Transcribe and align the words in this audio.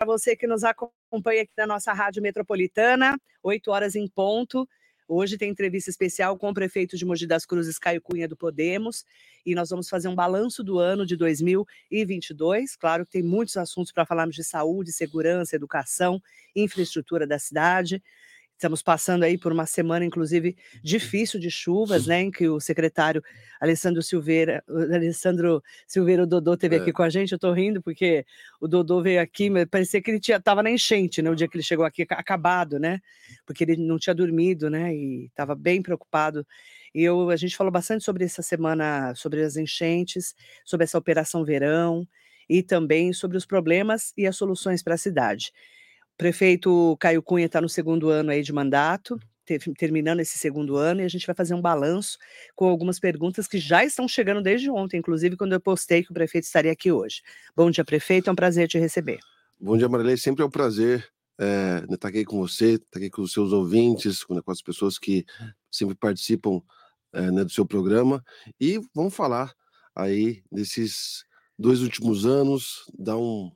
para 0.00 0.06
você 0.06 0.34
que 0.34 0.46
nos 0.46 0.64
acompanha 0.64 1.42
aqui 1.42 1.52
na 1.58 1.66
nossa 1.66 1.92
Rádio 1.92 2.22
Metropolitana, 2.22 3.20
8 3.42 3.70
horas 3.70 3.94
em 3.94 4.08
ponto. 4.08 4.66
Hoje 5.06 5.36
tem 5.36 5.50
entrevista 5.50 5.90
especial 5.90 6.38
com 6.38 6.48
o 6.48 6.54
prefeito 6.54 6.96
de 6.96 7.04
Mogi 7.04 7.26
das 7.26 7.44
Cruzes, 7.44 7.78
Caio 7.78 8.00
Cunha, 8.00 8.26
do 8.26 8.34
Podemos, 8.34 9.04
e 9.44 9.54
nós 9.54 9.68
vamos 9.68 9.90
fazer 9.90 10.08
um 10.08 10.14
balanço 10.14 10.64
do 10.64 10.78
ano 10.78 11.04
de 11.04 11.16
2022. 11.16 12.76
Claro 12.76 13.04
que 13.04 13.12
tem 13.12 13.22
muitos 13.22 13.58
assuntos 13.58 13.92
para 13.92 14.06
falarmos 14.06 14.34
de 14.34 14.42
saúde, 14.42 14.90
segurança, 14.90 15.54
educação, 15.54 16.18
infraestrutura 16.56 17.26
da 17.26 17.38
cidade. 17.38 18.02
Estamos 18.60 18.82
passando 18.82 19.22
aí 19.22 19.38
por 19.38 19.52
uma 19.52 19.64
semana, 19.64 20.04
inclusive, 20.04 20.54
difícil 20.82 21.40
de 21.40 21.50
chuvas, 21.50 22.04
né? 22.06 22.20
Em 22.20 22.30
que 22.30 22.46
o 22.46 22.60
secretário 22.60 23.24
Alessandro 23.58 24.02
Silveira, 24.02 24.62
Alessandro 24.68 25.62
Silveira, 25.86 26.24
o 26.24 26.26
Dodô, 26.26 26.52
esteve 26.52 26.76
é. 26.76 26.78
aqui 26.78 26.92
com 26.92 27.02
a 27.02 27.08
gente. 27.08 27.32
Eu 27.32 27.36
estou 27.36 27.54
rindo 27.54 27.80
porque 27.80 28.26
o 28.60 28.68
Dodô 28.68 29.00
veio 29.00 29.22
aqui, 29.22 29.48
mas 29.48 29.64
parecia 29.64 30.02
que 30.02 30.10
ele 30.10 30.20
estava 30.22 30.62
na 30.62 30.70
enchente, 30.70 31.22
né? 31.22 31.30
O 31.30 31.34
dia 31.34 31.48
que 31.48 31.56
ele 31.56 31.64
chegou 31.64 31.86
aqui, 31.86 32.02
acabado, 32.10 32.78
né? 32.78 33.00
Porque 33.46 33.64
ele 33.64 33.78
não 33.78 33.98
tinha 33.98 34.14
dormido, 34.14 34.68
né? 34.68 34.94
E 34.94 35.24
estava 35.28 35.54
bem 35.54 35.80
preocupado. 35.80 36.46
E 36.94 37.02
eu, 37.02 37.30
a 37.30 37.36
gente 37.36 37.56
falou 37.56 37.72
bastante 37.72 38.04
sobre 38.04 38.26
essa 38.26 38.42
semana, 38.42 39.14
sobre 39.14 39.40
as 39.40 39.56
enchentes, 39.56 40.34
sobre 40.66 40.84
essa 40.84 40.98
operação 40.98 41.46
verão 41.46 42.06
e 42.46 42.62
também 42.62 43.14
sobre 43.14 43.38
os 43.38 43.46
problemas 43.46 44.12
e 44.18 44.26
as 44.26 44.36
soluções 44.36 44.82
para 44.82 44.96
a 44.96 44.98
cidade 44.98 45.50
prefeito 46.20 46.98
Caio 47.00 47.22
Cunha 47.22 47.46
está 47.46 47.62
no 47.62 47.68
segundo 47.68 48.10
ano 48.10 48.30
aí 48.30 48.42
de 48.42 48.52
mandato, 48.52 49.18
terminando 49.78 50.20
esse 50.20 50.36
segundo 50.36 50.76
ano, 50.76 51.00
e 51.00 51.04
a 51.04 51.08
gente 51.08 51.26
vai 51.26 51.34
fazer 51.34 51.54
um 51.54 51.62
balanço 51.62 52.18
com 52.54 52.68
algumas 52.68 53.00
perguntas 53.00 53.48
que 53.48 53.58
já 53.58 53.82
estão 53.86 54.06
chegando 54.06 54.42
desde 54.42 54.70
ontem, 54.70 54.98
inclusive 54.98 55.34
quando 55.34 55.54
eu 55.54 55.60
postei 55.60 56.04
que 56.04 56.10
o 56.10 56.14
prefeito 56.14 56.44
estaria 56.44 56.70
aqui 56.70 56.92
hoje. 56.92 57.22
Bom 57.56 57.70
dia, 57.70 57.82
prefeito, 57.86 58.28
é 58.28 58.32
um 58.34 58.36
prazer 58.36 58.68
te 58.68 58.78
receber. 58.78 59.18
Bom 59.58 59.78
dia, 59.78 59.88
Marilei, 59.88 60.18
sempre 60.18 60.42
é 60.42 60.46
um 60.46 60.50
prazer 60.50 61.08
é, 61.40 61.86
estar 61.90 62.08
aqui 62.08 62.22
com 62.26 62.38
você, 62.38 62.74
estar 62.74 62.98
aqui 62.98 63.08
com 63.08 63.22
os 63.22 63.32
seus 63.32 63.50
ouvintes, 63.50 64.22
com, 64.22 64.38
com 64.42 64.52
as 64.52 64.60
pessoas 64.60 64.98
que 64.98 65.24
sempre 65.70 65.94
participam 65.94 66.60
é, 67.14 67.30
né, 67.30 67.44
do 67.44 67.50
seu 67.50 67.64
programa, 67.64 68.22
e 68.60 68.78
vamos 68.94 69.16
falar 69.16 69.54
aí 69.96 70.42
desses 70.52 71.24
dois 71.58 71.80
últimos 71.80 72.26
anos, 72.26 72.84
dar 72.98 73.16
um, 73.16 73.50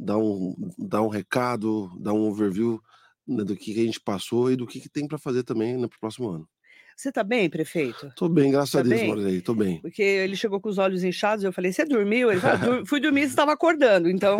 dar 0.00 0.16
um, 0.16 0.54
dar 0.78 1.02
um 1.02 1.08
recado, 1.08 1.90
dar 2.00 2.14
um 2.14 2.28
overview 2.28 2.80
né, 3.28 3.44
do 3.44 3.54
que 3.54 3.72
a 3.72 3.84
gente 3.84 4.00
passou 4.00 4.50
e 4.50 4.56
do 4.56 4.66
que, 4.66 4.80
que 4.80 4.88
tem 4.88 5.06
para 5.06 5.18
fazer 5.18 5.42
também 5.42 5.76
no 5.76 5.88
próximo 5.88 6.30
ano. 6.30 6.48
Você 6.96 7.10
está 7.10 7.22
bem, 7.22 7.48
prefeito? 7.48 8.08
Estou 8.08 8.28
bem, 8.28 8.50
graças 8.50 8.72
tá 8.72 8.80
a 8.80 8.82
Deus, 8.82 9.02
Marilei, 9.02 9.38
estou 9.38 9.54
bem. 9.54 9.80
Porque 9.80 10.02
ele 10.02 10.36
chegou 10.36 10.60
com 10.60 10.68
os 10.68 10.78
olhos 10.78 11.02
inchados, 11.02 11.44
eu 11.44 11.52
falei, 11.52 11.72
você 11.72 11.84
dormiu? 11.84 12.30
Ele 12.30 12.40
falou, 12.40 12.84
fui 12.84 13.00
dormir, 13.00 13.22
você 13.22 13.28
estava 13.28 13.52
acordando. 13.52 14.08
Então, 14.10 14.38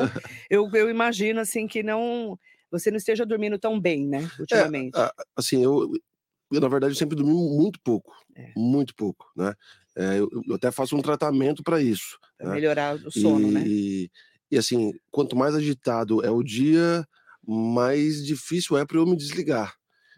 eu, 0.48 0.69
eu 0.75 0.91
imagino, 0.91 1.41
assim, 1.41 1.67
que 1.67 1.83
não... 1.83 2.39
Você 2.70 2.91
não 2.91 2.98
esteja 2.98 3.27
dormindo 3.27 3.58
tão 3.58 3.80
bem, 3.80 4.06
né, 4.06 4.28
é, 4.39 4.41
ultimamente. 4.41 4.97
É, 4.97 5.11
assim, 5.34 5.64
eu, 5.64 5.91
eu, 6.52 6.61
na 6.61 6.69
verdade, 6.69 6.95
sempre 6.95 7.17
dormi 7.17 7.33
muito 7.33 7.80
pouco, 7.83 8.14
é. 8.36 8.52
muito 8.56 8.95
pouco, 8.95 9.27
né? 9.36 9.55
É, 9.97 10.20
eu, 10.20 10.28
eu, 10.47 10.55
até 10.55 10.70
faço 10.70 10.97
um 10.97 11.02
tratamento 11.02 11.64
para 11.64 11.83
isso. 11.83 12.17
Para 12.39 12.50
né? 12.50 12.55
melhorar 12.55 12.95
o 12.95 13.11
sono, 13.11 13.48
e, 13.48 13.50
né? 13.50 13.64
E 13.67 14.11
assim, 14.58 14.92
quanto 15.10 15.36
mais 15.36 15.54
agitado 15.54 16.24
é 16.24 16.30
o 16.30 16.42
dia, 16.42 17.06
mais 17.46 18.24
difícil 18.24 18.76
é 18.76 18.84
para 18.84 18.98
eu 18.98 19.06
me 19.06 19.16
desligar. 19.16 19.74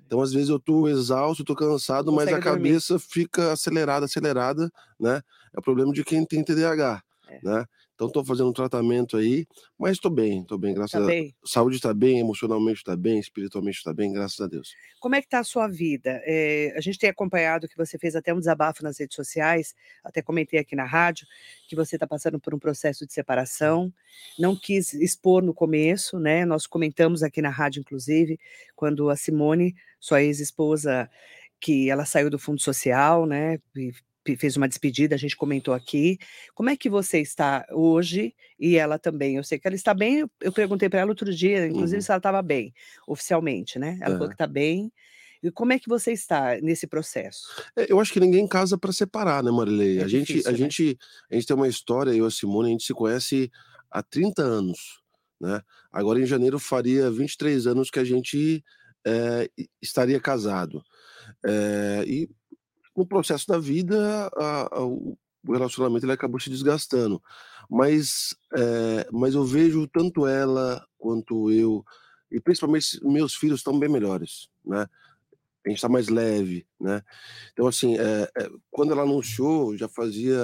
Então, 0.06 0.20
às 0.20 0.32
vezes, 0.32 0.48
eu 0.50 0.58
tô 0.60 0.88
exausto, 0.88 1.44
tô 1.44 1.54
cansado, 1.54 2.12
mas 2.12 2.30
a 2.32 2.38
cabeça 2.38 2.94
dormir. 2.94 3.06
fica 3.10 3.52
acelerada, 3.52 4.04
acelerada, 4.04 4.70
né? 5.00 5.22
É 5.54 5.58
o 5.58 5.62
problema 5.62 5.92
de 5.92 6.04
quem 6.04 6.24
tem 6.26 6.44
TDAH, 6.44 7.02
é. 7.32 7.40
né? 7.42 7.64
Então 7.94 8.08
estou 8.08 8.24
fazendo 8.24 8.48
um 8.48 8.52
tratamento 8.52 9.16
aí, 9.16 9.46
mas 9.78 9.92
estou 9.92 10.10
bem, 10.10 10.40
estou 10.40 10.58
bem, 10.58 10.74
graças 10.74 10.92
tá 10.92 10.98
a 10.98 11.06
Deus. 11.06 11.32
Saúde 11.44 11.76
está 11.76 11.94
bem, 11.94 12.18
emocionalmente 12.18 12.78
está 12.78 12.96
bem, 12.96 13.20
espiritualmente 13.20 13.78
está 13.78 13.94
bem, 13.94 14.12
graças 14.12 14.40
a 14.40 14.48
Deus. 14.48 14.74
Como 14.98 15.14
é 15.14 15.20
que 15.20 15.26
está 15.26 15.38
a 15.38 15.44
sua 15.44 15.68
vida? 15.68 16.20
É, 16.24 16.72
a 16.76 16.80
gente 16.80 16.98
tem 16.98 17.10
acompanhado 17.10 17.68
que 17.68 17.76
você 17.76 17.98
fez 17.98 18.16
até 18.16 18.34
um 18.34 18.38
desabafo 18.38 18.82
nas 18.82 18.98
redes 18.98 19.14
sociais, 19.14 19.74
até 20.02 20.20
comentei 20.20 20.58
aqui 20.58 20.74
na 20.74 20.84
rádio, 20.84 21.26
que 21.68 21.76
você 21.76 21.96
está 21.96 22.06
passando 22.06 22.40
por 22.40 22.54
um 22.54 22.58
processo 22.58 23.06
de 23.06 23.12
separação, 23.12 23.92
não 24.38 24.56
quis 24.56 24.92
expor 24.94 25.42
no 25.42 25.54
começo, 25.54 26.18
né? 26.18 26.44
Nós 26.44 26.66
comentamos 26.66 27.22
aqui 27.22 27.40
na 27.40 27.50
rádio, 27.50 27.80
inclusive, 27.80 28.38
quando 28.74 29.10
a 29.10 29.16
Simone, 29.16 29.76
sua 30.00 30.22
ex-esposa, 30.22 31.08
que 31.60 31.88
ela 31.88 32.04
saiu 32.04 32.28
do 32.28 32.38
fundo 32.38 32.60
social, 32.60 33.26
né? 33.26 33.58
E 33.76 33.92
fez 34.36 34.56
uma 34.56 34.68
despedida, 34.68 35.14
a 35.14 35.18
gente 35.18 35.36
comentou 35.36 35.74
aqui. 35.74 36.18
Como 36.54 36.70
é 36.70 36.76
que 36.76 36.88
você 36.88 37.20
está 37.20 37.66
hoje? 37.70 38.34
E 38.58 38.76
ela 38.76 38.98
também. 38.98 39.36
Eu 39.36 39.44
sei 39.44 39.58
que 39.58 39.66
ela 39.66 39.74
está 39.74 39.92
bem. 39.92 40.28
Eu 40.40 40.52
perguntei 40.52 40.88
para 40.88 41.00
ela 41.00 41.10
outro 41.10 41.32
dia, 41.34 41.66
inclusive, 41.66 41.96
uhum. 41.96 42.02
se 42.02 42.10
ela 42.10 42.18
estava 42.18 42.42
bem, 42.42 42.72
oficialmente, 43.06 43.78
né? 43.78 43.98
Ela 44.00 44.14
falou 44.14 44.28
que 44.28 44.34
está 44.34 44.46
bem. 44.46 44.92
E 45.42 45.50
como 45.50 45.72
é 45.72 45.78
que 45.78 45.88
você 45.88 46.12
está 46.12 46.56
nesse 46.62 46.86
processo? 46.86 47.48
É, 47.76 47.90
eu 47.90 47.98
acho 47.98 48.12
que 48.12 48.20
ninguém 48.20 48.46
casa 48.46 48.78
para 48.78 48.92
separar, 48.92 49.42
né, 49.42 49.50
Marilei? 49.50 49.98
É 49.98 50.04
a, 50.04 50.06
difícil, 50.06 50.36
gente, 50.36 50.48
a, 50.48 50.52
né? 50.52 50.56
gente, 50.56 50.98
a 51.30 51.34
gente 51.34 51.46
tem 51.46 51.56
uma 51.56 51.68
história, 51.68 52.12
eu 52.12 52.24
e 52.24 52.28
a 52.28 52.30
Simone, 52.30 52.68
a 52.68 52.72
gente 52.72 52.84
se 52.84 52.94
conhece 52.94 53.50
há 53.90 54.02
30 54.02 54.40
anos, 54.40 55.00
né? 55.40 55.60
Agora 55.90 56.20
em 56.20 56.26
janeiro 56.26 56.60
faria 56.60 57.10
23 57.10 57.66
anos 57.66 57.90
que 57.90 57.98
a 57.98 58.04
gente 58.04 58.64
é, 59.04 59.50
estaria 59.80 60.20
casado. 60.20 60.82
É, 61.44 62.04
e 62.06 62.30
no 62.96 63.06
processo 63.06 63.46
da 63.46 63.58
vida, 63.58 64.30
a, 64.36 64.78
a, 64.78 64.84
o 64.84 65.16
relacionamento 65.48 66.04
ele 66.04 66.12
acabou 66.12 66.40
se 66.40 66.50
desgastando. 66.50 67.22
Mas, 67.68 68.34
é, 68.54 69.08
mas 69.10 69.34
eu 69.34 69.44
vejo 69.44 69.86
tanto 69.86 70.26
ela 70.26 70.84
quanto 70.98 71.50
eu, 71.50 71.84
e 72.30 72.40
principalmente 72.40 72.98
meus 73.02 73.34
filhos 73.34 73.60
estão 73.60 73.78
bem 73.78 73.88
melhores, 73.88 74.48
né? 74.64 74.86
A 75.64 75.68
gente 75.68 75.78
está 75.78 75.88
mais 75.88 76.08
leve, 76.08 76.66
né? 76.80 77.02
Então, 77.52 77.68
assim, 77.68 77.96
é, 77.96 78.28
é, 78.36 78.50
quando 78.70 78.92
ela 78.92 79.02
anunciou, 79.02 79.76
já 79.76 79.88
fazia 79.88 80.38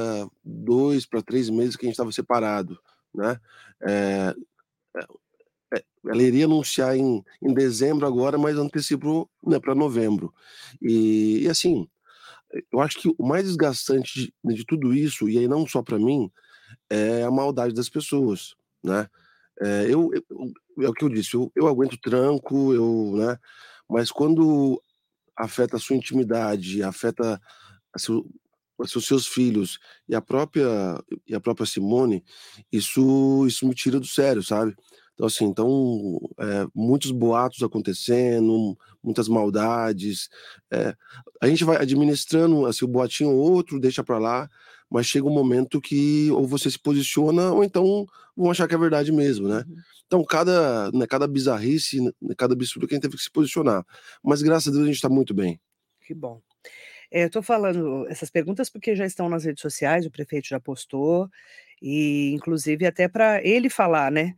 dois 0.45 1.05
para 1.07 1.23
três 1.23 1.51
meses 1.51 1.75
que 1.75 1.85
a 1.85 1.89
gente 1.89 1.95
estava 1.95 2.13
separado, 2.13 2.79
né? 3.13 3.41
ela 6.07 6.23
iria 6.23 6.47
anunciar 6.47 6.97
em, 6.97 7.23
em 7.43 7.53
dezembro 7.53 8.07
agora, 8.07 8.39
mas 8.39 8.57
antecipou 8.57 9.29
né, 9.45 9.59
para 9.59 9.75
novembro. 9.75 10.33
E, 10.81 11.43
e, 11.43 11.49
assim, 11.49 11.89
eu 12.73 12.81
acho 12.81 12.99
que 12.99 13.09
o 13.19 13.27
mais 13.27 13.45
desgastante 13.45 14.33
de, 14.45 14.55
de 14.55 14.65
tudo 14.65 14.95
isso, 14.95 15.29
e 15.29 15.39
aí 15.39 15.49
não 15.49 15.67
só 15.67 15.83
para 15.83 15.99
mim, 15.99 16.31
é 16.91 17.23
a 17.23 17.31
maldade 17.31 17.75
das 17.75 17.89
pessoas, 17.89 18.55
né? 18.83 19.09
É, 19.61 19.87
eu, 19.89 20.11
eu, 20.13 20.85
é 20.85 20.89
o 20.89 20.93
que 20.93 21.05
eu 21.05 21.09
disse, 21.09 21.35
eu, 21.35 21.51
eu 21.55 21.67
aguento 21.67 21.99
tranco, 22.01 22.73
eu, 22.73 23.17
né? 23.17 23.37
Mas 23.89 24.11
quando 24.11 24.81
afeta 25.37 25.77
a 25.77 25.81
sua 25.81 25.97
intimidade, 25.97 26.83
afeta 26.83 27.41
a 27.95 27.99
seu, 27.99 28.25
os 28.79 29.07
seus 29.07 29.27
filhos 29.27 29.79
e 30.09 30.15
a 30.15 30.21
própria 30.21 30.67
e 31.27 31.35
a 31.35 31.41
própria 31.41 31.67
Simone, 31.67 32.25
isso 32.71 33.47
isso 33.47 33.67
me 33.67 33.75
tira 33.75 33.99
do 33.99 34.07
sério, 34.07 34.43
sabe? 34.43 34.75
Então, 35.19 35.27
assim, 35.27 35.47
então, 35.47 36.21
é, 36.39 36.69
muitos 36.73 37.11
boatos 37.11 37.61
acontecendo, 37.65 38.79
muitas 39.03 39.27
maldades. 39.27 40.29
É, 40.71 40.95
a 41.41 41.49
gente 41.49 41.65
vai 41.65 41.77
administrando, 41.77 42.65
assim, 42.67 42.85
o 42.85 42.89
boatinho 42.89 43.31
ou 43.31 43.37
outro, 43.37 43.81
deixa 43.81 44.05
para 44.05 44.17
lá, 44.17 44.49
mas 44.89 45.07
chega 45.07 45.27
um 45.27 45.35
momento 45.35 45.81
que 45.81 46.31
ou 46.31 46.47
você 46.47 46.71
se 46.71 46.79
posiciona, 46.79 47.51
ou 47.51 47.65
então 47.65 48.07
vão 48.37 48.49
achar 48.49 48.69
que 48.69 48.77
é 48.77 48.79
verdade 48.79 49.11
mesmo, 49.11 49.49
né? 49.49 49.65
Uhum. 49.69 49.77
Então, 50.07 50.25
cada, 50.25 50.93
né, 50.93 51.05
cada 51.05 51.27
bizarrice, 51.27 52.01
né, 52.01 52.13
cada 52.37 52.55
absurdo 52.55 52.87
que 52.87 52.95
a 52.95 52.97
gente 52.97 53.03
teve 53.03 53.17
que 53.17 53.23
se 53.25 53.31
posicionar. 53.31 53.85
Mas, 54.23 54.41
graças 54.41 54.69
a 54.69 54.71
Deus, 54.71 54.85
a 54.85 54.87
gente 54.87 54.95
está 54.95 55.09
muito 55.09 55.35
bem. 55.35 55.61
Que 56.01 56.15
bom. 56.15 56.41
É, 57.11 57.25
eu 57.25 57.27
estou 57.27 57.43
falando 57.43 58.07
essas 58.09 58.31
perguntas 58.31 58.71
porque 58.71 58.95
já 58.95 59.05
estão 59.05 59.29
nas 59.29 59.45
redes 59.45 59.63
sociais, 59.63 60.07
o 60.07 60.11
prefeito 60.13 60.47
já 60.47 60.61
postou, 60.61 61.29
e 61.83 62.31
inclusive 62.35 62.87
até 62.87 63.09
para 63.09 63.45
ele 63.45 63.69
falar, 63.69 64.13
né? 64.13 64.37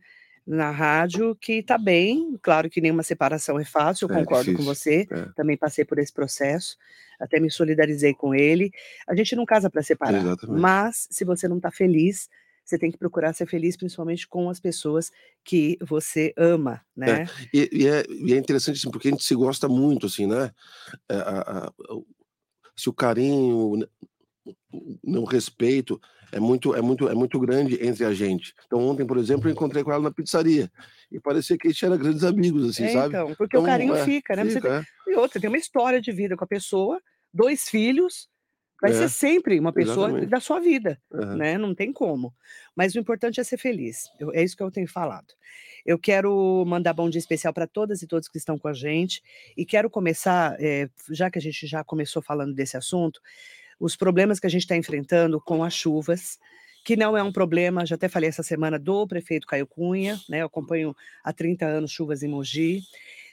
Na 0.51 0.69
rádio 0.69 1.33
que 1.35 1.53
está 1.53 1.77
bem, 1.77 2.37
claro 2.41 2.69
que 2.69 2.81
nenhuma 2.81 3.03
separação 3.03 3.57
é 3.57 3.63
fácil, 3.63 4.07
eu 4.07 4.15
é 4.15 4.19
concordo 4.19 4.51
difícil. 4.51 4.57
com 4.57 4.75
você, 4.75 5.07
é. 5.09 5.25
também 5.33 5.55
passei 5.55 5.85
por 5.85 5.97
esse 5.97 6.11
processo, 6.11 6.75
até 7.17 7.39
me 7.39 7.49
solidarizei 7.49 8.13
com 8.13 8.35
ele. 8.35 8.69
A 9.07 9.15
gente 9.15 9.33
não 9.33 9.45
casa 9.45 9.69
para 9.69 9.81
separar, 9.81 10.21
Exatamente. 10.21 10.59
mas 10.59 11.07
se 11.09 11.23
você 11.23 11.47
não 11.47 11.55
está 11.55 11.71
feliz, 11.71 12.29
você 12.65 12.77
tem 12.77 12.91
que 12.91 12.97
procurar 12.97 13.33
ser 13.33 13.47
feliz, 13.47 13.77
principalmente 13.77 14.27
com 14.27 14.49
as 14.49 14.59
pessoas 14.59 15.09
que 15.41 15.77
você 15.81 16.33
ama, 16.37 16.81
né? 16.95 17.23
É. 17.23 17.27
E, 17.53 17.69
e, 17.71 17.87
é, 17.87 18.03
e, 18.09 18.33
é, 18.33 18.37
interessante, 18.37 18.77
assim, 18.77 18.91
porque 18.91 19.07
a 19.07 19.11
gente 19.11 19.23
se 19.23 19.33
gosta 19.33 19.69
muito, 19.69 20.05
assim, 20.05 20.27
né? 20.27 20.51
É, 21.09 21.15
a, 21.15 21.39
a, 21.39 21.73
se 22.75 22.89
o 22.89 22.93
carinho, 22.93 23.87
né, 25.03 25.19
o 25.19 25.23
respeito, 25.23 25.99
é 26.31 26.39
muito, 26.39 26.73
é 26.75 26.81
muito, 26.81 27.09
é 27.09 27.13
muito 27.13 27.39
grande 27.39 27.77
entre 27.85 28.05
a 28.05 28.13
gente. 28.13 28.53
Então 28.65 28.79
ontem, 28.79 29.05
por 29.05 29.17
exemplo, 29.17 29.47
eu 29.47 29.51
encontrei 29.51 29.83
com 29.83 29.91
ela 29.91 30.03
na 30.03 30.11
pizzaria 30.11 30.71
e 31.11 31.19
parecia 31.19 31.57
que 31.57 31.67
a 31.67 31.71
gente 31.71 31.85
era 31.85 31.97
grandes 31.97 32.23
amigos, 32.23 32.69
assim, 32.69 32.85
é, 32.85 32.89
sabe? 32.93 33.09
Então, 33.09 33.27
porque 33.35 33.57
então, 33.57 33.61
o 33.61 33.65
carinho 33.65 33.95
é, 33.95 34.05
fica, 34.05 34.35
né? 34.35 34.45
Fica, 34.45 34.61
tem... 34.61 34.71
É. 34.71 35.11
E 35.11 35.15
outra, 35.15 35.41
tem 35.41 35.49
uma 35.49 35.57
história 35.57 35.99
de 36.01 36.11
vida 36.11 36.37
com 36.37 36.43
a 36.43 36.47
pessoa, 36.47 37.01
dois 37.33 37.67
filhos, 37.67 38.29
vai 38.81 38.91
É, 38.91 38.93
ser 38.95 39.09
sempre 39.09 39.59
uma 39.59 39.71
pessoa 39.71 40.07
exatamente. 40.07 40.29
da 40.29 40.39
sua 40.39 40.59
vida, 40.59 40.99
Aham. 41.13 41.35
né, 41.35 41.57
não 41.57 41.75
tem 41.75 41.93
como. 41.93 42.33
Mas 42.75 42.95
o 42.95 42.99
importante 42.99 43.39
é 43.39 43.43
ser 43.43 43.57
feliz, 43.57 44.09
eu 44.19 44.33
é 44.33 44.43
isso 44.43 44.57
que 44.57 44.63
eu 44.63 44.71
tenho 44.71 44.87
falado. 44.87 45.33
Eu 45.85 45.99
quero 45.99 46.63
mandar 46.65 46.93
bom 46.93 47.09
dia 47.09 47.19
especial 47.19 47.53
para 47.53 47.67
todas 47.67 48.01
e 48.01 48.07
todos 48.07 48.27
que 48.27 48.37
estão 48.37 48.57
com 48.57 48.67
a 48.67 48.73
gente, 48.73 49.21
e 49.55 49.65
quero 49.65 49.89
começar, 49.89 50.55
eh, 50.59 50.89
já 51.11 51.29
que 51.29 51.37
a 51.37 51.41
gente 51.41 51.67
já 51.67 51.83
começou 51.83 52.21
falando 52.21 52.55
desse 52.55 52.75
assunto, 52.77 53.19
os 53.81 53.97
problemas 53.97 54.39
que 54.39 54.47
a 54.47 54.51
gente 54.51 54.63
está 54.63 54.77
enfrentando 54.77 55.41
com 55.41 55.63
as 55.65 55.73
chuvas, 55.73 56.39
que 56.85 56.95
não 56.97 57.17
é 57.17 57.23
um 57.23 57.33
problema, 57.33 57.85
já 57.85 57.95
até 57.95 58.09
falei 58.09 58.29
essa 58.29 58.43
semana, 58.43 58.79
do 58.79 59.07
prefeito 59.07 59.47
Caio 59.47 59.67
Cunha, 59.67 60.19
né, 60.29 60.43
eu 60.43 60.47
acompanho 60.47 60.95
há 61.23 61.33
30 61.33 61.65
anos 61.67 61.91
chuvas 61.91 62.23
em 62.23 62.29
Mogi, 62.29 62.81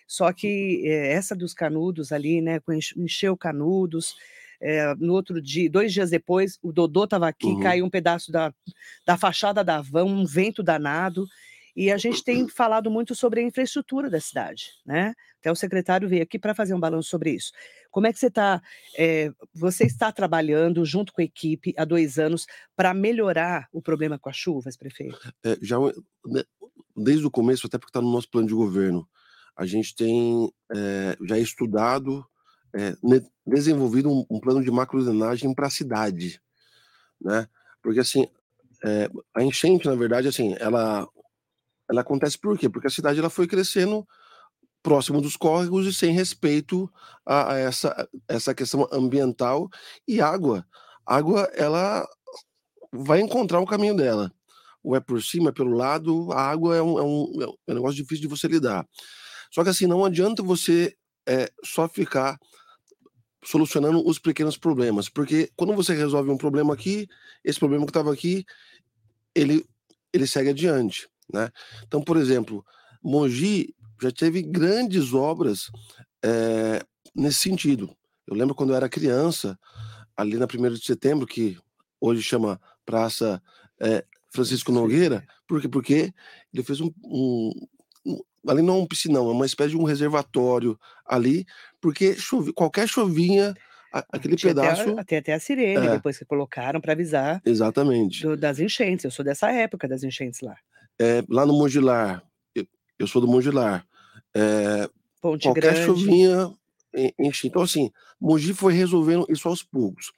só 0.09 0.33
que, 0.33 0.83
eh, 0.87 1.13
essa 1.13 1.37
dos 1.37 1.55
canudos 1.55 2.13
ali, 2.13 2.41
né, 2.43 2.61
encheu 2.97 3.37
Canudos, 3.37 4.17
eh, 4.61 4.95
no 4.99 5.15
outro 5.15 5.41
dia 5.43 5.71
2 5.71 5.93
dias 5.93 6.11
depois, 6.11 6.59
o 6.63 6.73
Dodô 6.73 7.05
estava 7.05 7.29
aqui, 7.29 7.47
Uhum. 7.47 7.59
caiu 7.59 7.85
um 7.87 7.91
pedaço 7.91 8.33
da 8.33 8.53
da 9.07 9.17
fachada 9.19 9.65
da 9.65 9.83
van, 9.83 10.05
um 10.07 10.27
vento 10.27 10.63
danado, 10.63 11.27
e 11.77 11.93
a 11.93 11.99
gente 11.99 12.25
tem 12.25 12.49
falado 12.49 12.91
muito 12.91 13.15
sobre 13.15 13.41
a 13.41 13.45
infraestrutura 13.45 14.11
da 14.11 14.21
cidade, 14.21 14.65
né. 14.87 15.15
Até 15.41 15.53
o 15.53 15.57
secretário 15.57 16.09
veio 16.09 16.23
aqui 16.25 16.39
para 16.39 16.55
fazer 16.55 16.75
um 16.75 16.81
balanço 16.81 17.11
sobre 17.11 17.31
isso. 17.33 17.53
Como 17.99 18.07
é 18.07 18.13
que 18.13 18.21
você 18.21 18.29
está, 18.29 18.63
eh, 18.97 19.33
você 19.53 19.83
está 19.85 20.13
trabalhando 20.13 20.85
junto 20.85 21.13
com 21.13 21.21
a 21.21 21.25
equipe 21.25 21.75
há 21.77 21.85
2 21.85 22.17
anos 22.17 22.47
para 22.77 22.95
melhorar 22.95 23.67
o 23.73 23.83
problema 23.83 24.17
com 24.21 24.29
as 24.31 24.37
chuvas, 24.37 24.77
prefeito? 24.77 25.19
É, 25.45 25.59
já 25.61 25.77
né, 26.25 26.45
desde 26.97 27.27
o 27.27 27.31
começo, 27.31 27.67
até 27.67 27.77
porque 27.77 27.91
está 27.91 28.01
no 28.01 28.13
nosso 28.13 28.31
plano 28.31 28.47
de 28.47 28.55
governo, 28.55 29.05
a 29.57 29.67
gente 29.67 29.97
tem, 29.97 30.49
eh, 30.73 31.17
já 31.27 31.37
estudado, 31.41 32.25
eh, 32.73 32.95
desenvolvido 33.45 34.09
um 34.13 34.25
um 34.31 34.39
plano 34.39 34.63
de 34.63 34.71
macrodrenagem 34.71 35.53
pra 35.53 35.69
cidade, 35.69 36.41
né. 37.21 37.49
Porque 37.83 38.01
assim, 38.01 38.29
a 39.35 39.43
enchente 39.43 39.87
na 39.89 39.97
verdade, 39.97 40.29
assim, 40.29 40.55
ela 40.61 41.09
ela 41.91 42.03
acontece 42.03 42.39
por 42.39 42.59
quê? 42.59 42.69
Porque 42.69 42.87
a 42.89 42.91
cidade 42.91 43.19
ela 43.19 43.31
foi 43.31 43.49
crescendo 43.49 44.07
próximo 44.89 45.21
dos 45.21 45.37
córregos 45.37 45.87
e 45.87 45.93
sem 45.93 46.13
respeito 46.15 46.91
a 47.27 47.53
a 47.55 47.59
essa 47.59 48.09
essa 48.29 48.55
questão 48.55 48.89
ambiental 48.93 49.69
e 50.09 50.21
água. 50.21 50.65
Água 51.07 51.43
ela 51.55 52.07
vai 52.93 53.21
encontrar 53.21 53.61
o 53.61 53.67
caminho 53.67 53.97
dela, 53.97 54.33
ou 54.83 54.97
é 54.97 55.01
por 55.01 55.23
cima, 55.23 55.51
é 55.51 55.53
pelo 55.53 55.73
lado, 55.77 56.33
a 56.33 56.41
água 56.43 56.77
é 56.77 56.83
um 56.83 56.99
é 56.99 57.05
um 57.05 57.43
é 57.69 57.73
um 57.73 57.75
negócio 57.75 57.97
difícil 57.97 58.23
de 58.23 58.29
você 58.29 58.49
lidar. 58.49 58.87
Só 59.55 59.65
que 59.65 59.71
assim, 59.71 59.87
não 59.87 60.05
adianta 60.05 60.43
você, 60.43 60.95
eh, 61.29 61.51
só 61.65 61.89
ficar 61.89 62.39
solucionando 63.45 64.07
os 64.07 64.19
pequenos 64.19 64.57
problemas, 64.57 65.09
porque 65.09 65.51
quando 65.57 65.75
você 65.75 65.95
resolve 65.95 66.31
um 66.31 66.37
problema 66.37 66.75
aqui, 66.75 67.07
esse 67.45 67.59
problema 67.59 67.85
que 67.87 67.91
estava 67.91 68.13
aqui, 68.13 68.45
ele 69.35 69.65
ele 70.13 70.27
segue 70.27 70.51
adiante, 70.51 71.09
né. 71.33 71.51
Então, 71.87 72.03
por 72.03 72.17
exemplo, 72.19 72.65
Mogi 73.03 73.75
já 74.03 74.11
teve 74.13 74.43
grandes 74.43 75.15
obras, 75.15 75.71
eh, 76.25 76.81
nesse 77.15 77.41
sentido. 77.41 77.91
Eu 78.27 78.37
lembro 78.37 78.55
quando 78.55 78.71
eu 78.71 78.77
era 78.77 78.89
criança, 78.89 79.59
ali 80.17 80.37
na 80.39 80.47
1º 80.47 80.79
de 80.81 80.87
setembro, 80.87 81.27
que 81.27 81.59
hoje 82.01 82.23
chama 82.23 82.61
Praça, 82.87 83.43
eh, 83.81 84.05
Francisco 84.35 84.73
Nogueira, 84.73 85.25
por 85.49 85.61
quê? 85.63 85.69
Porque 85.69 86.13
ele 86.55 86.63
fez 86.65 86.81
um 86.81 86.91
um 87.05 87.53
um 88.07 88.21
ali 88.51 88.63
não 88.63 88.77
é 88.79 88.83
um 88.83 88.87
piscinão, 88.87 89.29
é 89.31 89.33
uma 89.33 89.47
espécie 89.47 89.71
de 89.71 89.77
um 89.79 89.85
reservatório 89.85 90.79
ali, 91.07 91.45
porque 91.81 92.15
chove 92.17 92.53
qualquer 92.55 92.89
chuvinha, 92.89 93.55
a 93.93 94.05
aquele 94.13 94.37
Tinha 94.37 94.53
até 94.53 94.69
pedaço 94.71 94.91
a 94.99 95.05
tem 95.05 95.19
até 95.19 95.35
a 95.35 95.41
sirene 95.41 95.89
É. 95.89 95.91
depois 95.91 96.19
que 96.19 96.25
colocaram 96.25 96.81
para 96.81 96.93
avisar 96.95 97.43
Exatamente. 97.45 98.23
do 98.23 98.37
das 98.37 98.59
enchentes, 98.61 99.05
eu 99.05 99.11
sou 99.11 99.25
dessa 99.25 99.51
época 99.53 99.89
das 99.89 100.03
enchentes 100.05 100.41
lá. 100.41 100.57
Eh, 101.01 101.23
lá 101.29 101.47
no 101.47 101.53
Mongilar, 101.55 102.23
eu 102.99 103.07
sou 103.07 103.21
do 103.21 103.29
Mongilar, 103.29 103.87
eh, 104.35 104.89
Ponte 105.21 105.45
qualquer 105.45 105.75
Grande. 105.75 105.85
chuvinha 105.87 106.55
en 106.95 107.13
enchia. 107.19 107.49
Então 107.49 107.63
assim, 107.63 107.91
Mogi 108.21 108.53
foi 108.55 108.73
resolvendo 108.73 109.27
isso 109.29 109.49
aos 109.49 109.63
poucos. 109.63 110.13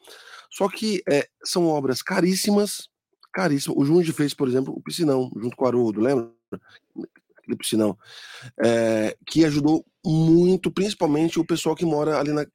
Só 0.51 0.69
que, 0.69 1.03
eh, 1.09 1.29
são 1.45 1.67
obras 1.69 2.03
caríssimas, 2.03 2.89
caríssimas. 3.33 3.79
O 3.79 3.85
Junge 3.85 4.13
fez, 4.13 4.35
por 4.35 4.49
exemplo, 4.49 4.75
o 4.77 4.81
piscinão, 4.83 5.31
junto 5.37 5.57
com 5.57 5.65
o 5.65 5.69
Haroldo, 5.69 6.01
lembra? 6.01 6.31
Aquele 7.37 7.57
piscinão, 7.57 7.97
eh, 8.63 9.17
que 9.27 9.45
ajudou 9.45 9.85
muito, 10.05 10.71
principalmente 10.71 11.39
o 11.39 11.45
pessoal 11.45 11.75
que 11.77 11.85
mora 11.85 12.19
ali 12.19 12.33
na 12.33 12.47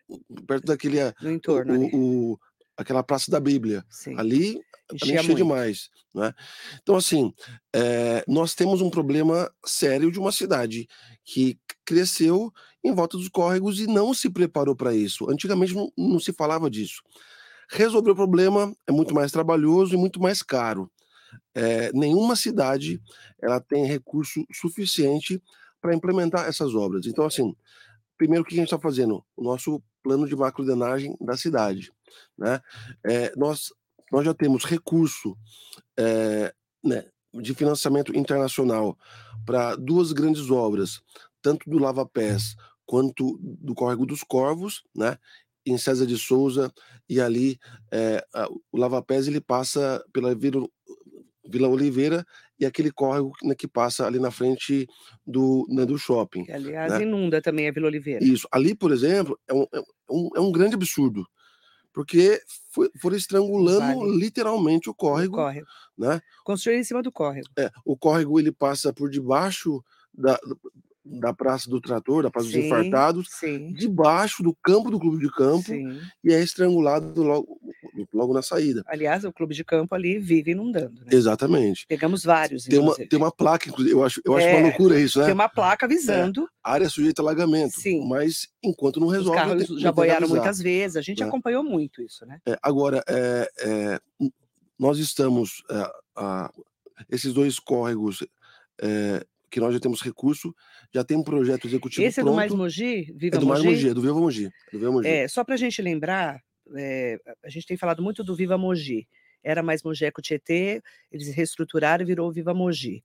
perto 0.48 0.66
daquele 0.66 0.98
No 1.22 1.31
entorno 1.31 1.74
o 1.94 2.33
o 2.33 2.39
aquela 2.77 3.04
Praça 3.04 3.31
da 3.31 3.39
Bíblia. 3.39 3.86
Sim. 3.89 4.18
Ali 4.18 4.62
Enchia 4.94 5.19
enchia 5.19 5.33
demais, 5.33 5.89
né. 6.13 6.33
Então 6.81 6.95
assim, 6.95 7.33
eh, 7.74 8.24
nós 8.27 8.54
temos 8.54 8.81
um 8.81 8.89
problema 8.89 9.51
sério 9.66 10.12
de 10.12 10.19
uma 10.19 10.31
cidade 10.31 10.88
que 11.24 11.57
cresceu 11.83 12.54
em 12.83 12.94
volta 12.94 13.18
dos 13.18 13.27
córregos 13.30 13.80
e 13.80 13.88
não 13.88 14.13
se 14.13 14.30
preparou 14.30 14.75
para 14.75 14.94
isso. 14.94 15.30
Antigamente 15.30 15.74
não 15.74 15.92
não 15.98 16.19
se 16.19 16.31
falava 16.31 16.69
disso. 16.69 17.01
Resolver 17.69 18.12
o 18.12 18.16
problema 18.16 18.75
é 18.88 18.92
muito 18.92 19.16
mais 19.16 19.31
trabalhoso 19.31 19.95
e 19.95 19.98
muito 19.98 20.22
mais 20.22 20.44
caro. 20.44 20.92
Eh, 21.56 21.92
nenhuma 21.94 22.36
cidade, 22.36 23.01
ela 23.42 23.60
tem 23.60 23.86
recurso 23.88 24.45
suficiente 24.54 25.42
para 25.81 25.95
implementar 25.95 26.48
essas 26.48 26.75
obras. 26.75 27.07
Então 27.07 27.25
assim, 27.25 27.56
primeiro 28.18 28.44
o 28.44 28.45
que 28.45 28.54
a 28.54 28.57
gente 28.57 28.68
está 28.68 28.80
fazendo? 28.80 29.24
O 29.36 29.44
nosso 29.44 29.81
plano 30.04 30.27
de 30.27 30.36
macrodrenagem 30.36 31.18
da 31.19 31.36
cidade, 31.36 31.92
né. 32.38 32.62
Eh, 33.06 33.31
nós 33.38 33.74
nós 34.12 34.24
já 34.25 34.34
temos 34.34 34.66
recurso, 34.66 35.36
eh, 36.00 36.54
né, 36.84 37.06
de 37.34 37.54
financiamento 37.56 38.16
internacional 38.18 38.98
para 39.46 39.75
2 39.75 40.13
grandes 40.13 40.50
obras, 40.52 41.02
tanto 41.42 41.69
do 41.69 41.80
lava-pés 41.80 42.56
quanto 42.86 43.38
do 43.42 43.74
Córrego 43.75 44.06
dos 44.06 44.24
Corvos, 44.24 44.84
né, 44.96 45.18
em 45.66 45.78
César 45.78 46.06
de 46.06 46.18
Souza, 46.18 46.72
e 47.10 47.19
ali, 47.22 47.57
a 48.34 48.48
o 48.72 48.78
lava-pés 48.78 49.28
ele 49.28 49.42
passa 49.42 50.04
pela 50.13 50.36
Vila 50.36 50.68
Vila 51.48 51.68
Oliveira 51.69 52.25
e 52.60 52.66
aquele 52.66 52.92
córrego, 52.92 53.31
né, 53.44 53.54
que 53.56 53.68
passa 53.68 54.06
ali 54.08 54.19
na 54.19 54.31
frente 54.31 54.88
do, 55.28 55.66
né, 55.69 55.86
do 55.86 55.98
shopping, 55.98 56.46
Que 56.46 56.51
aliás 56.51 56.94
né. 56.94 57.04
inunda 57.04 57.42
também 57.42 57.68
a 57.68 57.72
Vila 57.72 57.88
Oliveira. 57.88 58.24
Isso. 58.24 58.48
Ali, 58.51 58.75
por 58.75 58.92
exemplo, 58.92 59.38
é 59.48 59.54
um 59.54 59.66
é 59.74 59.81
um 60.12 60.30
é 60.38 60.40
um 60.40 60.51
grande 60.51 60.75
absurdo, 60.75 61.25
porque 61.96 62.42
fo 62.70 62.88
foram 63.02 63.16
estrangulando 63.16 63.80
Vale. 64.00 64.18
literalmente 64.20 64.90
o 64.90 64.92
O 64.92 64.96
córrego, 64.96 65.36
córrego. 65.38 65.66
né. 65.98 66.22
Construíram 66.44 66.82
em 66.82 66.84
cima 66.84 67.02
do 67.02 67.12
córrego. 67.12 67.48
É, 67.58 67.72
o 67.86 67.98
córrego 67.98 68.38
ele 68.38 68.52
passa 68.52 68.94
por 68.94 69.10
debaixo 69.10 69.82
da 70.14 70.38
da 71.06 71.34
Praça 71.34 71.69
do 71.69 71.80
Trator, 71.80 72.24
da 72.24 72.31
Praça 72.31 72.48
dos 72.48 72.56
Sim, 72.56 72.65
Enfartados, 72.65 73.27
sim. 73.30 73.72
debaixo 73.74 74.41
do 74.41 74.56
campo 74.63 74.89
do 74.89 75.00
clube 75.00 75.20
de 75.20 75.32
campo, 75.32 75.63
Sim. 75.68 76.00
e 76.24 76.34
é 76.34 76.41
estrangulado 76.41 77.22
logo 77.22 77.60
logo 78.13 78.34
na 78.34 78.41
saída. 78.41 78.84
Aliás, 78.88 79.24
o 79.24 79.32
clube 79.32 79.53
de 79.56 79.63
campo 79.63 79.94
ali 79.96 80.20
vive 80.20 80.51
inundando, 80.51 81.01
né. 81.06 81.08
Exatamente. 81.12 81.86
Pegamos 81.88 82.24
vários, 82.24 82.63
Tem 82.65 82.80
uma 82.80 82.96
tem 82.96 83.18
uma 83.20 83.32
placa 83.32 83.70
inclusive, 83.70 83.94
eu 83.96 84.03
acho 84.03 84.20
eu 84.25 84.36
acho 84.36 84.48
uma 84.48 84.58
É, 84.58 84.63
loucura 84.63 85.00
isso, 85.00 85.20
né. 85.20 85.25
tem 85.25 85.34
uma 85.34 85.48
placa 85.48 85.86
É, 85.86 85.88
avisando. 85.88 86.48
área 86.63 86.89
sujeita 86.89 87.22
a 87.22 87.24
alagamento, 87.24 87.80
Sim. 87.80 88.08
mas 88.08 88.48
enquanto 88.63 89.00
não 89.00 89.08
Os 89.08 89.13
resolve, 89.13 89.38
carros 89.39 89.68
tem 89.68 89.80
já 89.80 89.91
boiaram 89.91 90.27
muitas 90.27 90.60
vezes, 90.60 90.98
a 90.98 91.01
gente 91.01 91.22
né. 91.22 91.27
acompanhou 91.27 91.63
muito 91.63 92.01
isso, 92.01 92.25
né. 92.25 92.39
É, 92.48 92.58
agora, 92.62 93.03
n 94.20 94.32
nós 94.77 94.98
estamos, 94.98 95.63
a 96.18 96.51
esses 97.10 97.34
2 97.34 97.60
córregos, 97.60 98.25
eh, 98.82 99.25
que 99.56 99.60
nós 99.62 99.74
já 99.74 99.80
temos 99.80 100.02
recurso, 100.02 100.54
já 100.94 101.02
tem 101.02 101.16
um 101.16 101.24
projeto 101.24 101.66
executivo 101.66 102.06
Esse 102.06 102.20
é 102.20 102.24
do 102.26 102.34
Mais 102.34 102.50
pronto. 102.50 102.64
Mogi? 102.64 103.14
Viva 103.16 103.38
É 103.38 103.40
do 103.40 103.46
Mais 103.48 103.64
Mogi? 103.64 103.88
É 103.88 103.94
do 103.94 104.02
Viva 104.02 104.20
Mogi, 104.20 104.50
do 104.74 104.80
Viva 104.80 104.92
Mogi. 104.92 105.08
É, 105.08 105.28
só 105.30 105.46
pra 105.46 105.56
gente 105.56 105.82
lembrar, 105.82 106.42
eh, 106.76 107.18
a 107.42 107.50
gente 107.50 107.66
tem 107.66 107.78
falado 107.78 108.04
muito 108.04 108.22
do 108.22 108.36
Viva 108.36 108.58
Mogi. 108.58 109.08
Era 109.42 109.64
Mais 109.64 109.82
Mogi 109.82 110.04
Eco 110.04 110.22
Tietê, 110.22 110.82
eles 111.10 111.34
reestruturaram 111.34 112.04
e 112.04 112.06
virou 112.06 112.30
Viva 112.34 112.54
Mogi. 112.54 113.02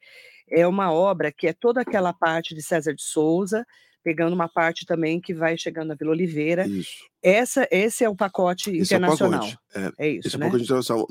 É 0.51 0.67
uma 0.67 0.93
obra 0.93 1.31
que 1.31 1.47
é 1.47 1.53
toda 1.53 1.83
aquela 1.83 2.13
parte 2.13 2.53
de 2.53 2.63
César 2.65 2.95
de 2.95 3.03
Souza, 3.03 3.65
pegando 4.03 4.35
uma 4.35 4.49
parte 4.49 4.85
também 4.85 5.21
que 5.21 5.33
vai 5.33 5.57
chegando 5.57 5.89
na 5.89 5.95
Vila 5.95 6.11
Oliveira. 6.11 6.67
Isso. 6.67 7.05
Essa 7.23 7.69
esse 7.71 8.03
é 8.03 8.09
o 8.09 8.17
pacote 8.17 8.71
Esse 8.71 8.95
é 8.95 8.97
o 8.97 8.99
internacional. 8.99 9.41
pacote. 9.41 9.59
É, 9.77 9.93
É 9.99 10.09
isso, 10.09 10.27
esse 10.27 10.35
é 10.35 10.39
o 10.39 10.41
né? 10.41 10.47
pacote 10.47 10.65
internacional, 10.65 11.07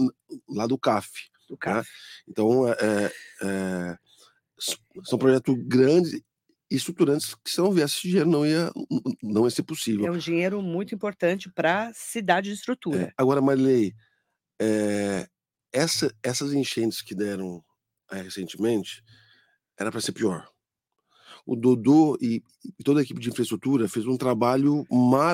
lá 0.50 0.68
do 0.68 0.78
CAF, 0.78 1.10
Do 1.48 1.58
né. 1.66 1.86
CAF. 1.86 1.90
Então, 2.28 2.68
eh 2.68 2.76
eh 2.82 3.06
eh, 3.06 3.06
s 3.06 3.14
são 5.10 5.18
projetos 5.20 5.56
grandes 5.68 6.14
e 6.14 6.24
estruturantes 6.76 7.36
que 7.36 7.50
se 7.52 7.60
não 7.60 7.72
viesse 7.72 7.96
esse 7.98 8.08
dinheiro 8.10 8.30
não 8.30 8.46
ia 8.46 8.72
não 9.24 9.46
ia 9.46 9.52
ser 9.52 9.62
É 9.62 9.66
possível. 9.66 10.12
um 10.12 10.18
dinheiro 10.18 10.62
muito 10.62 10.94
importante 10.96 11.50
pra 11.50 11.92
cidade 11.94 12.48
de 12.50 12.54
É. 12.54 12.56
estrutura. 12.56 13.14
Agora, 13.18 13.42
Marilei, 13.42 13.94
eh, 14.62 15.28
essa 15.74 16.14
essas 16.24 16.54
enchentes 16.54 17.02
que 17.02 17.16
deram, 17.16 17.64
eh, 18.12 18.22
recentemente, 18.24 19.04
era 19.80 19.92
pra 19.92 20.02
ser 20.02 20.14
pior. 20.14 20.48
O 21.46 21.56
Dodô 21.56 22.18
e 22.22 22.42
e 22.80 22.84
toda 22.84 23.00
a 23.00 23.04
equipe 23.04 23.20
de 23.22 23.30
infraestrutura 23.30 23.88
fez 23.90 24.06
um 24.08 24.18
trabalho 24.18 24.86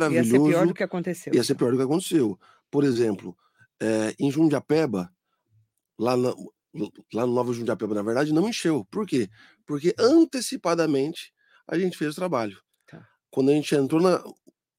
Ia 0.08 0.24
ser 0.24 0.40
pior 0.42 0.66
maravilhoso 0.66 0.68
do 0.68 0.74
que 0.74 0.84
aconteceu. 0.84 1.34
ia 1.36 1.44
ser 1.44 1.56
pior 1.56 1.72
do 1.72 1.78
que 1.78 1.84
aconteceu, 1.84 2.40
por 2.72 2.84
exemplo, 2.84 3.36
é, 3.82 4.16
em 4.20 4.32
Jundiapeba, 4.32 5.12
lá, 6.00 6.16
na, 6.18 6.30
lá 7.14 7.26
no 7.28 7.34
Nova 7.34 7.54
Jundiapeba, 7.54 7.96
na 7.96 8.04
verdade, 8.04 8.34
não 8.34 8.50
encheu. 8.50 8.86
Por 8.92 9.06
quê? 9.08 9.30
Porque 9.66 9.94
antecipadamente 10.00 11.34
a 11.68 11.78
gente 11.78 11.98
fez 11.98 12.14
o 12.14 12.16
trabalho. 12.16 12.58
Tá. 12.88 13.08
Quando 13.30 13.50
a 13.50 13.54
gente 13.54 13.74
entrou 13.76 14.02
na, 14.02 14.24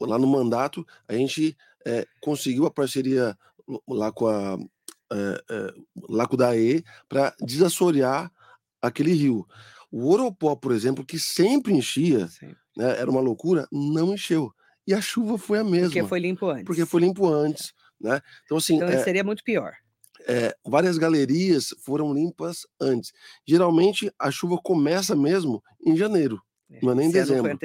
lá 0.01 0.19
no 0.19 0.27
mandato, 0.27 0.87
a 1.09 1.15
gente 1.15 1.57
é, 1.87 2.07
conseguiu 2.21 2.67
a 2.67 2.71
parceria 2.71 3.37
lá 3.89 4.13
com 4.13 4.29
a 4.29 4.59
é, 5.13 5.45
é, 5.51 5.73
lá 6.09 6.27
com 6.27 6.35
o 6.35 6.37
DAE 6.37 6.83
para 7.09 7.35
desassorear 7.41 8.31
aquele 8.83 9.13
rio. 9.13 9.47
O 9.91 10.11
Oropó, 10.11 10.57
por 10.57 10.73
exemplo, 10.73 11.05
que 11.05 11.19
sempre 11.19 11.73
enchia, 11.73 12.29
né, 12.77 12.99
era 12.99 13.11
uma 13.11 13.21
loucura, 13.21 13.69
não 13.71 14.15
encheu. 14.15 14.53
E 14.87 14.93
a 14.93 15.01
chuva 15.01 15.39
foi 15.39 15.61
a 15.61 15.65
mesma. 15.65 15.89
Porque 15.89 16.05
foi 16.05 16.21
limpo 16.21 16.51
antes. 16.51 16.65
Porque 16.65 16.87
foi 16.87 17.01
limpo 17.01 17.29
antes. 17.29 17.73
Né? 18.01 18.21
Então, 18.45 18.57
assim, 18.57 18.77
então, 18.77 18.89
é, 18.89 19.03
seria 19.03 19.25
muito 19.25 19.43
pior. 19.43 19.75
É, 20.29 20.57
várias 20.65 20.99
galerias 20.99 21.75
foram 21.85 22.13
limpas 22.13 22.67
antes. 22.81 23.13
Geralmente, 23.47 24.13
a 24.19 24.31
chuva 24.31 24.59
começa 24.63 25.15
mesmo 25.15 25.63
em 25.85 25.97
janeiro, 25.97 26.43
é, 26.71 26.81
não 26.83 26.93
é 26.93 26.95
nem 26.97 27.09
em 27.09 27.13
dezembro. 27.13 27.57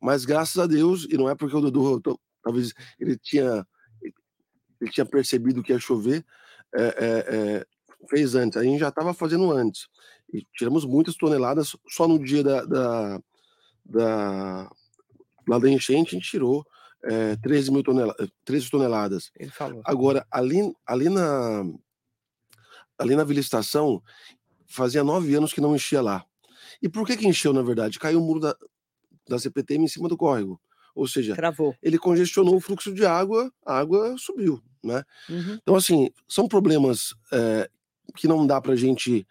Mas 0.00 0.24
graças 0.24 0.56
a 0.56 0.66
Deus, 0.66 1.06
e 1.10 1.16
não 1.16 1.28
é 1.28 1.34
porque 1.34 1.56
o 1.56 1.60
Dudu, 1.60 2.00
talvez 2.42 2.72
ele 2.98 3.18
tinha, 3.18 3.66
ele 4.80 4.90
tinha 4.90 5.04
percebido 5.04 5.62
que 5.62 5.72
ia 5.72 5.80
chover, 5.80 6.24
é, 6.74 7.66
fez 8.08 8.34
antes. 8.34 8.56
A 8.56 8.62
gente 8.62 8.78
já 8.78 8.88
estava 8.88 9.12
fazendo 9.12 9.50
antes. 9.50 9.88
E 10.32 10.44
tiramos 10.54 10.84
muitas 10.84 11.16
toneladas 11.16 11.76
só 11.88 12.06
no 12.06 12.22
dia 12.22 12.42
da, 12.42 12.64
da, 12.64 13.20
da, 13.84 14.70
lá 15.48 15.58
da 15.58 15.68
enchente, 15.68 16.14
a 16.14 16.18
gente 16.18 16.30
tirou 16.30 16.64
é, 17.04 17.36
13, 17.36 17.70
mil 17.70 17.82
toneladas, 17.82 18.28
13 18.44 18.70
toneladas. 18.70 19.30
Ele 19.38 19.50
falou. 19.50 19.82
Agora, 19.84 20.26
ali, 20.30 20.72
ali, 20.86 21.08
na, 21.08 21.64
ali 22.98 23.14
na 23.14 23.24
Vila 23.24 23.40
Estação, 23.40 24.02
fazia 24.66 25.04
nove 25.04 25.34
anos 25.34 25.52
que 25.52 25.60
não 25.60 25.74
enchia 25.74 26.00
lá. 26.00 26.24
E 26.82 26.88
por 26.88 27.06
que 27.06 27.16
que 27.16 27.26
encheu, 27.26 27.52
na 27.52 27.62
verdade? 27.62 27.98
Caiu 27.98 28.20
o 28.20 28.24
muro 28.24 28.40
da, 28.40 28.56
da 29.28 29.38
CPTM 29.38 29.84
em 29.84 29.88
cima 29.88 30.08
do 30.08 30.16
córrego. 30.16 30.60
Ou 30.94 31.06
seja, 31.06 31.34
Travou. 31.34 31.74
ele 31.82 31.98
congestionou 31.98 32.56
o 32.56 32.60
fluxo 32.60 32.92
de 32.92 33.04
água, 33.04 33.52
a 33.66 33.78
água 33.78 34.16
subiu, 34.18 34.62
né? 34.82 35.04
Uhum. 35.28 35.58
Então, 35.62 35.76
assim, 35.76 36.08
são 36.26 36.48
problemas 36.48 37.14
é, 37.30 37.68
que 38.16 38.26
não 38.26 38.46
dá 38.46 38.60
para 38.62 38.72
a 38.72 38.76
gente 38.76 39.26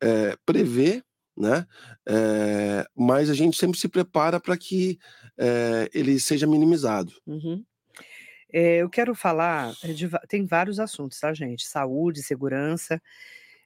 é, 0.00 0.36
prever, 0.46 1.04
né? 1.36 1.66
É, 2.08 2.86
mas 2.96 3.28
a 3.30 3.34
gente 3.34 3.56
sempre 3.56 3.78
se 3.78 3.88
prepara 3.88 4.38
para 4.38 4.56
que 4.56 4.98
é, 5.36 5.90
ele 5.92 6.20
seja 6.20 6.46
minimizado. 6.46 7.12
Uhum. 7.26 7.64
É, 8.52 8.78
eu 8.78 8.88
quero 8.88 9.14
falar 9.14 9.72
de, 9.94 10.08
tem 10.28 10.46
vários 10.46 10.80
assuntos, 10.80 11.20
tá, 11.20 11.32
gente? 11.34 11.66
Saúde, 11.66 12.22
segurança. 12.22 13.00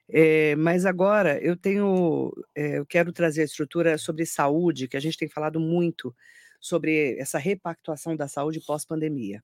É, 0.09 0.55
mas 0.57 0.85
agora 0.85 1.39
eu 1.41 1.55
tenho, 1.55 2.31
é, 2.55 2.79
eu 2.79 2.85
quero 2.85 3.13
trazer 3.13 3.41
a 3.41 3.45
estrutura 3.45 3.97
sobre 3.97 4.25
saúde, 4.25 4.87
que 4.87 4.97
a 4.97 4.99
gente 4.99 5.17
tem 5.17 5.29
falado 5.29 5.59
muito 5.59 6.15
sobre 6.59 7.17
essa 7.17 7.37
repactuação 7.39 8.15
da 8.15 8.27
saúde 8.27 8.59
pós-pandemia, 8.61 9.43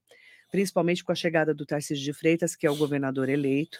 principalmente 0.51 1.03
com 1.03 1.11
a 1.11 1.15
chegada 1.15 1.53
do 1.53 1.65
Tarcísio 1.65 2.03
de 2.03 2.13
Freitas, 2.13 2.55
que 2.55 2.67
é 2.67 2.71
o 2.71 2.75
governador 2.75 3.29
eleito, 3.29 3.79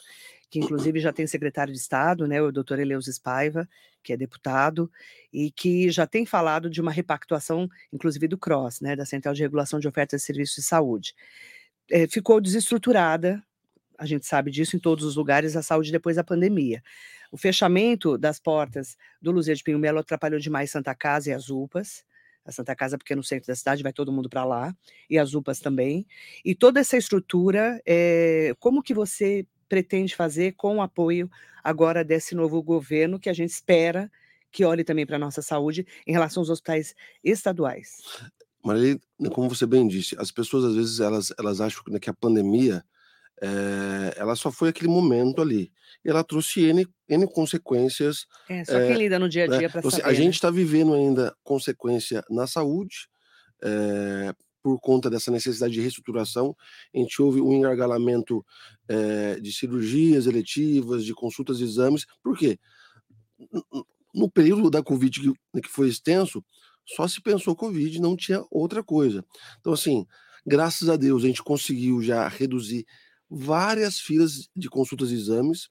que 0.49 0.59
inclusive 0.59 0.99
já 0.99 1.13
tem 1.13 1.27
secretário 1.27 1.73
de 1.73 1.79
Estado, 1.79 2.27
né, 2.27 2.41
o 2.41 2.51
doutor 2.51 2.79
Eleusis 2.79 3.19
Paiva, 3.19 3.67
que 4.03 4.13
é 4.13 4.17
deputado, 4.17 4.91
e 5.31 5.51
que 5.51 5.89
já 5.91 6.07
tem 6.07 6.25
falado 6.25 6.69
de 6.69 6.81
uma 6.81 6.91
repactuação, 6.91 7.69
inclusive 7.93 8.27
do 8.27 8.37
CROSS, 8.37 8.81
né, 8.81 8.95
da 8.95 9.05
Central 9.05 9.33
de 9.33 9.41
Regulação 9.41 9.79
de 9.79 9.87
Ofertas 9.87 10.21
de 10.21 10.25
Serviços 10.25 10.55
de 10.55 10.63
Saúde. 10.63 11.13
É, 11.91 12.07
ficou 12.07 12.41
desestruturada, 12.41 13.43
a 13.97 14.05
gente 14.05 14.25
sabe 14.25 14.49
disso 14.49 14.75
em 14.75 14.79
todos 14.79 15.03
os 15.03 15.15
lugares, 15.15 15.55
a 15.55 15.61
saúde 15.61 15.91
depois 15.91 16.15
da 16.15 16.23
pandemia. 16.23 16.81
O 17.31 17.37
fechamento 17.37 18.17
das 18.17 18.39
portas 18.39 18.97
do 19.21 19.31
Luzia 19.31 19.53
de 19.53 19.63
Pinho 19.63 19.77
Melo 19.77 19.99
atrapalhou 19.99 20.39
demais 20.39 20.71
Santa 20.71 20.95
Casa 20.95 21.29
e 21.29 21.33
as 21.33 21.49
UPAs, 21.49 22.03
a 22.45 22.51
Santa 22.51 22.75
Casa, 22.75 22.97
porque 22.97 23.13
é 23.13 23.15
no 23.15 23.23
centro 23.23 23.47
da 23.47 23.55
cidade, 23.55 23.83
vai 23.83 23.93
todo 23.93 24.11
mundo 24.11 24.29
para 24.29 24.45
lá, 24.45 24.75
e 25.09 25.19
as 25.19 25.33
UPAs 25.33 25.59
também. 25.59 26.07
E 26.43 26.55
toda 26.55 26.79
essa 26.79 26.97
estrutura, 26.97 27.79
é, 27.85 28.55
como 28.59 28.81
que 28.81 28.93
você 28.93 29.45
pretende 29.69 30.15
fazer 30.15 30.53
com 30.53 30.77
o 30.77 30.81
apoio 30.81 31.29
agora 31.63 32.03
desse 32.03 32.33
novo 32.35 32.61
governo 32.61 33.19
que 33.19 33.29
a 33.29 33.33
gente 33.33 33.51
espera 33.51 34.11
que 34.51 34.65
olhe 34.65 34.83
também 34.83 35.05
para 35.05 35.15
a 35.15 35.19
nossa 35.19 35.41
saúde 35.41 35.85
em 36.07 36.11
relação 36.11 36.41
aos 36.41 36.49
hospitais 36.49 36.95
estaduais. 37.23 38.01
Maria, 38.63 38.99
como 39.31 39.47
você 39.47 39.65
bem 39.65 39.87
disse, 39.87 40.15
as 40.17 40.31
pessoas 40.31 40.65
às 40.65 40.75
vezes 40.75 40.99
elas, 40.99 41.31
elas 41.37 41.61
acham 41.61 41.83
que 42.01 42.09
a 42.09 42.13
pandemia 42.13 42.83
é, 43.41 44.15
ela 44.17 44.35
só 44.35 44.51
foi 44.51 44.69
aquele 44.69 44.89
momento 44.89 45.41
ali. 45.41 45.71
E 46.03 46.09
ela 46.09 46.23
trouxe 46.23 46.65
N, 46.65 46.85
N 47.07 47.27
consequências. 47.27 48.25
É, 48.49 48.65
só 48.65 48.73
quem 48.73 48.91
é, 48.91 48.97
lida 48.97 49.17
no 49.17 49.29
dia 49.29 49.45
a 49.45 49.47
dia 49.47 49.61
né? 49.61 49.69
para 49.69 49.79
então, 49.79 49.91
saber. 49.91 50.05
A 50.05 50.13
gente 50.13 50.33
está 50.35 50.51
né? 50.51 50.57
vivendo 50.57 50.93
ainda 50.93 51.33
consequência 51.43 52.23
na 52.29 52.47
saúde, 52.47 53.07
é, 53.63 54.33
por 54.61 54.79
conta 54.79 55.09
dessa 55.09 55.31
necessidade 55.31 55.73
de 55.73 55.81
reestruturação, 55.81 56.55
a 56.93 56.97
gente 56.97 57.21
houve 57.21 57.41
um 57.41 57.53
engargalamento 57.53 58.45
é, 58.87 59.39
de 59.39 59.51
cirurgias 59.51 60.25
eletivas, 60.25 61.05
de 61.05 61.13
consultas 61.13 61.59
e 61.59 61.63
exames. 61.63 62.05
Por 62.23 62.37
quê? 62.37 62.59
No 64.13 64.29
período 64.29 64.69
da 64.69 64.83
Covid, 64.83 65.21
que, 65.21 65.27
né, 65.53 65.61
que 65.61 65.69
foi 65.69 65.87
extenso, 65.87 66.43
só 66.85 67.07
se 67.07 67.21
pensou 67.21 67.55
Covid, 67.55 67.99
não 68.01 68.15
tinha 68.15 68.43
outra 68.49 68.83
coisa. 68.83 69.23
Então, 69.59 69.73
assim, 69.73 70.05
graças 70.45 70.89
a 70.89 70.95
Deus, 70.95 71.23
a 71.23 71.27
gente 71.27 71.43
conseguiu 71.43 72.01
já 72.01 72.27
reduzir 72.27 72.85
várias 73.29 73.99
filas 73.99 74.49
de 74.55 74.69
consultas 74.69 75.11
e 75.11 75.15
exames. 75.15 75.69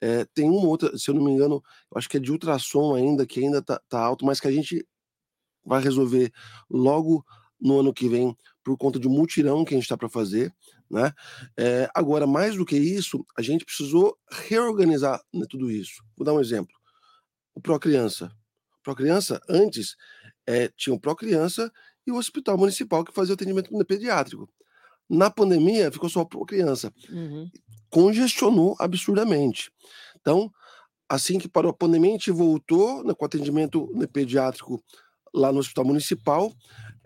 É, 0.00 0.24
tem 0.26 0.48
uma 0.48 0.66
outra, 0.66 0.96
se 0.96 1.10
eu 1.10 1.14
não 1.14 1.24
me 1.24 1.32
engano, 1.32 1.62
acho 1.96 2.08
que 2.08 2.16
é 2.16 2.20
de 2.20 2.30
ultrassom 2.30 2.94
ainda, 2.94 3.26
que 3.26 3.40
ainda 3.40 3.58
está 3.58 3.80
tá 3.88 4.00
alto, 4.00 4.24
mas 4.24 4.38
que 4.38 4.46
a 4.46 4.52
gente 4.52 4.86
vai 5.64 5.82
resolver 5.82 6.32
logo 6.68 7.24
no 7.60 7.80
ano 7.80 7.92
que 7.92 8.08
vem 8.08 8.36
por 8.64 8.76
conta 8.76 8.98
de 8.98 9.08
um 9.08 9.10
mutirão 9.10 9.64
que 9.64 9.74
a 9.74 9.76
gente 9.76 9.84
está 9.84 9.96
para 9.96 10.08
fazer. 10.08 10.54
Né? 10.90 11.12
É, 11.56 11.88
agora, 11.94 12.26
mais 12.26 12.56
do 12.56 12.64
que 12.64 12.76
isso, 12.76 13.24
a 13.36 13.42
gente 13.42 13.64
precisou 13.64 14.16
reorganizar 14.48 15.20
né, 15.32 15.46
tudo 15.48 15.70
isso. 15.70 16.02
Vou 16.16 16.24
dar 16.24 16.32
um 16.32 16.40
exemplo. 16.40 16.74
O 17.54 17.60
Procriança. 17.60 18.26
O 18.80 18.82
Procriança, 18.82 19.40
antes, 19.48 19.96
é, 20.46 20.68
tinha 20.76 20.94
o 20.94 21.00
Procriança 21.00 21.70
e 22.06 22.10
o 22.10 22.16
Hospital 22.16 22.58
Municipal 22.58 23.04
que 23.04 23.12
fazia 23.12 23.34
atendimento 23.34 23.70
pediátrico. 23.84 24.48
Na 25.08 25.30
pandemia, 25.30 25.90
ficou 25.90 26.08
só 26.08 26.20
a 26.20 26.46
criança. 26.46 26.92
Uhum. 27.08 27.50
Congestionou 27.88 28.76
absurdamente. 28.78 29.72
Então, 30.20 30.50
assim 31.08 31.38
que 31.38 31.48
parou 31.48 31.70
a 31.70 31.74
pandemia, 31.74 32.10
a 32.10 32.12
gente 32.12 32.30
voltou 32.30 33.02
né, 33.02 33.12
com 33.12 33.24
atendimento 33.24 33.90
né, 33.92 34.06
pediátrico 34.06 34.82
lá 35.34 35.52
no 35.52 35.58
Hospital 35.58 35.84
Municipal. 35.84 36.52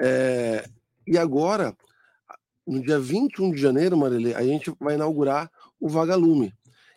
É, 0.00 0.68
e 1.06 1.18
agora, 1.18 1.76
no 2.66 2.82
dia 2.82 2.98
21 2.98 3.52
de 3.52 3.60
janeiro, 3.60 3.96
Marilê, 3.96 4.34
a 4.34 4.42
gente 4.42 4.72
vai 4.80 4.94
inaugurar 4.94 5.50
o 5.78 5.88
Vagalume, 5.88 6.52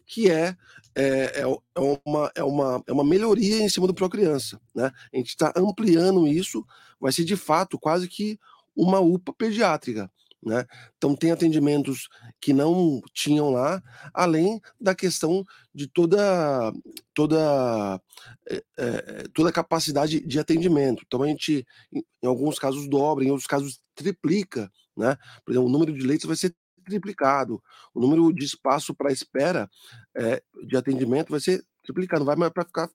que 0.06 0.30
é, 0.32 0.56
é, 0.96 1.42
é, 1.42 1.42
é, 1.42 1.98
uma, 2.06 2.32
é, 2.34 2.44
uma, 2.44 2.84
é 2.88 2.92
uma 2.92 3.04
melhoria 3.04 3.62
em 3.62 3.70
cima 3.70 3.86
do 3.86 3.94
Procriança. 3.94 4.60
Né? 4.74 4.92
A 5.14 5.18
gente 5.18 5.30
está 5.30 5.54
ampliando 5.56 6.28
isso, 6.28 6.66
vai 7.00 7.12
ser 7.12 7.24
de 7.24 7.36
fato 7.36 7.78
quase 7.78 8.08
que 8.08 8.40
uma 8.76 9.00
UPA 9.00 9.34
pediátrica. 9.34 10.10
Né? 10.44 10.66
Então 10.98 11.16
tem 11.16 11.32
atendimentos 11.32 12.08
que 12.40 12.54
não 12.54 13.02
tinham 13.14 13.50
lá, 13.50 13.82
além 14.14 14.62
da 14.80 14.94
questão 14.94 15.44
de 15.74 15.88
toda 15.88 16.72
toda 17.14 18.02
é, 18.48 19.24
toda 19.34 19.50
a 19.50 19.54
capacidade 19.54 20.20
de 20.20 20.40
atendimento. 20.40 21.04
Então 21.06 21.24
a 21.24 21.28
gente, 21.28 21.66
em, 21.92 22.04
alguns 22.24 22.60
casos 22.60 22.88
dobra, 22.88 23.26
em 23.26 23.32
outros 23.32 23.48
casos 23.48 23.82
triplica, 23.96 24.72
né? 24.96 25.18
Por 25.44 25.52
exemplo, 25.52 25.68
o 25.68 25.72
número 25.72 25.92
de 25.92 26.06
leitos 26.06 26.28
vai 26.28 26.36
ser 26.36 26.56
triplicado, 26.86 27.62
o 27.94 28.00
número 28.00 28.32
de 28.32 28.46
espaço 28.46 28.96
para 28.96 29.12
espera 29.12 29.70
é, 30.16 30.42
de 30.66 30.78
atendimento 30.78 31.32
vai 31.32 31.40
ser 31.40 31.66
triplicado, 31.84 32.20
não 32.20 32.26
vai 32.28 32.36
mais 32.36 32.54
para 32.54 32.64
ficar 32.64 32.90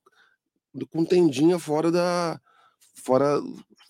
com 0.91 1.05
tendinha 1.05 1.59
fora 1.59 1.91
da 1.91 2.41
fora 2.93 3.41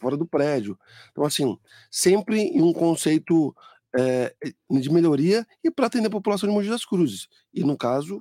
fora 0.02 0.16
do 0.16 0.26
prédio. 0.26 0.76
Então, 1.12 1.24
assim, 1.24 1.56
sempre 1.88 2.40
em 2.40 2.60
um 2.60 2.72
conceito 2.72 3.54
é, 3.96 4.34
de 4.68 4.90
melhoria 4.90 5.46
e 5.62 5.70
para 5.70 5.86
atender 5.86 6.08
a 6.08 6.10
população 6.10 6.48
de 6.48 6.54
Mogi 6.54 6.68
das 6.68 6.84
Cruzes. 6.84 7.28
E, 7.54 7.62
no 7.62 7.78
caso, 7.78 8.20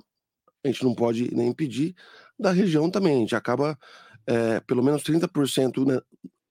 a 0.64 0.68
gente 0.68 0.84
não 0.84 0.94
pode 0.94 1.34
nem 1.34 1.48
impedir 1.48 1.94
da 2.38 2.52
região 2.52 2.88
também. 2.88 3.16
A 3.16 3.20
gente 3.20 3.34
acaba, 3.34 3.76
é, 4.26 4.60
pelo 4.60 4.82
menos 4.82 5.02
30% 5.02 5.84
né, 5.84 6.00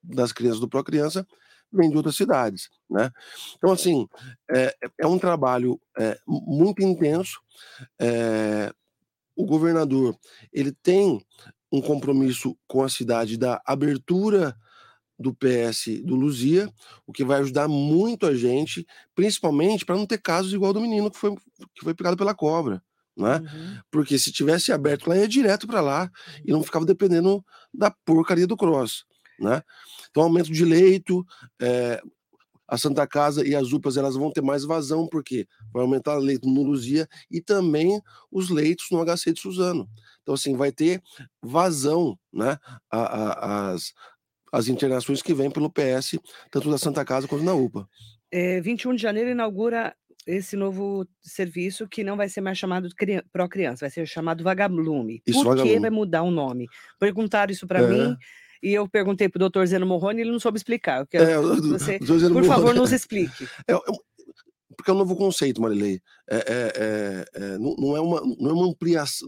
das 0.04 0.34
crianças 0.34 0.60
do 0.60 0.68
Pro 0.68 0.84
Criança 0.84 1.26
vem 1.72 1.90
de 1.90 1.96
outras 1.96 2.18
cidades, 2.18 2.70
né? 2.90 3.10
Então, 3.56 3.72
assim, 3.72 4.06
é, 4.54 4.76
é 5.00 5.08
um 5.08 5.18
trabalho 5.18 5.80
é, 5.98 6.20
muito 6.28 6.84
intenso. 6.84 7.40
É, 7.98 8.74
o 9.34 9.46
governador, 9.46 10.18
ele 10.52 10.74
tem 10.84 11.26
um 11.72 11.82
compromisso 11.82 12.58
com 12.68 12.84
a 12.84 12.90
cidade 12.90 13.38
da 13.38 13.62
abertura 13.66 14.56
do 15.18 15.34
PS 15.34 16.02
do 16.04 16.16
Luzia, 16.16 16.70
o 17.06 17.14
que 17.14 17.24
vai 17.24 17.40
ajudar 17.40 17.68
muito 17.68 18.26
a 18.26 18.36
gente, 18.36 18.86
principalmente 19.16 19.86
para 19.86 19.96
não 19.96 20.06
ter 20.06 20.18
casos 20.18 20.52
igual 20.52 20.74
do 20.74 20.82
menino 20.82 21.12
que 21.12 21.18
foi, 21.18 21.36
que 21.76 21.84
foi 21.84 21.94
picado 21.94 22.18
pela 22.18 22.34
cobra. 22.34 22.82
Né? 23.16 23.38
Uhum. 23.38 23.80
Porque 23.92 24.18
se 24.18 24.32
tivesse 24.32 24.72
aberto 24.72 25.08
lá, 25.08 25.18
ia 25.18 25.28
direto 25.28 25.68
para 25.68 25.82
lá 25.82 26.10
e 26.44 26.52
não 26.52 26.64
ficava 26.64 26.86
dependendo 26.86 27.46
da 27.74 27.92
porcaria 28.04 28.48
do 28.48 28.58
cross. 28.58 29.06
Né? 29.40 29.62
Então, 30.10 30.24
aumento 30.24 30.52
de 30.52 30.66
leito, 30.66 31.26
é, 31.62 32.02
a 32.72 32.78
Santa 32.78 33.06
Casa 33.06 33.46
e 33.46 33.54
as 33.54 33.74
UPAs 33.74 33.98
elas 33.98 34.16
vão 34.16 34.32
ter 34.32 34.42
mais 34.42 34.64
vazão, 34.64 35.06
porque 35.06 35.46
vai 35.74 35.84
aumentar 35.84 36.18
o 36.18 36.22
leito 36.22 36.48
no 36.48 36.64
Luzia 36.64 37.06
e 37.30 37.42
também 37.42 38.02
os 38.32 38.50
leitos 38.50 38.88
no 38.90 39.04
HC 39.04 39.34
de 39.34 39.42
Suzano. 39.42 39.90
Então, 40.22 40.34
assim, 40.34 40.56
vai 40.56 40.72
ter 40.72 41.04
vazão, 41.44 42.18
né? 42.32 42.58
A, 42.90 43.02
a, 43.02 43.72
as, 43.72 43.94
as 44.54 44.70
internações 44.70 45.22
que 45.22 45.34
vêm 45.34 45.52
pelo 45.52 45.70
PS, 45.70 46.18
tanto 46.50 46.72
da 46.72 46.78
Santa 46.78 47.04
Casa 47.04 47.28
quanto 47.28 47.44
na 47.44 47.54
UPA. 47.54 47.86
É, 48.32 48.62
21 48.62 48.96
de 48.96 49.02
janeiro 49.02 49.30
inaugura 49.30 49.94
esse 50.26 50.56
novo 50.56 51.06
serviço 51.22 51.90
que 51.90 52.06
não 52.06 52.16
vai 52.16 52.30
ser 52.30 52.40
mais 52.40 52.58
chamado 52.58 52.88
Pro 53.34 53.50
Criança, 53.50 53.82
vai 53.82 53.90
ser 53.90 54.06
chamado 54.06 54.46
Vagalume. 54.46 55.22
Isso, 55.28 55.40
Por 55.40 55.50
vagalume. 55.50 55.74
que 55.74 55.80
vai 55.82 55.90
mudar 55.90 56.24
o 56.24 56.32
nome? 56.32 56.70
Perguntaram 56.98 57.52
isso 57.52 57.68
para 57.68 57.82
é. 57.82 57.88
mim 57.88 58.18
e 58.62 58.74
eu 58.74 58.88
perguntei 58.88 59.28
para 59.28 59.38
o 59.38 59.40
doutor 59.40 59.66
Zeno 59.66 59.86
Morrone 59.86 60.20
e 60.20 60.22
ele 60.24 60.32
não 60.32 60.40
soube 60.40 60.58
explicar. 60.58 61.08
Eu 61.12 61.22
é, 61.22 61.38
você, 61.38 62.00
por 62.00 62.30
Morrone, 62.30 62.48
favor, 62.48 62.76
nos 62.76 62.92
explique. 62.92 63.48
É, 63.68 63.74
é, 63.74 63.80
porque 64.76 64.90
é 64.90 64.94
um 64.94 64.98
novo 64.98 65.16
conceito, 65.16 65.62
Marilei. 65.62 66.02
É, 66.30 66.38
é, 66.38 66.74
é, 66.76 67.26
é 67.34 67.58
não, 67.58 67.76
não, 67.76 67.98
é 67.98 68.02
uma, 68.02 68.22
não 68.40 68.50
é 68.50 68.54
uma 68.54 68.68
ampliação, 68.68 69.28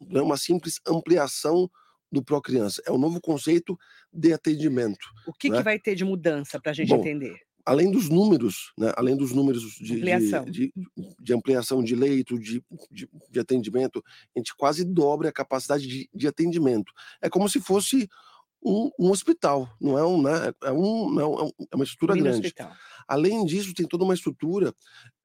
não 0.00 0.20
é 0.20 0.22
uma 0.22 0.36
simples 0.36 0.80
ampliação 0.86 1.68
do 2.10 2.22
Pro 2.22 2.40
Criança. 2.40 2.82
É 2.86 2.92
um 2.92 2.98
novo 2.98 3.20
conceito 3.20 3.78
de 4.12 4.32
atendimento. 4.32 5.06
O 5.26 5.32
que, 5.32 5.50
né? 5.50 5.58
que 5.58 5.62
vai 5.62 5.78
ter 5.78 5.94
de 5.94 6.04
mudança 6.04 6.60
para 6.60 6.70
a 6.70 6.74
gente 6.74 6.88
Bom, 6.88 7.00
entender? 7.00 7.36
Além 7.64 7.90
dos 7.90 8.08
números, 8.08 8.72
né? 8.78 8.92
além 8.96 9.16
dos 9.16 9.32
números 9.32 9.62
de 9.80 9.96
ampliação 9.96 10.44
de, 10.44 10.72
de, 10.74 11.14
de, 11.20 11.34
ampliação 11.34 11.82
de 11.82 11.96
leito, 11.96 12.38
de, 12.38 12.62
de, 12.90 13.08
de, 13.30 13.40
atendimento, 13.40 14.02
a 14.34 14.38
gente 14.38 14.54
quase 14.56 14.84
dobra 14.84 15.28
a 15.28 15.32
capacidade 15.32 15.86
de, 15.86 16.08
de 16.14 16.28
atendimento. 16.28 16.92
É 17.20 17.28
como 17.28 17.48
se 17.48 17.60
fosse 17.60 18.08
um, 18.62 18.90
um 18.98 19.10
hospital, 19.10 19.68
não 19.80 19.98
é 19.98 20.04
um, 20.04 20.22
né? 20.22 20.52
É, 20.64 20.72
um, 20.72 21.20
é, 21.20 21.26
um, 21.26 21.50
é 21.70 21.76
uma 21.76 21.84
estrutura 21.84 22.14
Mini 22.14 22.28
grande. 22.28 22.46
Hospital. 22.46 22.72
Além 23.06 23.44
disso, 23.44 23.74
tem 23.74 23.86
toda 23.86 24.04
uma 24.04 24.14
estrutura 24.14 24.74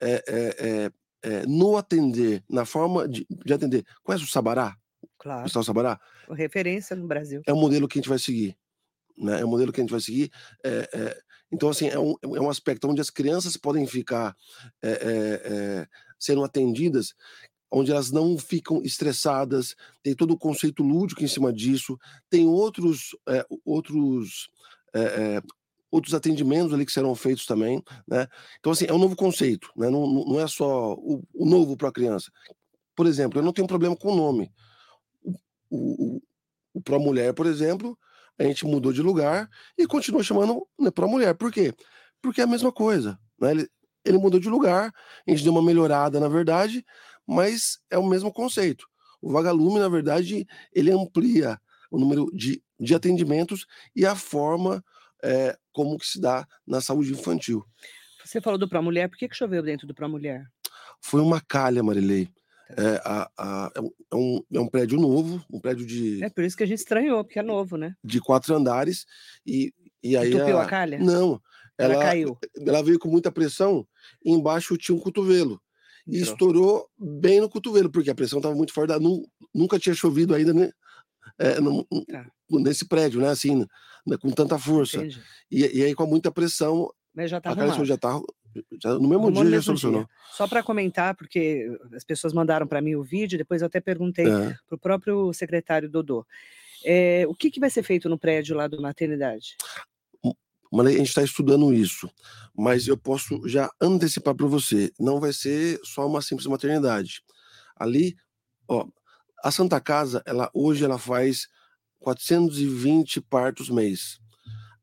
é, 0.00 0.22
é, 0.28 0.90
é, 1.22 1.46
no 1.46 1.76
atender, 1.76 2.44
na 2.48 2.64
forma 2.64 3.08
de, 3.08 3.26
de 3.28 3.52
atender. 3.52 3.84
Conhece 4.02 4.24
o 4.24 4.28
Sabará? 4.28 4.76
Claro. 5.18 5.42
O 5.42 5.44
Hospital 5.44 5.64
Sabará? 5.64 6.00
Referência 6.30 6.94
no 6.94 7.06
Brasil. 7.06 7.42
É 7.46 7.52
o 7.52 7.56
modelo 7.56 7.88
que 7.88 7.98
a 7.98 8.00
gente 8.00 8.08
vai 8.08 8.18
seguir. 8.18 8.56
Né? 9.16 9.40
É 9.40 9.44
o 9.44 9.48
modelo 9.48 9.72
que 9.72 9.80
a 9.80 9.82
gente 9.82 9.90
vai 9.90 10.00
seguir. 10.00 10.30
É, 10.64 10.88
é, 10.92 11.18
então, 11.50 11.68
assim, 11.68 11.88
é 11.88 11.98
um, 11.98 12.14
é 12.22 12.40
um 12.40 12.48
aspecto 12.48 12.88
onde 12.88 13.00
as 13.00 13.10
crianças 13.10 13.56
podem 13.56 13.86
ficar 13.86 14.34
é, 14.82 15.86
sendo 16.18 16.44
atendidas 16.44 17.14
onde 17.72 17.90
elas 17.90 18.10
não 18.10 18.36
ficam 18.36 18.82
estressadas, 18.82 19.74
tem 20.02 20.14
todo 20.14 20.32
o 20.32 20.38
conceito 20.38 20.82
lúdico 20.82 21.24
em 21.24 21.28
cima 21.28 21.50
disso, 21.50 21.98
tem 22.28 22.46
outros, 22.46 23.16
é, 23.26 23.44
outros, 23.64 24.50
é, 24.94 25.00
é, 25.00 25.42
outros 25.90 26.12
atendimentos 26.12 26.74
ali 26.74 26.84
que 26.84 26.92
serão 26.92 27.14
feitos 27.14 27.46
também, 27.46 27.82
né? 28.06 28.28
Então, 28.60 28.72
assim, 28.72 28.84
é 28.86 28.92
um 28.92 28.98
novo 28.98 29.16
conceito, 29.16 29.70
né? 29.74 29.88
Não, 29.88 30.06
não 30.06 30.38
é 30.38 30.46
só 30.46 30.92
o, 30.92 31.24
o 31.32 31.46
novo 31.46 31.74
para 31.74 31.88
a 31.88 31.92
criança. 31.92 32.30
Por 32.94 33.06
exemplo, 33.06 33.40
eu 33.40 33.44
não 33.44 33.54
tenho 33.54 33.66
problema 33.66 33.96
com 33.96 34.12
o 34.12 34.16
nome. 34.16 34.52
O, 35.70 36.18
o, 36.18 36.22
o 36.74 36.98
Mulher, 36.98 37.32
por 37.32 37.46
exemplo, 37.46 37.98
a 38.38 38.44
gente 38.44 38.66
mudou 38.66 38.92
de 38.92 39.00
lugar 39.00 39.48
e 39.78 39.86
continua 39.86 40.22
chamando 40.22 40.66
né, 40.78 40.90
Pro 40.90 41.08
Mulher. 41.08 41.34
Por 41.34 41.50
quê? 41.50 41.72
Porque 42.20 42.42
é 42.42 42.44
a 42.44 42.46
mesma 42.46 42.70
coisa, 42.70 43.18
né? 43.40 43.52
Ele, 43.52 43.68
ele 44.04 44.18
mudou 44.18 44.38
de 44.38 44.48
lugar, 44.48 44.92
a 45.26 45.30
gente 45.30 45.42
deu 45.42 45.52
uma 45.52 45.62
melhorada, 45.62 46.18
na 46.18 46.28
verdade, 46.28 46.84
mas 47.26 47.78
é 47.90 47.98
o 47.98 48.06
mesmo 48.06 48.32
conceito. 48.32 48.86
O 49.20 49.30
vagalume, 49.30 49.78
na 49.78 49.88
verdade, 49.88 50.46
ele 50.72 50.90
amplia 50.90 51.60
o 51.90 51.98
número 51.98 52.30
de, 52.34 52.62
de 52.78 52.94
atendimentos 52.94 53.66
e 53.94 54.04
a 54.04 54.16
forma 54.16 54.84
é, 55.22 55.56
como 55.72 55.98
que 55.98 56.06
se 56.06 56.20
dá 56.20 56.46
na 56.66 56.80
saúde 56.80 57.12
infantil. 57.12 57.64
Você 58.24 58.40
falou 58.40 58.58
do 58.58 58.68
Pro 58.68 58.82
Mulher, 58.82 59.08
por 59.08 59.16
que, 59.16 59.28
que 59.28 59.36
choveu 59.36 59.62
dentro 59.62 59.86
do 59.86 59.94
Pro 59.94 60.08
Mulher? 60.08 60.44
Foi 61.00 61.20
uma 61.20 61.40
calha, 61.40 61.82
Marilei. 61.82 62.26
Tá. 62.26 62.82
É, 62.82 63.02
a, 63.04 63.30
a, 63.36 63.72
é, 63.76 63.80
é, 63.80 64.16
um, 64.16 64.42
é 64.52 64.60
um 64.60 64.68
prédio 64.68 64.98
novo, 64.98 65.44
um 65.50 65.60
prédio 65.60 65.86
de. 65.86 66.24
É 66.24 66.30
por 66.30 66.42
isso 66.42 66.56
que 66.56 66.62
a 66.62 66.66
gente 66.66 66.78
estranhou, 66.78 67.22
porque 67.22 67.38
é 67.38 67.42
novo, 67.42 67.76
né? 67.76 67.94
De 68.02 68.20
quatro 68.20 68.54
andares. 68.54 69.04
E, 69.46 69.74
e 70.02 70.16
aí. 70.16 70.32
Entupiu 70.32 70.58
a, 70.58 70.62
a 70.62 70.66
calha? 70.66 70.98
Não. 70.98 71.40
Ela, 71.76 71.94
ela, 71.94 72.04
caiu. 72.04 72.38
Ela 72.66 72.82
veio 72.82 72.98
com 72.98 73.08
muita 73.08 73.30
pressão 73.30 73.86
e 74.24 74.30
embaixo 74.30 74.76
tinha 74.76 74.96
um 74.96 75.00
cotovelo 75.00 75.60
e 76.06 76.18
Entrou. 76.18 76.32
estourou 76.32 76.90
bem 76.98 77.40
no 77.40 77.48
cotovelo, 77.48 77.90
porque 77.90 78.10
a 78.10 78.14
pressão 78.14 78.38
estava 78.38 78.54
muito 78.54 78.72
forte, 78.72 78.92
nunca 79.54 79.78
tinha 79.78 79.94
chovido 79.94 80.34
ainda 80.34 80.52
né, 80.52 80.70
é, 81.38 81.60
no, 81.60 81.84
tá. 81.84 82.26
nesse 82.50 82.86
prédio, 82.86 83.20
né? 83.20 83.28
Assim, 83.28 83.66
né, 84.06 84.16
com 84.20 84.30
tanta 84.30 84.58
força. 84.58 85.04
E, 85.50 85.78
e, 85.78 85.82
aí, 85.84 85.94
com 85.94 86.06
muita 86.06 86.30
pressão, 86.30 86.90
Mas 87.14 87.30
já 87.30 87.40
tá 87.40 87.52
a 87.52 87.84
já 87.84 87.94
está 87.94 88.20
no 88.84 89.08
mesmo 89.08 89.32
dia 89.32 89.44
no 89.44 89.50
já 89.50 89.62
solucionou. 89.62 90.00
Dia. 90.00 90.10
Só 90.32 90.46
para 90.46 90.62
comentar, 90.62 91.14
porque 91.14 91.66
as 91.94 92.04
pessoas 92.04 92.32
mandaram 92.32 92.66
para 92.66 92.82
mim 92.82 92.94
o 92.94 93.02
vídeo, 93.02 93.38
depois 93.38 93.62
eu 93.62 93.66
até 93.66 93.80
perguntei 93.80 94.26
é. 94.26 94.56
para 94.66 94.74
o 94.74 94.78
próprio 94.78 95.32
secretário 95.32 95.88
Dodô. 95.88 96.26
É, 96.84 97.24
o 97.28 97.34
que, 97.34 97.50
que 97.50 97.60
vai 97.60 97.70
ser 97.70 97.82
feito 97.82 98.08
no 98.08 98.18
prédio 98.18 98.56
lá 98.56 98.66
do 98.66 98.80
maternidade? 98.80 99.56
Mas 100.72 100.86
a 100.86 100.90
gente 100.90 101.08
está 101.08 101.22
estudando 101.22 101.72
isso. 101.74 102.10
Mas 102.56 102.88
eu 102.88 102.96
posso 102.96 103.46
já 103.46 103.70
antecipar 103.80 104.34
para 104.34 104.46
você: 104.46 104.90
não 104.98 105.20
vai 105.20 105.32
ser 105.32 105.78
só 105.84 106.06
uma 106.06 106.22
simples 106.22 106.46
maternidade. 106.46 107.22
Ali, 107.76 108.16
ó, 108.66 108.86
a 109.44 109.50
Santa 109.50 109.78
Casa, 109.80 110.22
ela 110.24 110.50
hoje 110.54 110.84
ela 110.84 110.98
faz 110.98 111.46
420 112.00 113.20
partos 113.20 113.68
mês. 113.68 114.18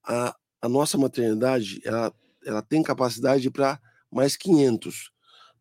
A, 0.04 0.36
a 0.62 0.70
nossa 0.70 0.98
maternidade, 0.98 1.82
ela, 1.84 2.14
ela 2.46 2.62
tem 2.62 2.84
capacidade 2.84 3.50
para 3.50 3.80
mais 4.12 4.38
500. 4.38 5.12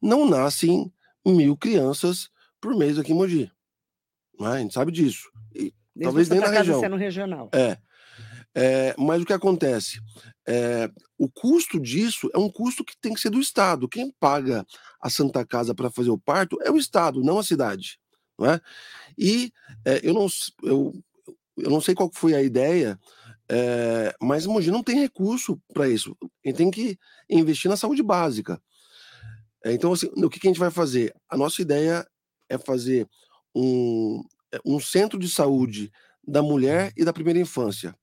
Não 0.00 0.28
nascem 0.28 0.92
mil 1.26 1.56
crianças 1.56 2.30
por 2.60 2.76
mês 2.76 2.98
aqui 2.98 3.12
em 3.12 3.14
Mogi. 3.14 3.50
Né? 4.38 4.48
A 4.48 4.58
gente 4.58 4.74
sabe 4.74 4.92
disso. 4.92 5.30
E, 5.54 5.72
talvez 6.00 6.28
nem 6.28 6.40
na 6.40 6.48
região. 6.48 6.80
Sendo 6.80 6.96
regional. 6.96 7.50
É. 7.52 7.78
É, 8.60 8.92
mas 8.98 9.22
o 9.22 9.24
que 9.24 9.32
acontece? 9.32 10.00
É, 10.44 10.90
o 11.16 11.30
custo 11.30 11.78
disso 11.78 12.28
é 12.34 12.38
um 12.38 12.50
custo 12.50 12.84
que 12.84 12.98
tem 13.00 13.14
que 13.14 13.20
ser 13.20 13.30
do 13.30 13.38
Estado. 13.38 13.88
Quem 13.88 14.12
paga 14.18 14.66
a 15.00 15.08
Santa 15.08 15.46
Casa 15.46 15.72
para 15.72 15.92
fazer 15.92 16.10
o 16.10 16.18
parto 16.18 16.58
é 16.62 16.70
o 16.70 16.76
Estado, 16.76 17.22
não 17.22 17.38
a 17.38 17.44
cidade. 17.44 18.00
Não 18.36 18.50
é? 18.50 18.60
E 19.16 19.52
é, 19.84 20.00
eu, 20.02 20.12
não, 20.12 20.26
eu, 20.64 20.92
eu 21.56 21.70
não 21.70 21.80
sei 21.80 21.94
qual 21.94 22.10
foi 22.12 22.34
a 22.34 22.42
ideia, 22.42 22.98
é, 23.48 24.12
mas 24.20 24.44
Mogi 24.44 24.72
não 24.72 24.82
tem 24.82 24.98
recurso 24.98 25.60
para 25.72 25.88
isso. 25.88 26.16
A 26.44 26.48
gente 26.48 26.56
tem 26.56 26.70
que 26.70 26.98
investir 27.30 27.70
na 27.70 27.76
saúde 27.76 28.02
básica. 28.02 28.60
É, 29.64 29.72
então, 29.72 29.92
assim, 29.92 30.10
o 30.16 30.28
que, 30.28 30.40
que 30.40 30.48
a 30.48 30.50
gente 30.50 30.58
vai 30.58 30.70
fazer? 30.72 31.14
A 31.28 31.36
nossa 31.36 31.62
ideia 31.62 32.04
é 32.48 32.58
fazer 32.58 33.08
um, 33.54 34.20
um 34.64 34.80
centro 34.80 35.16
de 35.16 35.28
saúde 35.28 35.92
da 36.26 36.42
mulher 36.42 36.92
e 36.96 37.04
da 37.04 37.12
primeira 37.12 37.38
infância. 37.38 37.94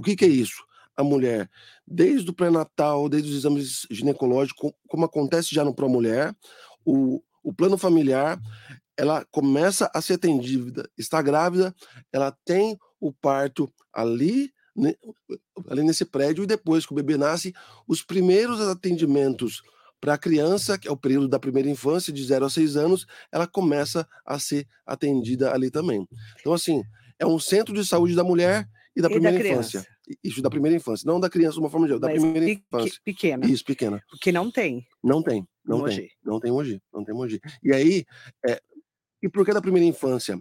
O 0.00 0.02
que, 0.02 0.16
que 0.16 0.24
é 0.24 0.28
isso? 0.28 0.64
A 0.96 1.04
mulher, 1.04 1.46
desde 1.86 2.30
o 2.30 2.32
pré-natal, 2.32 3.06
desde 3.06 3.28
os 3.28 3.36
exames 3.36 3.86
ginecológicos, 3.90 4.72
como 4.88 5.04
acontece 5.04 5.54
já 5.54 5.62
no 5.62 5.74
Pró-Mulher, 5.74 6.34
o, 6.82 7.22
o 7.44 7.52
plano 7.52 7.76
familiar, 7.76 8.40
ela 8.96 9.26
começa 9.30 9.90
a 9.94 10.00
ser 10.00 10.14
atendida, 10.14 10.88
está 10.96 11.20
grávida, 11.20 11.74
ela 12.10 12.34
tem 12.46 12.78
o 12.98 13.12
parto 13.12 13.70
ali, 13.92 14.50
ali 15.68 15.82
nesse 15.82 16.06
prédio, 16.06 16.44
e 16.44 16.46
depois 16.46 16.86
que 16.86 16.92
o 16.92 16.96
bebê 16.96 17.18
nasce, 17.18 17.52
os 17.86 18.02
primeiros 18.02 18.58
atendimentos 18.58 19.60
para 20.00 20.14
a 20.14 20.18
criança, 20.18 20.78
que 20.78 20.88
é 20.88 20.90
o 20.90 20.96
período 20.96 21.28
da 21.28 21.38
primeira 21.38 21.68
infância, 21.68 22.10
de 22.10 22.24
0 22.24 22.46
a 22.46 22.48
6 22.48 22.78
anos, 22.78 23.06
ela 23.30 23.46
começa 23.46 24.08
a 24.24 24.38
ser 24.38 24.66
atendida 24.86 25.52
ali 25.52 25.70
também. 25.70 26.08
Então, 26.40 26.54
assim, 26.54 26.82
é 27.18 27.26
um 27.26 27.38
centro 27.38 27.74
de 27.74 27.84
saúde 27.84 28.14
da 28.14 28.24
mulher 28.24 28.66
e 29.00 29.02
da 29.02 29.08
e 29.08 29.12
primeira 29.12 29.38
da 29.38 29.48
infância. 29.48 29.86
Isso, 30.22 30.42
da 30.42 30.50
primeira 30.50 30.76
infância. 30.76 31.06
Não 31.06 31.18
da 31.18 31.28
criança 31.28 31.54
de 31.54 31.60
uma 31.60 31.70
forma 31.70 31.86
geral, 31.86 32.00
da 32.00 32.08
Mas 32.08 32.20
primeira 32.20 32.46
pe 32.46 32.52
infância. 32.52 33.00
Pequena. 33.04 33.46
Isso, 33.46 33.64
pequena. 33.64 34.02
Porque 34.10 34.30
não 34.30 34.50
tem. 34.50 34.86
Não 35.02 35.22
tem. 35.22 35.46
Não 35.64 35.84
tem. 35.84 36.10
Não 36.24 36.40
tem 36.40 36.50
emoji. 36.50 36.82
Não 36.92 37.04
tem 37.04 37.14
emoji. 37.14 37.40
E 37.62 37.72
aí, 37.72 38.04
é, 38.46 38.60
e 39.22 39.28
por 39.28 39.44
que 39.44 39.52
da 39.52 39.60
primeira 39.60 39.86
infância? 39.86 40.40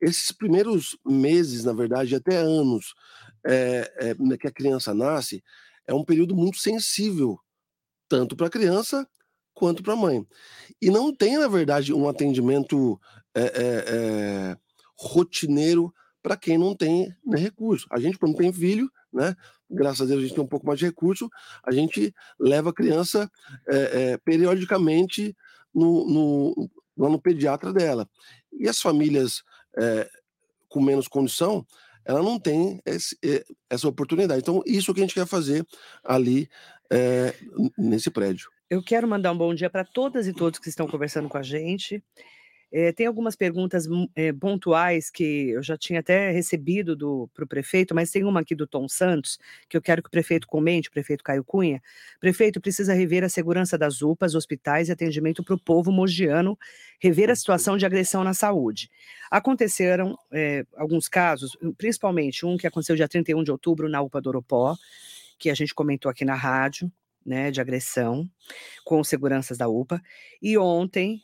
Esses 0.00 0.32
primeiros 0.32 0.98
meses, 1.06 1.64
na 1.64 1.72
verdade, 1.72 2.14
até 2.14 2.36
anos 2.36 2.94
é, 3.46 3.92
é, 3.98 4.36
que 4.36 4.46
a 4.46 4.52
criança 4.52 4.94
nasce, 4.94 5.42
é 5.86 5.94
um 5.94 6.04
período 6.04 6.34
muito 6.34 6.58
sensível, 6.58 7.38
tanto 8.08 8.34
para 8.34 8.46
a 8.46 8.50
criança 8.50 9.06
quanto 9.52 9.82
para 9.82 9.92
a 9.92 9.96
mãe. 9.96 10.26
E 10.80 10.90
não 10.90 11.14
tem, 11.14 11.36
na 11.36 11.48
verdade, 11.48 11.92
um 11.92 12.08
atendimento 12.08 12.98
rotineiro 14.98 15.92
para 16.22 16.36
quem 16.36 16.58
não 16.58 16.74
tem 16.74 17.14
né, 17.24 17.38
recurso. 17.38 17.86
A 17.90 17.98
gente, 17.98 18.18
quando 18.18 18.36
tem 18.36 18.52
filho, 18.52 18.90
né? 19.12 19.34
Graças 19.70 20.02
a 20.02 20.04
Deus 20.06 20.18
a 20.18 20.22
gente 20.22 20.34
tem 20.34 20.44
um 20.44 20.48
pouco 20.48 20.66
mais 20.66 20.78
de 20.78 20.86
recurso, 20.86 21.28
a 21.62 21.72
gente 21.72 22.14
leva 22.38 22.70
a 22.70 22.74
criança 22.74 23.30
é, 23.68 23.76
é, 23.76 24.18
periodicamente 24.18 25.36
no, 25.72 26.06
no, 26.08 26.70
lá 26.96 27.08
no 27.08 27.20
pediatra 27.20 27.72
dela. 27.72 28.08
E 28.52 28.68
as 28.68 28.80
famílias 28.80 29.42
é, 29.78 30.08
com 30.68 30.80
menos 30.80 31.08
condição, 31.08 31.66
ela 32.04 32.22
não 32.22 32.38
tem 32.38 32.80
esse, 32.84 33.16
essa 33.68 33.88
oportunidade. 33.88 34.40
Então, 34.40 34.62
isso 34.66 34.92
que 34.92 35.00
a 35.00 35.04
gente 35.04 35.14
quer 35.14 35.26
fazer 35.26 35.66
ali 36.02 36.48
é, 36.90 37.34
nesse 37.76 38.10
prédio. 38.10 38.50
Eu 38.68 38.82
quero 38.82 39.06
mandar 39.06 39.32
um 39.32 39.38
bom 39.38 39.54
dia 39.54 39.68
para 39.68 39.84
todas 39.84 40.26
e 40.26 40.32
todos 40.32 40.58
que 40.58 40.68
estão 40.68 40.86
conversando 40.86 41.28
com 41.28 41.36
a 41.36 41.42
gente. 41.42 42.02
É, 42.72 42.92
tem 42.92 43.06
algumas 43.06 43.34
perguntas 43.34 43.86
é, 44.14 44.32
pontuais 44.32 45.10
que 45.10 45.50
eu 45.50 45.62
já 45.62 45.76
tinha 45.76 46.00
até 46.00 46.30
recebido 46.30 47.28
para 47.34 47.44
o 47.44 47.46
prefeito, 47.46 47.94
mas 47.94 48.10
tem 48.12 48.22
uma 48.24 48.40
aqui 48.40 48.54
do 48.54 48.66
Tom 48.66 48.88
Santos, 48.88 49.38
que 49.68 49.76
eu 49.76 49.82
quero 49.82 50.02
que 50.02 50.08
o 50.08 50.10
prefeito 50.10 50.46
comente, 50.46 50.88
o 50.88 50.92
prefeito 50.92 51.24
Caio 51.24 51.42
Cunha. 51.42 51.82
Prefeito, 52.20 52.60
precisa 52.60 52.94
rever 52.94 53.24
a 53.24 53.28
segurança 53.28 53.76
das 53.76 54.02
UPAs, 54.02 54.36
hospitais 54.36 54.88
e 54.88 54.92
atendimento 54.92 55.42
para 55.42 55.54
o 55.54 55.60
povo 55.60 55.90
mogiano, 55.90 56.56
rever 57.00 57.28
a 57.28 57.34
situação 57.34 57.76
de 57.76 57.84
agressão 57.84 58.22
na 58.22 58.34
saúde. 58.34 58.88
Aconteceram 59.30 60.16
é, 60.32 60.64
alguns 60.76 61.08
casos, 61.08 61.56
principalmente 61.76 62.46
um 62.46 62.56
que 62.56 62.66
aconteceu 62.66 62.94
dia 62.94 63.08
31 63.08 63.42
de 63.42 63.50
outubro 63.50 63.88
na 63.88 64.00
UPA 64.00 64.20
do 64.20 64.28
Oropó, 64.28 64.76
que 65.38 65.50
a 65.50 65.54
gente 65.54 65.74
comentou 65.74 66.10
aqui 66.10 66.24
na 66.24 66.34
rádio, 66.34 66.92
né, 67.24 67.50
de 67.50 67.60
agressão 67.60 68.28
com 68.84 69.02
seguranças 69.02 69.58
da 69.58 69.68
UPA. 69.68 70.00
E 70.40 70.56
ontem, 70.56 71.20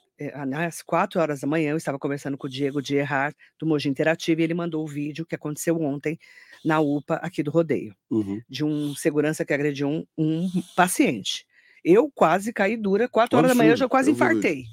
às 0.67 0.83
quatro 0.83 1.21
horas 1.21 1.41
da 1.41 1.47
manhã, 1.47 1.71
eu 1.71 1.77
estava 1.77 1.99
conversando 1.99 2.37
com 2.37 2.47
o 2.47 2.51
Diego 2.51 2.81
de 2.81 2.97
Errar, 2.97 3.35
do 3.59 3.67
Mogi 3.67 3.89
Interativo, 3.89 4.41
e 4.41 4.45
ele 4.45 4.55
mandou 4.55 4.83
o 4.83 4.87
vídeo 4.87 5.27
que 5.27 5.35
aconteceu 5.35 5.81
ontem 5.81 6.19
na 6.65 6.81
UPA 6.81 7.17
aqui 7.17 7.43
do 7.43 7.51
Rodeio, 7.51 7.95
uhum. 8.11 8.41
de 8.49 8.65
um 8.65 8.95
segurança 8.95 9.45
que 9.45 9.53
agrediu 9.53 9.89
um, 9.89 10.07
um, 10.17 10.51
paciente. 10.75 11.47
Eu 11.85 12.11
quase 12.15 12.53
caí 12.53 12.77
dura, 12.77 13.09
quatro 13.09 13.39
horas 13.39 13.51
da 13.51 13.55
manhã 13.55 13.73
eu 13.73 13.77
já 13.77 13.89
quase 13.89 14.11
infartei 14.11 14.65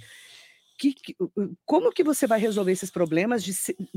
que, 0.78 0.94
que, 0.94 1.16
como 1.66 1.92
que 1.92 2.04
você 2.04 2.28
vai 2.28 2.40
resolver 2.40 2.72
esses 2.72 2.92
problemas? 2.92 3.44
De, 3.44 3.54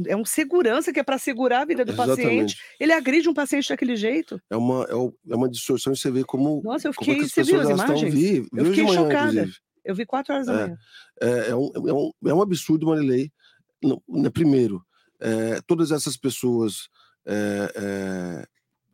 é 0.06 0.16
um 0.16 0.24
segurança 0.24 0.92
que 0.92 1.00
é 1.00 1.02
para 1.02 1.18
segurar 1.18 1.62
a 1.62 1.64
vida 1.64 1.84
do 1.84 1.92
Exatamente. 1.92 2.22
paciente. 2.22 2.58
Ele 2.78 2.92
agride 2.92 3.28
um 3.28 3.34
paciente 3.34 3.68
daquele 3.68 3.96
jeito. 3.96 4.40
É 4.50 4.56
uma, 4.56 4.84
é, 4.84 5.32
é 5.32 5.36
uma 5.36 5.48
distorção 5.48 5.92
e 5.92 5.96
você 5.96 6.10
vê 6.10 6.22
como. 6.22 6.62
Nossa, 6.62 6.88
eu 6.88 6.92
fiquei. 6.92 7.20
É 7.20 7.28
você 7.28 7.42
viu 7.42 7.60
as 7.60 7.70
imagens? 7.70 8.14
Vi, 8.14 8.46
eu 8.54 8.64
fiquei 8.66 8.84
manhã, 8.84 9.02
chocada. 9.02 9.30
Inclusive. 9.30 9.65
Eu 9.86 9.94
vi 9.94 10.04
quatro 10.04 10.34
horas 10.34 10.46
da 10.46 10.52
é, 10.52 10.56
manhã. 10.56 10.78
É, 11.20 11.48
é, 11.50 11.56
um, 11.56 11.70
é, 11.74 11.92
um, 11.92 12.12
é 12.26 12.34
um 12.34 12.42
absurdo, 12.42 12.86
Marilei. 12.86 13.30
No, 13.82 14.02
primeiro, 14.32 14.84
é, 15.20 15.60
todas 15.66 15.92
essas 15.92 16.16
pessoas 16.16 16.88
é, 17.24 17.72
é, 17.76 18.46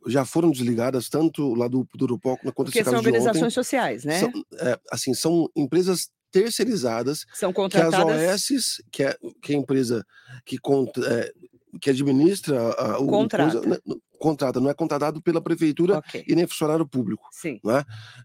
já 0.07 0.25
foram 0.25 0.51
desligadas, 0.51 1.09
tanto 1.09 1.53
lá 1.55 1.67
do, 1.67 1.87
do 1.95 2.05
Urupoco 2.05 2.43
quanto 2.51 2.67
Porque 2.67 2.83
são 2.83 2.95
organizações 2.95 3.37
ontem, 3.43 3.49
sociais, 3.49 4.03
né? 4.03 4.19
São, 4.19 4.31
é, 4.59 4.79
assim, 4.91 5.13
são 5.13 5.49
empresas 5.55 6.09
terceirizadas, 6.31 7.25
São 7.33 7.53
contratadas... 7.53 8.15
que 8.17 8.25
as 8.25 8.51
OS, 8.51 8.83
que 8.91 9.03
é, 9.03 9.17
que 9.41 9.53
é 9.53 9.55
a 9.55 9.59
empresa 9.59 10.05
que, 10.43 10.57
é, 10.57 11.31
que 11.79 11.89
administra 11.91 12.59
a, 12.73 12.99
o 12.99 13.05
contrata. 13.07 13.59
Coisa, 13.59 13.67
né, 13.69 13.95
contrata, 14.23 14.61
não 14.61 14.69
é 14.69 14.73
contratado 14.73 15.21
pela 15.21 15.41
prefeitura 15.41 15.97
okay. 15.97 16.23
e 16.25 16.33
nem 16.33 16.47
funcionário 16.47 16.87
público. 16.87 17.27
Sim. 17.29 17.59
Né? 17.61 17.83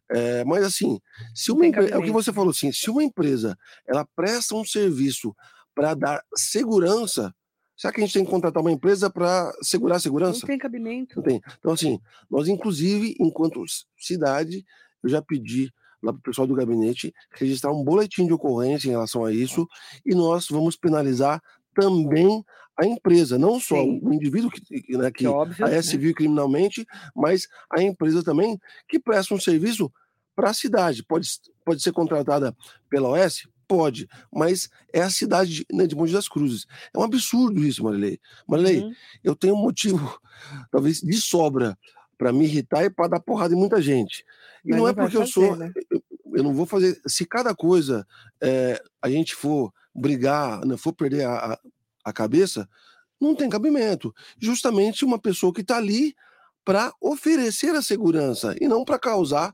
É, 0.08 0.44
mas 0.44 0.64
assim, 0.64 1.00
se 1.34 1.50
uma 1.50 1.66
empresa, 1.66 1.92
é 1.92 1.98
o 1.98 2.02
que 2.02 2.12
você 2.12 2.32
falou 2.32 2.50
assim, 2.50 2.70
se 2.70 2.88
uma 2.88 3.02
empresa 3.02 3.58
ela 3.84 4.06
presta 4.14 4.54
um 4.54 4.64
serviço 4.64 5.34
para 5.74 5.94
dar 5.94 6.22
segurança, 6.37 7.34
será 7.76 7.92
que 7.92 8.00
a 8.00 8.04
gente 8.04 8.14
tem 8.14 8.24
que 8.24 8.30
contratar 8.30 8.62
uma 8.62 8.70
empresa 8.70 9.11
para 9.11 9.52
segurar 9.61 9.96
a 9.96 10.00
segurança? 10.00 10.38
Não 10.42 10.46
tem 10.46 10.58
cabimento. 10.58 11.16
Não 11.16 11.24
tem. 11.24 11.40
Então 11.58 11.72
assim, 11.72 11.98
nós 12.30 12.46
inclusive 12.46 13.16
enquanto 13.18 13.64
cidade, 13.98 14.64
eu 15.02 15.11
já 15.11 15.20
pedi 15.20 15.72
lá 16.00 16.12
para 16.12 16.20
o 16.20 16.22
pessoal 16.22 16.46
do 16.46 16.54
gabinete 16.54 17.12
registrar 17.32 17.72
um 17.72 17.82
boletim 17.82 18.24
de 18.24 18.32
ocorrência 18.32 18.87
em 18.87 18.92
relação 18.92 19.24
a 19.24 19.32
isso 19.32 19.66
e 20.06 20.14
nós 20.14 20.46
vamos 20.48 20.76
penalizar 20.76 21.42
também 21.78 22.44
a 22.76 22.86
empresa, 22.86 23.38
não 23.38 23.58
só 23.58 23.76
Sim. 23.76 24.00
o 24.02 24.12
indivíduo 24.12 24.50
que, 24.50 24.96
né, 24.96 25.10
que, 25.10 25.18
que 25.18 25.26
óbvio, 25.26 25.66
é 25.66 25.82
civil 25.82 26.10
né? 26.10 26.14
criminalmente, 26.14 26.86
mas 27.14 27.48
a 27.70 27.82
empresa 27.82 28.22
também 28.22 28.58
que 28.88 28.98
presta 28.98 29.34
um 29.34 29.40
serviço 29.40 29.92
para 30.34 30.50
a 30.50 30.54
cidade. 30.54 31.02
Pode, 31.02 31.28
pode 31.64 31.82
ser 31.82 31.92
contratada 31.92 32.56
pela 32.88 33.08
OS? 33.08 33.48
Pode, 33.66 34.08
mas 34.32 34.70
é 34.92 35.02
a 35.02 35.10
cidade 35.10 35.66
né, 35.70 35.86
de 35.86 35.94
Monte 35.94 36.12
das 36.12 36.28
Cruzes. 36.28 36.66
É 36.94 36.98
um 36.98 37.02
absurdo 37.02 37.62
isso, 37.64 37.84
Marilei. 37.84 38.18
Marilei, 38.46 38.80
uhum. 38.80 38.92
eu 39.22 39.36
tenho 39.36 39.54
um 39.54 39.62
motivo, 39.62 40.18
talvez 40.70 41.00
de 41.00 41.20
sobra, 41.20 41.76
para 42.16 42.32
me 42.32 42.44
irritar 42.44 42.84
e 42.84 42.90
para 42.90 43.08
dar 43.08 43.20
porrada 43.20 43.54
em 43.54 43.58
muita 43.58 43.82
gente. 43.82 44.24
E 44.64 44.70
não, 44.70 44.78
não 44.78 44.88
é 44.88 44.94
porque 44.94 45.18
fazer, 45.18 45.22
eu 45.22 45.26
sou. 45.26 45.56
Né? 45.56 45.72
Eu, 45.90 46.02
eu, 46.38 46.44
não 46.44 46.55
vou 46.55 46.66
fazer. 46.66 47.01
Se 47.07 47.27
cada 47.27 47.55
coisa 47.55 48.07
é, 48.40 48.81
a 49.03 49.11
gente 49.11 49.35
for 49.35 49.72
brigar, 49.94 50.64
né, 50.64 50.77
for 50.77 50.92
perder 50.92 51.27
a, 51.27 51.59
a, 52.05 52.12
cabeça, 52.12 52.68
não 53.20 53.35
tem 53.35 53.48
cabimento. 53.48 54.14
Justamente 54.40 55.05
uma 55.05 55.18
pessoa 55.18 55.53
que 55.53 55.62
está 55.62 55.77
ali 55.77 56.14
para 56.64 56.92
oferecer 57.01 57.74
a 57.74 57.83
segurança 57.83 58.55
e 58.61 58.68
não 58.68 58.85
para 58.85 58.98
causar 58.98 59.53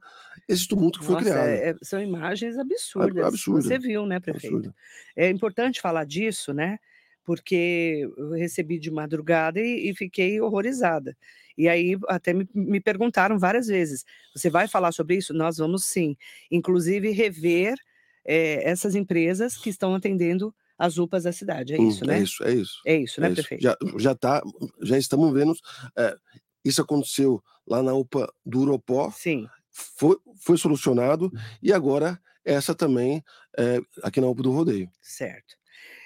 esse 0.48 0.66
tumulto 0.66 0.98
que 0.98 1.06
Nossa, 1.06 1.22
foi 1.22 1.32
criado. 1.32 1.48
É, 1.48 1.74
são 1.82 2.02
imagens 2.02 2.58
absurdas. 2.58 3.24
Absurdo. 3.24 3.62
Você 3.62 3.78
viu, 3.78 4.04
né, 4.04 4.20
prefeito? 4.20 4.56
Absurdo. 4.56 4.74
É 5.16 5.30
importante 5.30 5.80
falar 5.80 6.04
disso, 6.04 6.52
né? 6.52 6.78
Porque 7.24 8.08
eu 8.16 8.30
recebi 8.32 8.78
de 8.78 8.90
madrugada 8.90 9.60
e, 9.60 9.90
e 9.90 9.94
fiquei 9.94 10.40
horrorizada. 10.40 11.16
E 11.56 11.68
aí 11.68 11.96
até 12.08 12.32
me, 12.32 12.48
me 12.54 12.80
perguntaram 12.80 13.38
várias 13.38 13.66
vezes: 13.66 14.04
você 14.34 14.50
vai 14.50 14.68
falar 14.68 14.92
sobre 14.92 15.16
isso? 15.16 15.32
Nós 15.32 15.58
vamos 15.58 15.84
sim. 15.84 16.16
Inclusive 16.50 17.10
rever 17.10 17.76
é, 18.24 18.68
essas 18.68 18.94
empresas 18.94 19.56
que 19.56 19.70
estão 19.70 19.94
atendendo 19.94 20.54
as 20.78 20.98
UPAs 20.98 21.24
da 21.24 21.32
cidade. 21.32 21.74
É 21.74 21.80
hum, 21.80 21.88
isso, 21.88 22.04
hum, 22.04 22.08
né? 22.08 22.18
É 22.18 22.22
isso, 22.22 22.44
é 22.44 22.52
isso. 22.52 22.82
É 22.84 22.96
isso, 22.96 23.20
né, 23.20 23.28
é 23.28 23.34
prefeito? 23.34 23.62
Já, 23.62 23.76
já, 23.98 24.14
tá, 24.14 24.42
já 24.82 24.98
estamos 24.98 25.32
vendo. 25.32 25.54
É, 25.96 26.16
isso 26.64 26.82
aconteceu 26.82 27.42
lá 27.66 27.82
na 27.82 27.94
UPA 27.94 28.32
do 28.44 28.60
Uropó. 28.60 29.10
Sim. 29.10 29.48
Foi, 29.70 30.16
foi 30.36 30.56
solucionado 30.56 31.32
e 31.62 31.72
agora 31.72 32.20
essa 32.44 32.74
também 32.74 33.24
é, 33.58 33.80
aqui 34.02 34.20
na 34.20 34.28
UPA 34.28 34.42
do 34.42 34.52
Rodeio. 34.52 34.90
Certo. 35.00 35.56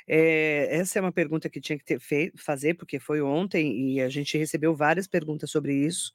É, 0.09 0.69
essa 0.71 0.99
é 0.99 1.03
uma 1.03 1.13
pergunta 1.13 1.51
que 1.51 1.61
tinha 1.61 1.79
que 1.79 1.85
ter 1.85 2.01
feito, 2.01 2.43
fazer, 2.43 2.75
porque 2.75 2.99
foi 2.99 3.21
ontem 3.21 3.93
e 3.93 4.01
a 4.01 4.09
gente 4.09 4.39
recebeu 4.39 4.75
várias 4.75 5.07
perguntas 5.07 5.51
sobre 5.51 5.75
isso. 5.75 6.13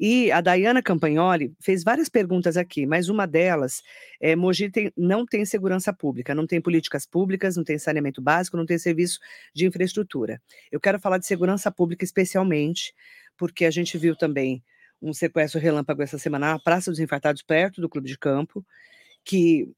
E 0.00 0.32
a 0.32 0.40
Dayana 0.40 0.82
Campagnoli 0.82 1.54
fez 1.60 1.84
várias 1.84 2.08
perguntas 2.08 2.56
aqui, 2.56 2.86
mas 2.86 3.10
uma 3.10 3.26
delas 3.26 3.82
é: 4.18 4.34
Mogi 4.34 4.70
tem, 4.70 4.90
não 4.96 5.26
tem 5.26 5.44
segurança 5.44 5.92
pública, 5.92 6.34
não 6.34 6.46
tem 6.46 6.58
políticas 6.58 7.04
públicas, 7.06 7.54
não 7.54 7.62
tem 7.62 7.78
saneamento 7.78 8.22
básico, 8.22 8.56
não 8.56 8.64
tem 8.64 8.78
serviço 8.78 9.20
de 9.54 9.66
infraestrutura. 9.66 10.40
Eu 10.72 10.80
quero 10.80 10.98
falar 10.98 11.18
de 11.18 11.26
segurança 11.26 11.70
pública 11.70 12.02
especialmente, 12.02 12.94
porque 13.36 13.66
a 13.66 13.70
gente 13.70 13.98
viu 13.98 14.16
também 14.16 14.64
um 15.02 15.12
sequestro 15.12 15.60
relâmpago 15.60 16.02
essa 16.02 16.18
semana 16.18 16.52
na 16.52 16.58
Praça 16.58 16.90
dos 16.90 16.98
Infartados, 16.98 17.42
perto 17.42 17.80
do 17.80 17.88
Clube 17.88 18.08
de 18.08 18.18
Campo, 18.18 18.64
que 19.22 19.68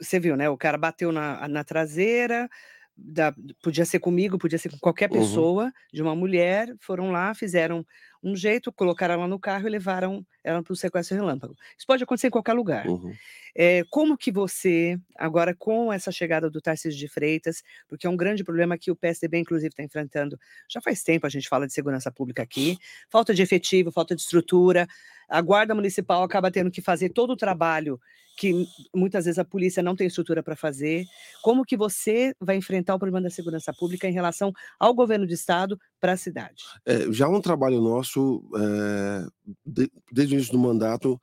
você 0.00 0.18
viu, 0.18 0.36
né? 0.36 0.48
O 0.48 0.56
cara 0.56 0.78
bateu 0.78 1.12
na, 1.12 1.46
na 1.48 1.64
traseira, 1.64 2.48
da, 2.96 3.34
podia 3.62 3.84
ser 3.84 3.98
comigo, 3.98 4.38
podia 4.38 4.58
ser 4.58 4.70
com 4.70 4.78
qualquer 4.78 5.10
uhum. 5.10 5.18
pessoa, 5.18 5.64
uhum. 5.64 5.70
de 5.92 6.02
uma 6.02 6.16
mulher, 6.16 6.74
foram 6.80 7.10
lá, 7.10 7.34
fizeram 7.34 7.84
um 8.22 8.34
jeito, 8.34 8.72
colocaram 8.72 9.14
ela 9.14 9.28
no 9.28 9.38
carro 9.38 9.68
e 9.68 9.70
levaram 9.70 10.26
ela 10.42 10.62
para 10.62 10.72
o 10.72 10.76
sequestro 10.76 11.16
relâmpago. 11.16 11.54
Isso 11.76 11.86
pode 11.86 12.02
acontecer 12.02 12.28
em 12.28 12.30
qualquer 12.30 12.54
lugar. 12.54 12.86
Uhum. 12.86 13.12
É, 13.54 13.84
como 13.90 14.16
que 14.16 14.32
você, 14.32 14.98
agora 15.14 15.54
com 15.54 15.92
essa 15.92 16.10
chegada 16.10 16.50
do 16.50 16.60
Tarcísio 16.60 16.98
de 16.98 17.08
Freitas, 17.08 17.62
porque 17.88 18.06
é 18.06 18.10
um 18.10 18.16
grande 18.16 18.42
problema 18.42 18.78
que 18.78 18.90
o 18.90 18.96
PSDB, 18.96 19.38
inclusive, 19.38 19.68
está 19.68 19.82
enfrentando, 19.82 20.38
já 20.68 20.80
faz 20.80 21.02
tempo 21.02 21.26
a 21.26 21.30
gente 21.30 21.48
fala 21.48 21.66
de 21.66 21.72
segurança 21.72 22.10
pública 22.10 22.42
aqui, 22.42 22.78
falta 23.08 23.34
de 23.34 23.42
efetivo, 23.42 23.92
falta 23.92 24.14
de 24.14 24.22
estrutura, 24.22 24.86
a 25.28 25.40
Guarda 25.40 25.74
Municipal 25.74 26.22
acaba 26.22 26.50
tendo 26.50 26.70
que 26.70 26.80
fazer 26.80 27.10
todo 27.10 27.30
o 27.32 27.36
trabalho 27.36 28.00
que 28.36 28.68
muitas 28.94 29.24
vezes 29.24 29.38
a 29.38 29.44
polícia 29.44 29.82
não 29.82 29.96
tem 29.96 30.06
estrutura 30.06 30.42
para 30.42 30.54
fazer. 30.54 31.06
Como 31.42 31.64
que 31.64 31.76
você 31.76 32.34
vai 32.38 32.56
enfrentar 32.56 32.94
o 32.94 32.98
problema 32.98 33.22
da 33.22 33.30
segurança 33.30 33.72
pública 33.72 34.06
em 34.06 34.12
relação 34.12 34.52
ao 34.78 34.94
governo 34.94 35.26
de 35.26 35.34
estado 35.34 35.78
para 36.00 36.12
a 36.12 36.16
cidade? 36.16 36.62
É, 36.84 37.10
já 37.10 37.28
um 37.28 37.40
trabalho 37.40 37.80
nosso 37.80 38.44
é, 38.54 39.26
de, 39.64 39.90
desde 40.12 40.34
o 40.34 40.36
início 40.36 40.52
do 40.52 40.58
mandato 40.58 41.18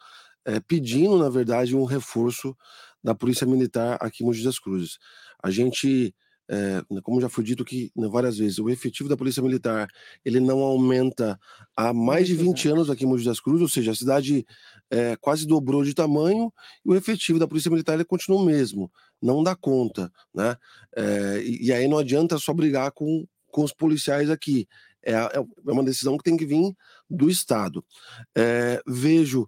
é, 0.46 0.60
pedindo, 0.60 1.18
na 1.18 1.30
verdade, 1.30 1.76
um 1.76 1.86
reforço 1.86 2.58
da 3.04 3.14
polícia 3.14 3.46
militar 3.46 3.98
aqui 4.02 4.24
em 4.24 4.26
Mogi 4.26 4.44
das 4.44 4.58
Cruzes. 4.58 4.98
A 5.42 5.52
gente 5.52 6.16
é, 6.50 6.84
como 7.02 7.22
já 7.22 7.30
foi 7.30 7.44
dito 7.44 7.64
aqui 7.64 7.92
né, 7.96 8.08
várias 8.08 8.38
vezes, 8.38 8.60
o 8.60 8.70
efetivo 8.70 9.08
da 9.08 9.18
Polícia 9.18 9.42
Militar 9.42 9.88
ele 10.26 10.40
não 10.40 10.60
aumenta 10.60 11.40
há 11.76 11.94
mais 11.94 12.28
de 12.28 12.36
20 12.36 12.70
anos 12.70 12.90
aqui 12.90 13.06
em 13.06 13.08
Mogi 13.08 13.26
das 13.26 13.40
Cruzes, 13.40 13.62
ou 13.62 13.70
seja, 13.70 13.92
a 13.92 13.96
cidade 13.96 14.46
é, 14.90 15.16
quase 15.16 15.48
dobrou 15.48 15.84
de 15.84 15.94
tamanho 15.94 16.52
e 16.86 16.90
o 16.90 16.96
efetivo 16.96 17.40
da 17.40 17.48
Polícia 17.48 17.72
Militar 17.72 17.94
ele 17.94 18.06
continua 18.06 18.42
o 18.42 18.46
mesmo, 18.46 18.92
não 19.22 19.44
dá 19.44 19.56
conta, 19.56 20.12
né? 20.34 20.56
É, 20.96 21.44
e, 21.44 21.72
aí 21.72 21.88
não 21.88 21.98
adianta 21.98 22.38
só 22.38 22.54
brigar 22.54 22.92
com, 22.92 23.26
com 23.48 23.64
os 23.64 23.74
policiais 23.74 24.30
aqui, 24.30 24.68
é, 25.02 25.14
é 25.14 25.72
uma 25.72 25.84
decisão 25.84 26.18
que 26.18 26.24
tem 26.24 26.38
que 26.38 26.46
vir 26.46 26.76
do 27.10 27.30
Estado. 27.30 27.84
É, 28.36 28.82
vejo 28.86 29.48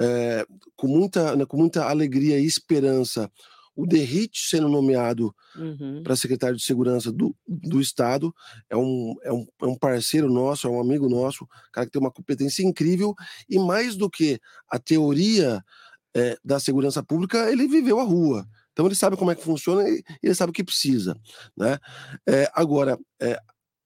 é, 0.00 0.44
com, 0.76 0.88
muita, 0.88 1.36
né, 1.36 1.46
com 1.46 1.56
muita 1.56 1.88
alegria 1.88 2.38
e 2.38 2.46
esperança 2.46 3.30
o 3.74 3.86
Derrite 3.86 4.46
sendo 4.48 4.68
nomeado 4.68 5.34
uhum. 5.56 6.02
para 6.02 6.16
secretário 6.16 6.56
de 6.56 6.62
Segurança 6.62 7.10
do, 7.10 7.34
do 7.46 7.80
Estado. 7.80 8.34
É 8.68 8.76
um, 8.76 9.14
é, 9.22 9.32
um, 9.32 9.46
é 9.62 9.66
um 9.66 9.76
parceiro 9.76 10.30
nosso, 10.30 10.66
é 10.66 10.70
um 10.70 10.80
amigo 10.80 11.08
nosso, 11.08 11.46
cara 11.72 11.86
que 11.86 11.92
tem 11.92 12.00
uma 12.00 12.10
competência 12.10 12.62
incrível. 12.62 13.14
E 13.48 13.58
mais 13.58 13.96
do 13.96 14.10
que 14.10 14.38
a 14.68 14.78
teoria 14.78 15.62
é, 16.14 16.36
da 16.44 16.60
segurança 16.60 17.02
pública, 17.02 17.50
ele 17.50 17.66
viveu 17.66 17.98
a 17.98 18.04
rua. 18.04 18.46
Então 18.72 18.86
ele 18.86 18.94
sabe 18.94 19.16
como 19.16 19.30
é 19.30 19.34
que 19.34 19.44
funciona 19.44 19.88
e 19.88 20.02
ele 20.22 20.34
sabe 20.34 20.50
o 20.50 20.52
que 20.52 20.64
precisa. 20.64 21.18
Né? 21.56 21.78
É, 22.28 22.50
agora, 22.54 22.98
é, 23.20 23.38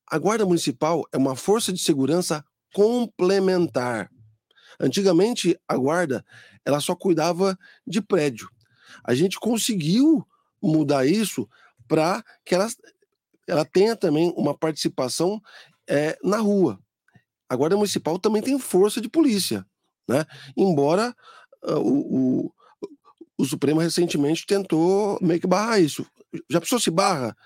a 0.09 0.19
Guarda 0.19 0.47
Municipal 0.47 1.05
é 1.13 1.17
uma 1.17 1.35
força 1.35 1.73
de 1.73 1.81
segurança 1.81 2.45
complementar. 2.73 4.11
Antigamente, 4.79 5.59
a 5.67 5.77
guarda 5.77 6.25
ela 6.65 6.81
só 6.81 6.95
cuidava 6.95 7.57
de 7.87 8.03
prédio. 8.03 8.51
A 9.05 9.15
gente 9.15 9.39
conseguiu 9.39 10.27
mudar 10.63 11.07
isso 11.07 11.49
para 11.89 12.25
que 12.45 12.55
ela, 12.55 12.69
ela 13.47 13.65
tenha 13.65 13.97
também 13.97 14.33
uma 14.37 14.57
participação 14.57 15.41
é, 15.89 16.19
na 16.23 16.39
rua. 16.39 16.79
A 17.49 17.55
Guarda 17.55 17.77
Municipal 17.77 18.19
também 18.19 18.43
tem 18.43 18.59
força 18.59 19.01
de 19.01 19.09
polícia, 19.09 19.65
né? 20.09 20.25
Embora 20.57 21.15
uh, 21.63 21.79
o, 21.79 22.47
o, 22.47 22.53
o, 23.39 23.45
Supremo 23.45 23.81
recentemente 23.81 24.45
tentou 24.45 25.19
meio 25.23 25.41
que 25.41 25.47
barrar 25.47 25.81
isso. 25.81 26.05
Já 26.51 26.59
precisou 26.61 26.81
se 26.81 26.91
barra? 26.91 27.37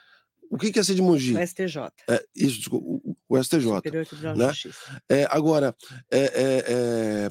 O 0.50 0.56
que, 0.56 0.72
que 0.72 0.78
é 0.78 0.82
ser 0.82 0.94
de 0.94 1.02
Mogi? 1.02 1.36
O 1.36 1.46
STJ. 1.46 1.92
É, 2.08 2.24
isso, 2.34 2.58
desculpa, 2.58 2.86
o, 2.86 3.16
o 3.28 3.42
STJ. 3.42 3.76
Superior 3.76 4.06
Tribunal 4.06 4.36
né? 4.36 4.46
de 4.46 4.52
Justiça. 4.52 5.02
É, 5.08 5.28
agora, 5.30 5.76
é, 6.10 6.18
é, 6.18 6.64
é 6.66 7.30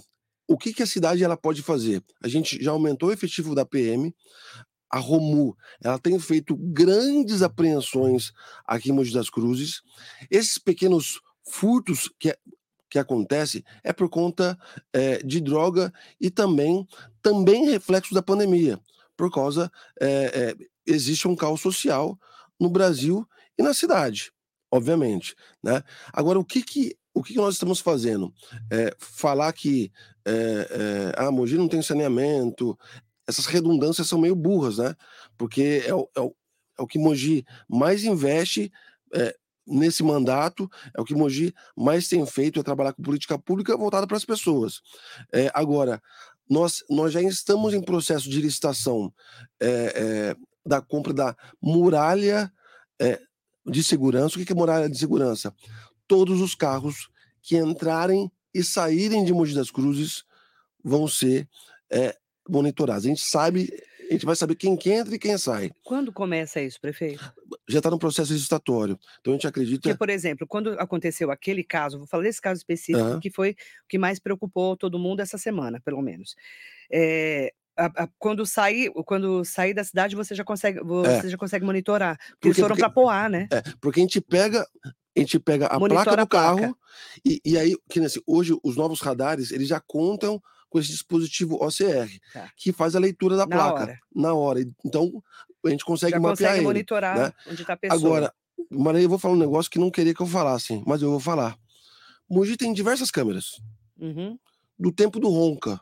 o 0.50 0.58
que, 0.58 0.74
que 0.74 0.82
a 0.82 0.88
cidade 0.88 1.24
ela 1.24 1.38
pode 1.38 1.62
fazer? 1.62 2.04
A 2.24 2.28
gente 2.28 2.62
já 2.62 2.72
aumentou 2.72 3.10
o 3.10 3.12
efetivo 3.12 3.54
da 3.54 3.64
PM, 3.64 4.14
a 4.92 4.98
Romu, 4.98 5.56
ela 5.80 6.00
tem 6.00 6.20
feito 6.20 6.58
grandes 6.58 7.44
apreensões 7.44 8.32
aqui 8.66 8.90
em 8.90 8.94
Mogi 8.94 9.14
das 9.14 9.30
Cruzes. 9.30 9.84
Esses 10.32 10.58
pequenos 10.58 11.22
furtos 11.48 12.12
que, 12.20 12.36
que 12.90 12.98
acontecem 12.98 13.64
é 13.84 13.94
por 13.94 14.10
conta 14.10 14.58
é, 14.92 15.20
de 15.20 15.40
droga 15.40 15.94
e 16.20 16.32
também, 16.32 16.88
também 17.22 17.70
reflexo 17.70 18.16
da 18.16 18.24
pandemia, 18.24 18.80
por 19.16 19.32
causa 19.32 19.72
é, 20.02 20.08
é, 20.08 20.56
existe 20.88 21.28
um 21.28 21.36
caos 21.36 21.62
social 21.62 22.18
no 22.60 22.72
Brasil 22.72 23.24
e 23.56 23.62
na 23.62 23.76
cidade, 23.76 24.32
obviamente, 24.72 25.36
né? 25.64 25.84
Agora, 26.12 26.40
o 26.40 26.46
que 26.46 26.64
que 26.64 26.98
o 27.14 27.24
que 27.24 27.36
nós 27.36 27.56
estamos 27.56 27.80
fazendo? 27.80 28.34
É, 28.72 28.96
falar 29.00 29.52
que 29.54 29.92
é, 30.26 30.32
é, 30.32 31.14
ah, 31.18 31.32
Mogi 31.32 31.58
não 31.58 31.68
tem 31.68 31.82
saneamento, 31.82 32.78
essas 33.28 33.46
redundâncias 33.46 34.08
são 34.08 34.20
meio 34.20 34.36
burras, 34.36 34.78
né? 34.78 34.96
Porque 35.38 35.84
é 35.86 35.94
o, 35.94 36.10
é 36.16 36.20
o, 36.22 36.36
é 36.80 36.82
o 36.82 36.88
que 36.88 36.98
Mogi 36.98 37.46
mais 37.68 38.04
investe 38.04 38.72
é, 39.14 39.36
nesse 39.68 40.02
mandato, 40.02 40.70
é 40.96 41.02
o 41.02 41.06
que 41.06 41.14
Mogi 41.14 41.54
mais 41.76 42.08
tem 42.08 42.26
feito, 42.26 42.60
é 42.60 42.64
trabalhar 42.64 42.94
com 42.94 43.04
política 43.04 43.38
pública 43.38 43.78
voltada 43.78 44.08
para 44.08 44.18
as 44.18 44.26
pessoas. 44.26 44.82
É, 45.32 45.52
agora, 45.54 46.02
nós, 46.50 46.84
nós 46.90 47.14
já 47.14 47.22
estamos 47.22 47.74
em 47.74 47.82
processo 47.82 48.30
de 48.30 48.42
licitação 48.42 49.14
é, 49.62 50.36
da 50.66 50.82
compra 50.82 51.14
da 51.14 51.36
muralha 51.62 52.52
de 53.66 53.84
segurança. 53.84 54.40
O 54.40 54.44
que 54.44 54.52
é 54.52 54.56
muralha 54.56 54.90
de 54.90 54.98
segurança? 54.98 55.54
Todos 56.10 56.42
os 56.42 56.56
carros 56.56 57.08
que 57.42 57.56
entrarem 57.56 58.30
e 58.54 58.64
saírem 58.64 59.24
de 59.24 59.32
Mogi 59.32 59.54
das 59.54 59.70
Cruzes 59.70 60.24
vão 60.84 61.08
ser 61.08 61.48
é, 61.90 62.18
monitorados. 62.50 63.06
A 63.06 63.10
gente 63.10 63.22
sabe, 63.22 63.70
a 64.10 64.14
gente 64.14 64.26
vai 64.26 64.36
saber 64.36 64.56
quem, 64.56 64.76
quem 64.76 64.94
entra 64.94 65.16
e 65.16 65.20
quem 65.20 65.38
sai. 65.38 65.70
Quando 65.84 66.12
começa 66.12 66.60
isso, 66.60 66.82
prefeito? 66.82 67.32
Já 67.70 67.78
está 67.78 67.92
no 67.92 68.00
processo 68.00 68.34
licitatório. 68.34 69.00
Então 69.22 69.34
a 69.34 69.36
gente 69.36 69.48
acredita. 69.48 69.82
Porque, 69.82 69.98
por 69.98 70.10
exemplo, 70.10 70.48
quando 70.48 70.72
aconteceu 70.80 71.30
aquele 71.30 71.64
caso, 71.64 72.00
vou 72.00 72.08
falar 72.08 72.24
desse 72.24 72.42
caso 72.42 72.58
específico, 72.58 73.06
uhum. 73.06 73.20
que 73.20 73.30
foi 73.30 73.52
o 73.52 73.88
que 73.88 74.00
mais 74.00 74.20
preocupou 74.20 74.76
todo 74.76 74.98
mundo 74.98 75.20
essa 75.20 75.38
semana, 75.38 75.80
pelo 75.80 76.02
menos. 76.02 76.36
É, 76.92 77.54
a, 77.78 77.86
a, 77.86 78.10
quando 78.18 78.48
sair 78.48 78.92
quando 79.06 79.46
sair 79.46 79.74
da 79.74 79.84
cidade 79.84 80.16
você 80.16 80.36
já 80.36 80.44
consegue 80.44 80.82
você 80.82 81.28
é. 81.28 81.30
já 81.30 81.38
consegue 81.38 81.64
monitorar 81.64 82.18
porque, 82.18 82.34
porque 82.34 82.48
eles 82.48 82.60
foram 82.60 82.76
para 82.76 82.90
Poá 82.90 83.30
né 83.30 83.48
é 83.52 83.62
porque 83.80 84.02
a 84.02 84.04
gente 84.04 84.20
pega 84.20 84.68
a 85.20 85.24
gente 85.24 85.40
pega 85.40 85.68
a 85.68 85.80
Monitora 85.80 86.04
placa 86.04 86.22
do 86.22 86.28
carro 86.28 86.58
placa. 86.58 86.76
E, 87.26 87.42
e 87.46 87.58
aí, 87.58 87.76
que 87.90 88.00
assim, 88.00 88.22
hoje 88.26 88.58
os 88.64 88.76
novos 88.76 89.02
radares, 89.02 89.52
eles 89.52 89.68
já 89.68 89.80
contam 89.80 90.42
com 90.70 90.80
esse 90.80 90.90
dispositivo 90.90 91.56
OCR, 91.56 92.10
tá. 92.32 92.52
que 92.56 92.72
faz 92.72 92.96
a 92.96 93.00
leitura 93.00 93.36
da 93.36 93.46
na 93.46 93.56
placa 93.56 93.82
hora. 93.82 94.00
na 94.14 94.34
hora. 94.34 94.60
Então, 94.86 95.24
a 95.66 95.70
gente 95.70 95.84
consegue 95.84 96.14
já 96.14 96.20
mapear 96.20 96.38
consegue 96.38 96.58
ele, 96.58 96.66
monitorar 96.66 97.18
né? 97.18 97.34
onde 97.48 97.62
está 97.62 97.74
a 97.74 97.78
pessoa. 97.78 98.00
Agora, 98.00 98.34
Maria, 98.70 99.02
eu 99.02 99.10
vou 99.10 99.18
falar 99.18 99.34
um 99.34 99.38
negócio 99.38 99.70
que 99.70 99.80
não 99.80 99.90
queria 99.90 100.14
que 100.14 100.22
eu 100.22 100.28
falasse, 100.28 100.82
mas 100.86 101.02
eu 101.02 101.10
vou 101.10 101.20
falar. 101.20 101.58
Mogi 102.30 102.56
tem 102.56 102.72
diversas 102.72 103.10
câmeras. 103.10 103.60
Uhum. 103.98 104.38
Do 104.78 104.92
tempo 104.92 105.20
do 105.20 105.28
Ronca, 105.28 105.82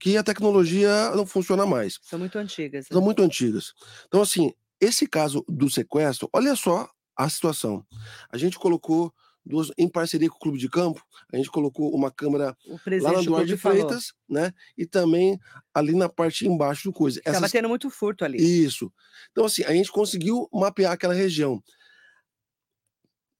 que 0.00 0.16
a 0.16 0.22
tecnologia 0.22 1.10
não 1.14 1.26
funciona 1.26 1.66
mais. 1.66 1.98
São 2.02 2.18
muito 2.18 2.38
antigas. 2.38 2.86
Né? 2.88 2.94
São 2.94 3.02
muito 3.02 3.22
antigas. 3.22 3.74
Então, 4.06 4.22
assim, 4.22 4.52
esse 4.80 5.06
caso 5.06 5.44
do 5.48 5.70
sequestro, 5.70 6.28
olha 6.32 6.56
só 6.56 6.88
a 7.16 7.28
situação. 7.28 7.84
A 8.30 8.36
gente 8.36 8.58
colocou 8.58 9.12
duas, 9.44 9.70
em 9.76 9.88
parceria 9.88 10.28
com 10.28 10.36
o 10.36 10.40
Clube 10.40 10.58
de 10.58 10.68
Campo, 10.68 11.04
a 11.32 11.36
gente 11.36 11.50
colocou 11.50 11.94
uma 11.94 12.10
câmera 12.10 12.56
lá 13.02 13.12
na 13.12 13.20
Duarte 13.20 13.48
de 13.48 13.56
Freitas, 13.56 14.12
né? 14.28 14.52
E 14.76 14.86
também 14.86 15.38
ali 15.72 15.94
na 15.94 16.08
parte 16.08 16.46
embaixo 16.46 16.84
do 16.84 16.92
coisa. 16.92 17.18
Estava 17.18 17.38
Essas... 17.38 17.52
tendo 17.52 17.68
muito 17.68 17.90
furto 17.90 18.24
ali. 18.24 18.38
Isso. 18.38 18.92
Então, 19.30 19.44
assim, 19.44 19.62
a 19.64 19.72
gente 19.72 19.92
conseguiu 19.92 20.48
mapear 20.52 20.92
aquela 20.92 21.14
região. 21.14 21.62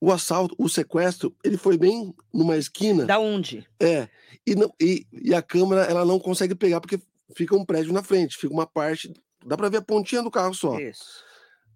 O 0.00 0.12
assalto, 0.12 0.54
o 0.58 0.68
sequestro, 0.68 1.34
ele 1.42 1.56
foi 1.56 1.78
bem 1.78 2.14
numa 2.32 2.58
esquina. 2.58 3.06
Da 3.06 3.18
onde? 3.18 3.66
É. 3.80 4.08
E, 4.46 4.54
não, 4.54 4.70
e, 4.78 5.06
e 5.10 5.34
a 5.34 5.40
câmera, 5.40 5.84
ela 5.84 6.04
não 6.04 6.18
consegue 6.18 6.54
pegar 6.54 6.80
porque 6.80 7.00
fica 7.34 7.56
um 7.56 7.64
prédio 7.64 7.92
na 7.92 8.02
frente, 8.02 8.36
fica 8.36 8.52
uma 8.52 8.66
parte. 8.66 9.14
Dá 9.46 9.56
para 9.56 9.70
ver 9.70 9.78
a 9.78 9.82
pontinha 9.82 10.22
do 10.22 10.30
carro 10.30 10.52
só. 10.52 10.78
Isso. 10.78 11.24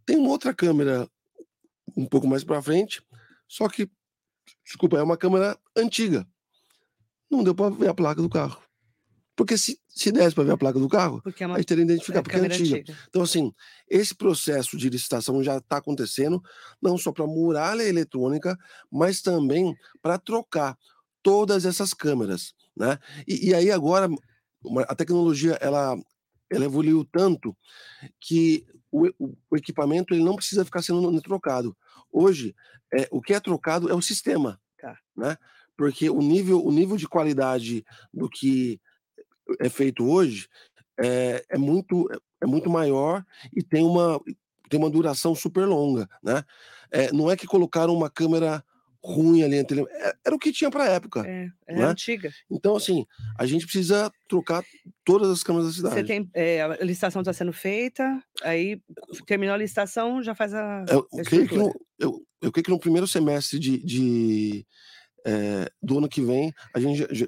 Tem 0.05 0.17
uma 0.17 0.29
outra 0.29 0.53
câmera 0.53 1.09
um 1.97 2.07
pouco 2.07 2.27
mais 2.27 2.45
para 2.45 2.63
frente, 2.63 3.03
só 3.47 3.69
que, 3.69 3.91
desculpa, 4.65 4.99
é 4.99 5.03
uma 5.03 5.17
câmera 5.17 5.59
antiga. 5.77 6.27
Não 7.31 7.43
deu 7.43 7.55
para 7.55 7.75
ver 7.75 7.89
a 7.89 7.95
placa 7.95 8.23
do 8.23 8.29
carro. 8.29 8.61
Porque 9.37 9.57
se, 9.57 9.81
se 9.89 10.11
desse 10.11 10.35
para 10.35 10.43
ver 10.43 10.53
a 10.53 10.59
placa 10.59 10.81
do 10.81 10.89
carro, 10.89 11.23
porque 11.23 11.45
é 11.45 11.47
uma, 11.47 11.55
a 11.55 11.59
gente 11.59 11.69
teria 11.69 11.85
identificado, 11.85 12.19
é 12.19 12.23
porque 12.23 12.37
é 12.37 12.41
antiga. 12.41 12.79
antiga. 12.79 12.99
Então, 13.09 13.23
assim, 13.23 13.53
esse 13.89 14.13
processo 14.13 14.77
de 14.77 14.91
licitação 14.91 15.43
já 15.45 15.59
está 15.59 15.77
acontecendo, 15.77 16.43
não 16.83 16.99
só 16.99 17.13
para 17.13 17.25
muralha 17.25 17.85
eletrônica, 17.85 18.59
mas 18.91 19.23
também 19.23 19.77
para 20.03 20.19
trocar 20.19 20.77
todas 21.23 21.65
essas 21.65 21.95
câmeras. 21.95 22.53
Né? 22.77 22.99
E, 23.29 23.51
e 23.51 23.55
aí 23.55 23.71
agora 23.71 24.09
a 24.89 24.95
tecnologia 24.95 25.57
ela, 25.61 25.97
ela 26.51 26.65
evoluiu 26.65 27.05
tanto 27.05 27.57
que 28.21 28.67
o, 28.91 29.09
o, 29.51 29.57
equipamento 29.57 30.15
ele 30.15 30.25
não 30.25 30.37
precisa 30.37 30.65
ficar 30.65 30.83
sendo 30.83 31.21
trocado. 31.21 31.77
Hoje, 32.11 32.55
é, 32.93 33.09
o 33.11 33.21
que 33.21 33.35
é 33.35 33.41
trocado 33.41 33.89
é 33.89 33.95
o 33.95 34.03
sistema, 34.03 34.61
tá. 34.81 34.99
né? 35.17 35.37
Porque 35.77 36.11
o 36.11 36.21
nível, 36.21 36.65
o 36.65 36.73
nível 36.73 36.97
de 36.97 37.07
qualidade 37.07 37.85
do 38.13 38.29
que 38.29 38.81
é 39.61 39.69
feito 39.69 40.05
hoje 40.05 40.49
é, 40.99 41.45
é 41.49 41.59
muito, 41.59 42.09
é 42.41 42.47
muito 42.47 42.69
maior 42.69 43.25
e 43.55 43.63
tem 43.63 43.85
uma, 43.85 44.21
tem 44.69 44.79
uma 44.79 44.91
duração 44.91 45.35
super 45.35 45.67
longa, 45.67 46.09
né? 46.23 46.45
É, 46.91 47.13
não 47.13 47.31
é 47.31 47.37
que 47.37 47.47
colocaram 47.47 47.95
uma 47.95 48.11
câmera 48.11 48.65
ruim 49.03 49.43
ali. 49.43 49.57
É, 49.57 50.15
era 50.27 50.35
o 50.35 50.39
que 50.39 50.53
tinha 50.53 50.71
para 50.71 50.85
a 50.85 50.89
época. 50.89 51.27
É, 51.27 51.49
é 51.67 51.75
né? 51.75 51.85
antiga. 51.85 52.31
Então, 52.51 52.77
assim, 52.77 53.07
a 53.39 53.47
gente 53.47 53.65
precisa 53.65 54.11
trocar 54.29 54.65
todas 55.05 55.31
as 55.31 55.43
câmeras 55.43 55.69
da 55.69 55.73
cidade. 55.73 55.95
Você 55.95 56.05
tem, 56.05 56.31
é, 56.35 56.63
a 56.63 56.85
licitação 56.85 57.23
está 57.23 57.33
sendo 57.33 57.53
feita, 57.53 58.23
aí 58.43 58.81
terminou 59.27 59.55
a 59.55 59.59
licitação, 59.59 60.23
já 60.23 60.35
faz 60.35 60.55
a. 60.55 60.85
Eu, 60.89 61.07
a 61.19 61.23
creio, 61.23 61.49
que 61.49 61.57
no, 61.57 61.75
eu, 61.99 62.23
eu 62.43 62.53
creio 62.53 62.65
que 62.65 62.71
no 62.71 62.81
primeiro 62.81 63.07
semestre 63.07 63.59
de, 63.59 63.79
de 63.79 64.67
é, 65.25 65.71
do 65.83 65.99
ano 65.99 66.09
que 66.09 66.21
vem, 66.21 66.53
a 66.75 66.81
gente 66.81 67.07
já, 67.15 67.27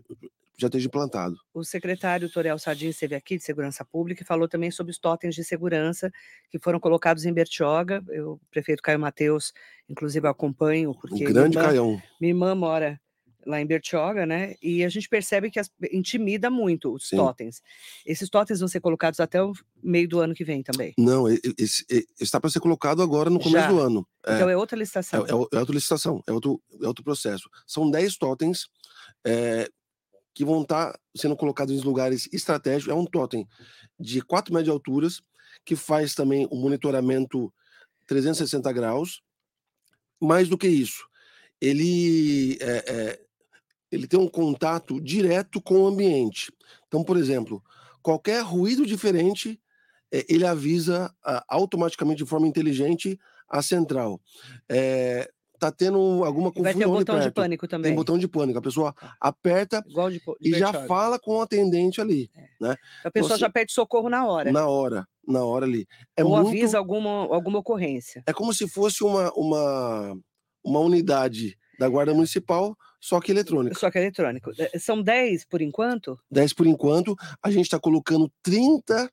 já 0.60 0.66
esteja 0.66 0.86
implantado. 0.86 1.36
O 1.54 1.64
secretário 1.64 2.30
Toriel 2.30 2.58
Sardinha 2.58 2.90
esteve 2.90 3.14
aqui 3.14 3.36
de 3.36 3.42
Segurança 3.42 3.84
Pública 3.84 4.22
e 4.22 4.26
falou 4.26 4.46
também 4.46 4.70
sobre 4.70 4.92
os 4.92 4.98
totens 4.98 5.34
de 5.34 5.42
segurança 5.42 6.10
que 6.50 6.58
foram 6.58 6.78
colocados 6.78 7.24
em 7.24 7.32
Bertioga. 7.32 8.02
Eu, 8.08 8.32
o 8.32 8.40
prefeito 8.50 8.82
Caio 8.82 9.00
Mateus, 9.00 9.52
inclusive, 9.88 10.26
acompanho, 10.28 10.94
porque. 10.94 11.26
Um 11.26 11.32
grande 11.32 11.56
minha 11.56 11.62
irmã, 11.62 11.62
Caião. 11.62 12.02
Minha 12.20 12.30
irmã 12.32 12.54
mora 12.54 13.00
lá 13.46 13.60
em 13.60 13.66
Bertioga, 13.66 14.26
né? 14.26 14.54
E 14.62 14.84
a 14.84 14.88
gente 14.88 15.08
percebe 15.08 15.50
que 15.50 15.58
as, 15.58 15.70
intimida 15.92 16.50
muito 16.50 16.94
os 16.94 17.08
Sim. 17.08 17.16
totens. 17.16 17.62
Esses 18.04 18.28
totens 18.28 18.60
vão 18.60 18.68
ser 18.68 18.80
colocados 18.80 19.20
até 19.20 19.42
o 19.42 19.52
meio 19.82 20.08
do 20.08 20.20
ano 20.20 20.34
que 20.34 20.44
vem 20.44 20.62
também. 20.62 20.92
Não, 20.98 21.28
esse, 21.28 21.84
esse 21.88 22.06
está 22.20 22.40
para 22.40 22.50
ser 22.50 22.60
colocado 22.60 23.02
agora 23.02 23.30
no 23.30 23.40
começo 23.40 23.64
Já. 23.64 23.68
do 23.68 23.80
ano. 23.80 24.06
Então 24.20 24.48
é, 24.48 24.52
é 24.52 24.56
outra 24.56 24.78
licitação. 24.78 25.24
É, 25.24 25.30
é, 25.30 25.32
é, 25.32 25.34
outra 25.34 25.74
licitação, 25.74 26.22
é 26.26 26.32
outro, 26.32 26.60
é 26.82 26.86
outro 26.86 27.02
processo. 27.02 27.48
São 27.66 27.90
10 27.90 28.16
totens 28.18 28.66
é, 29.24 29.68
que 30.40 30.44
vão 30.46 30.62
estar 30.62 30.92
tá 30.92 30.98
sendo 31.14 31.36
colocados 31.36 31.78
em 31.78 31.84
lugares 31.84 32.26
estratégicos. 32.32 32.90
É 32.90 32.96
um 32.96 33.04
totem 33.04 33.46
de 33.98 34.22
4 34.22 34.54
metros 34.54 34.64
de 34.64 34.70
alturas, 34.70 35.22
que 35.66 35.76
faz 35.76 36.14
também 36.14 36.48
o 36.50 36.56
um 36.56 36.62
monitoramento 36.62 37.52
360 38.06 38.72
graus. 38.72 39.20
Mais 40.18 40.48
do 40.48 40.56
que 40.56 40.66
isso, 40.66 41.06
ele 41.60 42.56
é, 42.58 42.84
é, 42.88 43.20
ele 43.92 44.06
tem 44.06 44.18
um 44.18 44.28
contato 44.28 44.98
direto 44.98 45.60
com 45.60 45.82
o 45.82 45.86
ambiente. 45.86 46.50
Então, 46.88 47.04
por 47.04 47.18
exemplo, 47.18 47.62
qualquer 48.00 48.42
ruído 48.42 48.86
diferente, 48.86 49.60
é, 50.10 50.24
ele 50.26 50.46
avisa 50.46 51.14
ah, 51.22 51.44
automaticamente 51.48 52.24
de 52.24 52.28
forma 52.28 52.48
inteligente 52.48 53.20
a 53.46 53.60
central. 53.60 54.18
É, 54.70 55.30
tá 55.60 55.70
tendo 55.70 56.24
alguma 56.24 56.50
confusão. 56.50 56.64
Vai 56.64 56.74
ter 56.74 56.86
um 56.86 56.92
botão 56.92 57.14
perto. 57.16 57.28
de 57.28 57.32
pânico 57.32 57.68
também. 57.68 57.90
Tem 57.90 57.96
botão 57.96 58.18
de 58.18 58.26
pânico. 58.26 58.58
A 58.58 58.62
pessoa 58.62 58.92
tá. 58.92 59.14
aperta 59.20 59.82
de, 59.82 60.18
de 60.18 60.56
e 60.56 60.58
já 60.58 60.72
fala 60.86 61.18
com 61.18 61.36
o 61.36 61.42
atendente 61.42 62.00
ali. 62.00 62.30
É. 62.34 62.48
Né? 62.60 62.76
A 63.04 63.10
pessoa 63.10 63.36
então, 63.36 63.38
já 63.38 63.50
pede 63.50 63.72
socorro 63.72 64.08
na 64.08 64.26
hora. 64.26 64.50
Na 64.50 64.66
hora, 64.66 65.06
na 65.26 65.44
hora 65.44 65.66
ali. 65.66 65.86
É 66.16 66.24
Ou 66.24 66.30
muito... 66.30 66.48
avisa 66.48 66.78
alguma, 66.78 67.32
alguma 67.32 67.58
ocorrência. 67.58 68.22
É 68.26 68.32
como 68.32 68.52
se 68.52 68.66
fosse 68.66 69.04
uma, 69.04 69.30
uma, 69.34 70.18
uma 70.64 70.80
unidade 70.80 71.56
da 71.78 71.88
Guarda 71.88 72.12
Municipal 72.12 72.76
só 73.00 73.18
que 73.18 73.32
eletrônico. 73.32 73.78
Só 73.78 73.90
que 73.90 73.98
eletrônico. 73.98 74.50
Eh, 74.58 74.78
são 74.78 75.02
10 75.02 75.46
por 75.46 75.62
enquanto? 75.62 76.18
10 76.30 76.52
por 76.52 76.66
enquanto. 76.66 77.16
A 77.42 77.50
gente 77.50 77.64
está 77.64 77.80
colocando 77.80 78.30
30, 78.42 79.10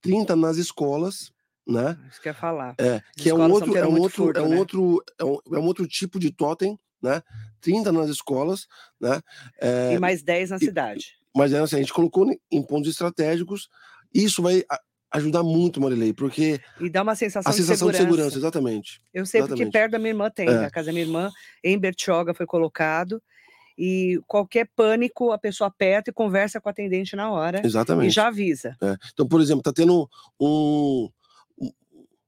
30 0.00 0.34
nas 0.34 0.56
escolas, 0.56 1.30
né? 1.66 1.98
Isso 2.10 2.20
quer 2.20 2.34
falar. 2.34 2.74
É, 2.78 3.02
que 3.16 3.28
é 3.28 3.34
um 3.34 3.50
outro, 3.50 3.76
é 3.76 3.86
um 3.86 3.98
outro, 3.98 4.24
furto, 4.24 4.40
é 4.40 4.42
um 4.42 4.48
né? 4.50 4.56
outro, 4.56 5.04
é 5.18 5.24
um, 5.24 5.38
é 5.54 5.58
um 5.58 5.64
outro 5.64 5.86
tipo 5.86 6.18
de 6.18 6.30
totem, 6.30 6.78
né? 7.02 7.22
30 7.60 7.90
nas 7.92 8.08
escolas, 8.08 8.66
né? 9.00 9.20
É, 9.60 9.94
e 9.94 9.98
mais 9.98 10.22
10 10.22 10.50
na 10.50 10.56
e, 10.56 10.60
cidade. 10.60 11.16
Mas 11.34 11.52
é 11.52 11.58
assim, 11.58 11.76
a 11.76 11.80
gente 11.80 11.92
colocou 11.92 12.30
em 12.50 12.62
pontos 12.62 12.90
estratégicos. 12.90 13.68
Isso 14.14 14.40
vai 14.40 14.64
ajudar 15.12 15.42
muito, 15.42 15.80
Marilei, 15.80 16.12
porque. 16.12 16.60
E 16.80 16.88
dá 16.88 17.02
uma 17.02 17.14
sensação, 17.14 17.50
a 17.50 17.52
sensação 17.52 17.90
de 17.90 17.96
segurança. 17.96 18.28
De 18.28 18.34
segurança 18.34 18.38
exatamente. 18.38 19.00
Eu 19.12 19.26
sei 19.26 19.40
exatamente. 19.40 19.64
porque 19.64 19.78
perto 19.78 19.92
da 19.92 19.98
minha 19.98 20.10
irmã 20.10 20.30
tem, 20.30 20.48
é. 20.48 20.64
a 20.64 20.70
casa 20.70 20.86
da 20.86 20.92
minha 20.92 21.04
irmã, 21.04 21.30
em 21.62 21.78
Bertioga, 21.78 22.32
foi 22.32 22.46
colocado. 22.46 23.22
E 23.78 24.18
qualquer 24.26 24.70
pânico, 24.74 25.32
a 25.32 25.38
pessoa 25.38 25.68
aperta 25.68 26.08
e 26.08 26.12
conversa 26.12 26.58
com 26.58 26.68
o 26.68 26.70
atendente 26.70 27.14
na 27.14 27.30
hora. 27.30 27.60
Exatamente. 27.62 28.08
E 28.08 28.10
já 28.10 28.28
avisa. 28.28 28.74
É. 28.82 28.96
Então, 29.12 29.28
por 29.28 29.38
exemplo, 29.38 29.62
tá 29.62 29.70
tendo 29.70 30.08
um, 30.40 31.10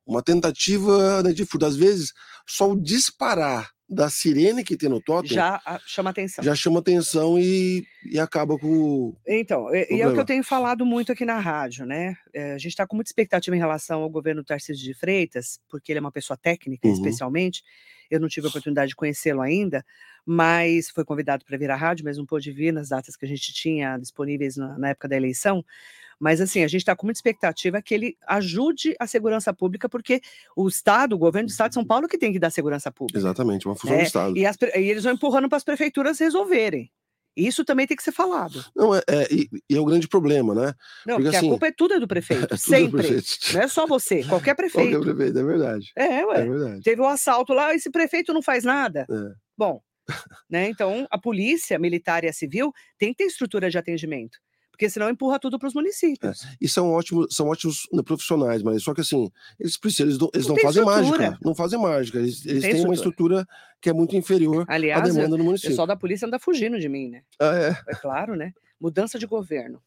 uma 0.08 0.22
tentativa 0.22 1.22
né, 1.22 1.32
de 1.32 1.44
furto. 1.44 1.66
Às 1.66 1.76
vezes, 1.76 2.14
só 2.46 2.70
o 2.70 2.80
disparar 2.80 3.70
da 3.90 4.10
sirene 4.10 4.62
que 4.62 4.76
tem 4.76 4.88
no 4.88 5.00
totem 5.00 5.30
já 5.30 5.60
chama 5.86 6.10
atenção. 6.10 6.44
Já 6.44 6.54
chama 6.54 6.80
atenção 6.80 7.38
e, 7.38 7.86
e 8.04 8.18
acaba 8.18 8.58
com. 8.58 9.16
Então, 9.26 9.74
e, 9.74 9.96
e 9.96 10.02
é 10.02 10.08
o 10.08 10.12
que 10.12 10.20
eu 10.20 10.24
tenho 10.24 10.44
falado 10.44 10.84
muito 10.84 11.12
aqui 11.12 11.24
na 11.24 11.38
rádio, 11.38 11.86
né? 11.86 12.16
É, 12.34 12.52
a 12.52 12.58
gente 12.58 12.68
está 12.68 12.86
com 12.86 12.96
muita 12.96 13.08
expectativa 13.08 13.54
em 13.54 13.58
relação 13.58 14.02
ao 14.02 14.10
governo 14.10 14.44
Tarcísio 14.44 14.84
de 14.84 14.92
Freitas, 14.92 15.58
porque 15.70 15.92
ele 15.92 15.98
é 15.98 16.00
uma 16.00 16.12
pessoa 16.12 16.36
técnica, 16.36 16.86
uhum. 16.86 16.94
especialmente. 16.94 17.62
Eu 18.10 18.20
não 18.20 18.28
tive 18.28 18.46
a 18.46 18.50
oportunidade 18.50 18.90
de 18.90 18.96
conhecê-lo 18.96 19.40
ainda, 19.40 19.84
mas 20.24 20.90
foi 20.90 21.04
convidado 21.04 21.44
para 21.44 21.56
vir 21.58 21.70
à 21.70 21.76
rádio, 21.76 22.04
mas 22.04 22.16
não 22.16 22.24
pôde 22.24 22.50
vir 22.50 22.72
nas 22.72 22.90
datas 22.90 23.16
que 23.16 23.24
a 23.24 23.28
gente 23.28 23.52
tinha 23.52 23.98
disponíveis 23.98 24.56
na, 24.56 24.78
na 24.78 24.88
época 24.90 25.08
da 25.08 25.16
eleição. 25.16 25.64
Mas 26.20 26.40
assim, 26.40 26.64
a 26.64 26.68
gente 26.68 26.80
está 26.80 26.96
com 26.96 27.06
muita 27.06 27.18
expectativa 27.18 27.80
que 27.80 27.94
ele 27.94 28.16
ajude 28.26 28.94
a 28.98 29.06
segurança 29.06 29.52
pública, 29.54 29.88
porque 29.88 30.20
o 30.56 30.66
Estado, 30.66 31.14
o 31.14 31.18
governo 31.18 31.46
do 31.46 31.50
Estado 31.50 31.70
de 31.70 31.74
São 31.74 31.84
Paulo, 31.84 32.08
que 32.08 32.18
tem 32.18 32.32
que 32.32 32.38
dar 32.38 32.50
segurança 32.50 32.90
pública. 32.90 33.18
Exatamente, 33.18 33.66
uma 33.66 33.76
fusão 33.76 33.96
é, 33.96 34.00
do 34.00 34.06
Estado. 34.06 34.36
E, 34.36 34.44
as, 34.44 34.56
e 34.74 34.80
eles 34.80 35.04
vão 35.04 35.12
empurrando 35.12 35.48
para 35.48 35.58
as 35.58 35.64
prefeituras 35.64 36.18
resolverem. 36.18 36.90
Isso 37.36 37.64
também 37.64 37.86
tem 37.86 37.96
que 37.96 38.02
ser 38.02 38.10
falado. 38.10 38.64
Não, 38.74 38.92
é, 38.92 39.00
é 39.06 39.32
e, 39.32 39.48
e, 39.70 39.76
é 39.76 39.80
o 39.80 39.84
grande 39.84 40.08
problema, 40.08 40.54
né? 40.54 40.74
Não, 41.06 41.14
porque, 41.14 41.22
porque 41.22 41.36
assim, 41.36 41.46
a 41.46 41.50
culpa 41.50 41.66
é 41.68 41.72
tudo 41.72 41.94
é 41.94 42.00
do 42.00 42.08
prefeito, 42.08 42.52
é 42.54 42.56
sempre. 42.56 43.02
Do 43.02 43.08
prefeito. 43.08 43.54
Não 43.54 43.60
é 43.60 43.68
só 43.68 43.86
você, 43.86 44.24
qualquer 44.24 44.56
prefeito. 44.56 44.90
Qualquer 44.90 45.14
prefeito, 45.14 45.38
é 45.38 45.44
verdade. 45.44 45.92
É, 45.96 46.26
ué. 46.26 46.40
É 46.40 46.48
verdade. 46.48 46.82
Teve 46.82 47.00
um 47.00 47.06
assalto 47.06 47.52
lá, 47.52 47.72
esse 47.72 47.90
prefeito 47.90 48.34
não 48.34 48.42
faz 48.42 48.64
nada. 48.64 49.06
É. 49.08 49.34
Bom, 49.56 49.80
né? 50.50 50.68
Então, 50.68 51.06
a 51.10 51.18
polícia 51.18 51.78
militar 51.78 52.24
e 52.24 52.28
a 52.28 52.32
civil 52.32 52.72
tem 52.98 53.12
que 53.12 53.18
ter 53.18 53.24
estrutura 53.24 53.70
de 53.70 53.78
atendimento 53.78 54.38
porque 54.78 54.88
senão 54.88 55.10
empurra 55.10 55.40
tudo 55.40 55.58
para 55.58 55.66
os 55.66 55.74
municípios. 55.74 56.44
É, 56.44 56.56
e 56.60 56.68
são 56.68 56.92
ótimos, 56.92 57.34
são 57.34 57.48
ótimos 57.48 57.88
né, 57.92 58.00
profissionais, 58.00 58.62
mas 58.62 58.84
só 58.84 58.94
que 58.94 59.00
assim, 59.00 59.28
eles 59.58 59.76
precisam, 59.76 60.06
eles 60.06 60.18
não, 60.18 60.30
eles 60.32 60.46
não, 60.46 60.54
não 60.54 60.62
fazem 60.62 60.82
estrutura. 60.84 61.18
mágica, 61.18 61.38
não 61.44 61.54
fazem 61.56 61.78
mágica, 61.80 62.18
eles, 62.18 62.46
eles 62.46 62.62
têm 62.62 62.70
estrutura. 62.70 62.88
uma 62.88 62.94
estrutura 62.94 63.48
que 63.80 63.90
é 63.90 63.92
muito 63.92 64.14
inferior 64.14 64.64
Aliás, 64.68 65.02
à 65.02 65.12
demanda 65.12 65.36
município. 65.36 65.70
O 65.70 65.72
pessoal 65.72 65.86
da 65.86 65.96
polícia 65.96 66.26
anda 66.26 66.38
fugindo 66.38 66.78
de 66.78 66.88
mim, 66.88 67.08
né? 67.08 67.22
Ah, 67.40 67.56
é. 67.56 67.76
é 67.90 67.94
claro, 67.96 68.36
né? 68.36 68.52
Mudança 68.80 69.18
de 69.18 69.26
governo, 69.26 69.82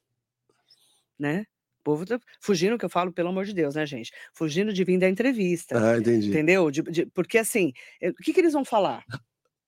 né? 1.17 1.45
O 1.79 1.83
povo 1.85 2.05
tá 2.05 2.19
fugindo, 2.41 2.77
que 2.77 2.83
eu 2.83 2.89
falo, 2.89 3.13
pelo 3.13 3.29
amor 3.29 3.45
de 3.45 3.53
Deus, 3.53 3.75
né, 3.75 3.85
gente? 3.85 4.11
Fugindo 4.33 4.73
de 4.73 4.83
vir 4.83 4.99
da 4.99 5.07
entrevista. 5.07 5.93
Ah, 5.93 5.97
entendi. 5.97 6.27
Entendeu? 6.27 6.69
De, 6.69 6.81
de, 6.81 7.05
porque 7.05 7.37
assim, 7.37 7.71
eh, 8.01 8.09
o 8.09 8.15
que, 8.15 8.33
que 8.33 8.41
eles 8.41 8.51
vão 8.51 8.65
falar? 8.65 9.05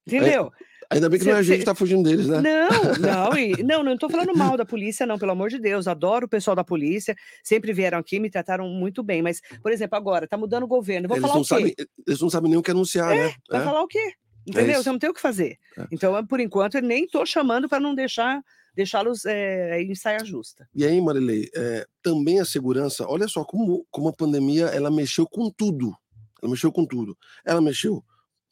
Entendeu? 0.05 0.51
Ainda 0.93 1.09
bem 1.09 1.19
que 1.19 1.25
cê, 1.25 1.31
não 1.31 1.37
é 1.37 1.39
a 1.39 1.43
gente 1.43 1.59
que 1.59 1.65
tá 1.65 1.75
fugindo 1.75 2.03
deles, 2.03 2.27
né? 2.27 2.41
Não, 2.41 2.69
não, 3.31 3.37
e, 3.37 3.63
não, 3.63 3.83
não 3.83 3.93
estou 3.93 4.09
falando 4.09 4.35
mal 4.35 4.55
da 4.55 4.65
polícia, 4.65 5.05
não, 5.05 5.17
pelo 5.17 5.31
amor 5.31 5.49
de 5.49 5.59
Deus. 5.59 5.87
Adoro 5.87 6.25
o 6.25 6.29
pessoal 6.29 6.55
da 6.55 6.63
polícia, 6.63 7.15
sempre 7.43 7.73
vieram 7.73 7.97
aqui, 7.97 8.19
me 8.19 8.29
trataram 8.29 8.67
muito 8.69 9.03
bem. 9.03 9.21
Mas, 9.21 9.41
por 9.61 9.71
exemplo, 9.71 9.97
agora, 9.97 10.27
tá 10.27 10.37
mudando 10.37 10.63
o 10.63 10.67
governo. 10.67 11.07
Vou 11.07 11.17
eles 11.17 11.27
falar 11.27 11.39
o 11.39 11.43
quê? 11.43 11.47
Sabem, 11.47 11.75
eles 12.07 12.21
não 12.21 12.29
sabem 12.29 12.49
nem 12.49 12.59
o 12.59 12.63
que 12.63 12.71
anunciar, 12.71 13.15
é, 13.15 13.27
né? 13.27 13.33
Vai 13.49 13.61
é. 13.61 13.63
falar 13.63 13.81
o 13.81 13.87
quê? 13.87 14.13
Entendeu? 14.45 14.79
É 14.79 14.83
Você 14.83 14.91
não 14.91 14.99
tem 14.99 15.09
o 15.09 15.13
que 15.13 15.21
fazer. 15.21 15.57
É. 15.77 15.87
Então, 15.91 16.25
por 16.25 16.39
enquanto, 16.39 16.75
eu 16.75 16.81
nem 16.81 17.05
estou 17.05 17.25
chamando 17.25 17.67
para 17.67 17.79
não 17.79 17.95
deixar 17.95 18.41
deixá-los 18.75 19.25
é, 19.25 19.81
em 19.81 19.93
saia 19.93 20.25
justa. 20.25 20.67
E 20.73 20.85
aí, 20.85 20.99
Marilei, 20.99 21.49
é, 21.55 21.85
também 22.01 22.39
a 22.39 22.45
segurança, 22.45 23.05
olha 23.07 23.27
só 23.27 23.43
como, 23.43 23.85
como 23.91 24.09
a 24.09 24.13
pandemia 24.13 24.65
ela 24.65 24.89
mexeu 24.89 25.27
com 25.27 25.49
tudo. 25.49 25.95
Ela 26.41 26.51
mexeu 26.51 26.71
com 26.71 26.85
tudo. 26.85 27.15
Ela 27.45 27.61
mexeu 27.61 28.03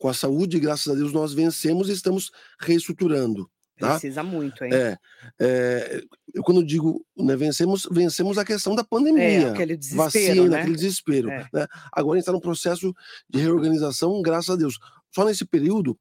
com 0.01 0.09
a 0.09 0.13
saúde, 0.15 0.59
graças 0.59 0.91
a 0.91 0.95
Deus, 0.95 1.13
nós 1.13 1.31
vencemos 1.31 1.87
e 1.87 1.91
estamos 1.91 2.31
reestruturando. 2.59 3.47
Tá? 3.77 3.91
Precisa 3.91 4.23
muito, 4.23 4.65
hein? 4.65 4.73
É, 4.73 4.97
é, 5.39 6.03
eu 6.33 6.43
quando 6.43 6.65
digo 6.65 7.05
né, 7.15 7.35
vencemos, 7.35 7.87
vencemos 7.91 8.39
a 8.39 8.43
questão 8.43 8.73
da 8.73 8.83
pandemia. 8.83 9.21
É, 9.23 9.49
aquele 9.51 9.77
desespero, 9.77 10.03
vacina, 10.03 10.49
né? 10.49 10.59
aquele 10.59 10.75
desespero. 10.75 11.29
É. 11.29 11.47
Né? 11.53 11.67
Agora 11.91 12.15
a 12.15 12.17
gente 12.17 12.23
está 12.23 12.31
no 12.31 12.41
processo 12.41 12.91
de 13.29 13.39
reorganização, 13.39 14.19
graças 14.23 14.49
a 14.49 14.55
Deus. 14.55 14.79
Só 15.13 15.23
nesse 15.23 15.45
período, 15.45 15.97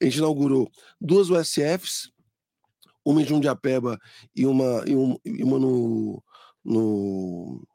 a 0.00 0.04
gente 0.04 0.18
inaugurou 0.18 0.68
duas 1.00 1.30
USFs, 1.30 2.10
uma 3.04 3.22
em 3.22 3.24
Jundiapeba 3.24 4.00
e 4.34 4.46
uma, 4.46 4.84
e 4.84 4.96
uma, 4.96 5.20
e 5.24 5.44
uma 5.44 5.58
no, 5.60 6.22
no, 6.64 7.68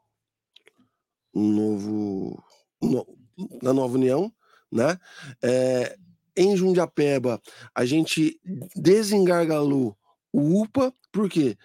no 1.34 1.42
novo, 1.42 2.44
no, 2.82 3.18
na 3.62 3.72
Nova 3.72 3.94
União, 3.94 4.30
né? 4.70 4.98
É, 5.42 5.96
em 6.36 6.56
Jundiapeba, 6.56 7.40
a 7.74 7.84
gente 7.84 8.40
desengargalou 8.76 9.96
o 10.32 10.62
UPA, 10.62 10.92
por 11.10 11.28
quê? 11.28 11.56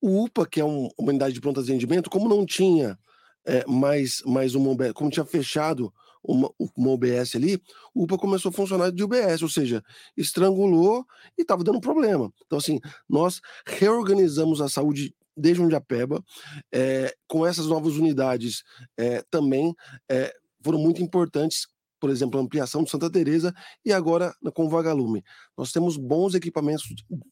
O 0.00 0.24
UPA, 0.24 0.46
que 0.46 0.60
é 0.60 0.64
um, 0.64 0.88
uma 0.98 1.10
unidade 1.10 1.34
de 1.34 1.40
pronto 1.40 1.60
atendimento, 1.60 2.08
como 2.08 2.28
não 2.28 2.46
tinha 2.46 2.98
é, 3.44 3.64
mais, 3.66 4.22
mais 4.24 4.54
uma 4.54 4.70
OBS, 4.70 4.92
como 4.92 5.10
tinha 5.10 5.26
fechado 5.26 5.92
uma, 6.22 6.50
uma 6.74 6.90
OBS 6.90 7.36
ali, 7.36 7.60
o 7.94 8.04
UPA 8.04 8.16
começou 8.16 8.48
a 8.48 8.52
funcionar 8.52 8.90
de 8.90 9.04
UBS, 9.04 9.42
ou 9.42 9.48
seja, 9.48 9.82
estrangulou 10.16 11.04
e 11.36 11.42
estava 11.42 11.62
dando 11.62 11.80
problema. 11.80 12.32
Então, 12.46 12.58
assim, 12.58 12.80
nós 13.08 13.40
reorganizamos 13.66 14.60
a 14.60 14.68
saúde 14.68 15.14
de 15.36 15.54
Jundiapeba, 15.54 16.24
é, 16.72 17.14
com 17.26 17.44
essas 17.44 17.66
novas 17.66 17.96
unidades 17.96 18.62
é, 18.96 19.22
também 19.30 19.74
é, 20.08 20.32
foram 20.62 20.78
muito 20.78 21.02
importantes 21.02 21.66
por 22.04 22.10
exemplo, 22.10 22.38
a 22.38 22.42
ampliação 22.42 22.84
de 22.84 22.90
Santa 22.90 23.08
Teresa 23.08 23.54
e 23.82 23.90
agora 23.90 24.34
com 24.52 24.66
o 24.66 24.68
Vagalume. 24.68 25.24
Nós 25.56 25.72
temos 25.72 25.96
bons 25.96 26.34
equipamentos 26.34 26.84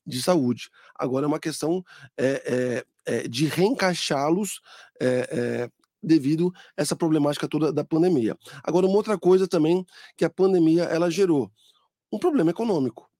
de 0.07 0.23
saúde. 0.23 0.71
Agora 0.99 1.27
é 1.27 1.29
uma 1.29 1.39
questão 1.39 1.85
é, 2.19 2.83
é, 3.05 3.29
de 3.29 3.45
reencaixá-los 3.45 4.63
devido 6.03 6.51
a 6.75 6.81
essa 6.81 6.97
problemática 6.97 7.47
toda 7.47 7.71
da 7.71 7.85
pandemia. 7.85 8.35
Agora, 8.65 8.87
uma 8.87 8.97
outra 8.97 9.19
coisa 9.19 9.47
também 9.47 9.85
que 10.17 10.25
a 10.25 10.31
pandemia 10.31 10.85
ela 10.85 11.11
gerou, 11.11 11.53
um 12.11 12.19
problema 12.19 12.51
econômico. 12.51 13.12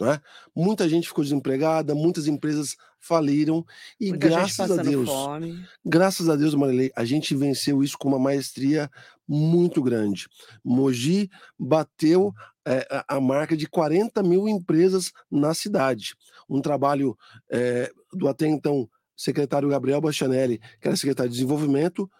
É? 0.00 0.20
Muita 0.54 0.88
gente 0.88 1.08
ficou 1.08 1.22
desempregada, 1.22 1.94
muitas 1.94 2.26
empresas 2.26 2.76
faliram 2.98 3.64
e 4.00 4.10
Muita 4.10 4.28
graças 4.28 4.70
a 4.70 4.82
Deus, 4.82 5.08
fome. 5.08 5.64
graças 5.84 6.28
a 6.28 6.36
Deus, 6.36 6.54
Marilei, 6.54 6.90
a 6.96 7.04
gente 7.04 7.34
venceu 7.34 7.82
isso 7.82 7.98
com 7.98 8.08
uma 8.08 8.18
maestria 8.18 8.90
muito 9.28 9.82
grande. 9.82 10.28
Mogi 10.64 11.28
bateu 11.58 12.32
é, 12.66 13.04
a 13.08 13.20
marca 13.20 13.56
de 13.56 13.66
40 13.66 14.22
mil 14.22 14.48
empresas 14.48 15.12
na 15.30 15.52
cidade. 15.52 16.14
Um 16.48 16.60
trabalho 16.60 17.16
é, 17.50 17.90
do 18.12 18.28
até 18.28 18.46
então 18.46 18.88
secretário 19.16 19.68
Gabriel 19.68 20.00
Bastianelli, 20.00 20.60
que 20.80 20.88
era 20.88 20.96
secretário 20.96 21.30
de 21.30 21.36
Desenvolvimento, 21.36 22.10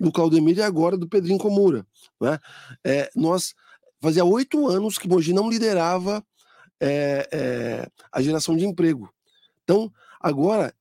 do 0.00 0.10
Claudemir 0.10 0.58
e 0.58 0.62
agora 0.62 0.96
do 0.96 1.08
Pedrinho 1.08 1.38
Comura. 1.38 1.86
Né? 2.20 2.38
É, 2.84 3.10
nós 3.14 3.54
fazia 4.00 4.24
oito 4.24 4.66
anos 4.68 4.98
que 4.98 5.08
Mogi 5.08 5.32
não 5.32 5.48
liderava 5.48 6.24
é, 6.80 7.28
é, 7.32 7.90
a 8.12 8.22
geração 8.22 8.56
de 8.56 8.64
emprego. 8.64 9.12
Então, 9.62 9.92
agora, 10.20 10.74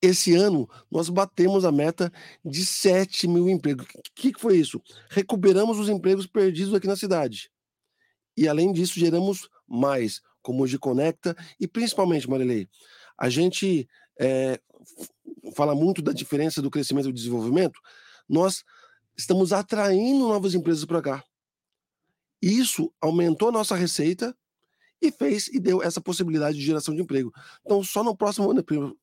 esse 0.00 0.34
ano, 0.34 0.68
nós 0.90 1.08
batemos 1.08 1.64
a 1.64 1.72
meta 1.72 2.12
de 2.44 2.64
7 2.64 3.26
mil 3.26 3.48
empregos. 3.48 3.86
O 3.86 4.02
que, 4.14 4.32
que 4.32 4.40
foi 4.40 4.56
isso? 4.56 4.80
Recuperamos 5.10 5.78
os 5.78 5.88
empregos 5.88 6.26
perdidos 6.26 6.74
aqui 6.74 6.86
na 6.86 6.96
cidade. 6.96 7.50
E, 8.36 8.46
além 8.46 8.72
disso, 8.72 8.98
geramos 8.98 9.48
mais, 9.66 10.20
como 10.40 10.62
hoje 10.62 10.78
Conecta, 10.78 11.36
e 11.58 11.66
principalmente, 11.66 12.30
Marilei, 12.30 12.68
a 13.18 13.28
gente 13.28 13.88
é, 14.18 14.60
fala 15.54 15.74
muito 15.74 16.00
da 16.00 16.12
diferença 16.12 16.62
do 16.62 16.70
crescimento 16.70 17.08
e 17.08 17.12
do 17.12 17.16
desenvolvimento, 17.16 17.80
nós 18.28 18.62
estamos 19.16 19.52
atraindo 19.52 20.28
novas 20.28 20.54
empresas 20.54 20.84
para 20.84 21.02
cá. 21.02 21.24
Isso 22.40 22.92
aumentou 23.00 23.48
a 23.48 23.52
nossa 23.52 23.74
receita 23.74 24.36
e 25.00 25.10
fez 25.12 25.48
e 25.48 25.60
deu 25.60 25.82
essa 25.82 26.00
possibilidade 26.00 26.56
de 26.56 26.64
geração 26.64 26.94
de 26.94 27.02
emprego. 27.02 27.32
Então, 27.64 27.82
só 27.82 28.02
no 28.02 28.16
próximo 28.16 28.50
ano, 28.50 28.62
primeiro, 28.62 28.98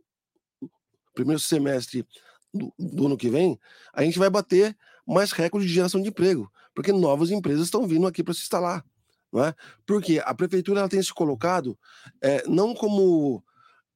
primeiro 1.13 1.39
semestre 1.39 2.05
do, 2.53 2.73
do, 2.77 3.05
ano 3.05 3.17
que 3.17 3.29
vem, 3.29 3.59
a 3.93 4.03
gente 4.03 4.19
vai 4.19 4.29
bater 4.29 4.75
mais 5.07 5.31
recordes 5.31 5.69
de 5.69 5.75
geração 5.75 6.01
de 6.01 6.09
emprego, 6.09 6.51
porque 6.73 6.91
novas 6.91 7.31
empresas 7.31 7.65
estão 7.65 7.87
vindo 7.87 8.07
aqui 8.07 8.23
para 8.23 8.33
se 8.33 8.41
instalar. 8.41 8.83
Não 9.31 9.43
é? 9.43 9.53
Porque 9.85 10.21
a 10.23 10.33
prefeitura 10.33 10.79
ela 10.79 10.89
tem 10.89 11.01
se 11.01 11.13
colocado 11.13 11.77
é, 12.21 12.47
não 12.47 12.73
como 12.73 13.43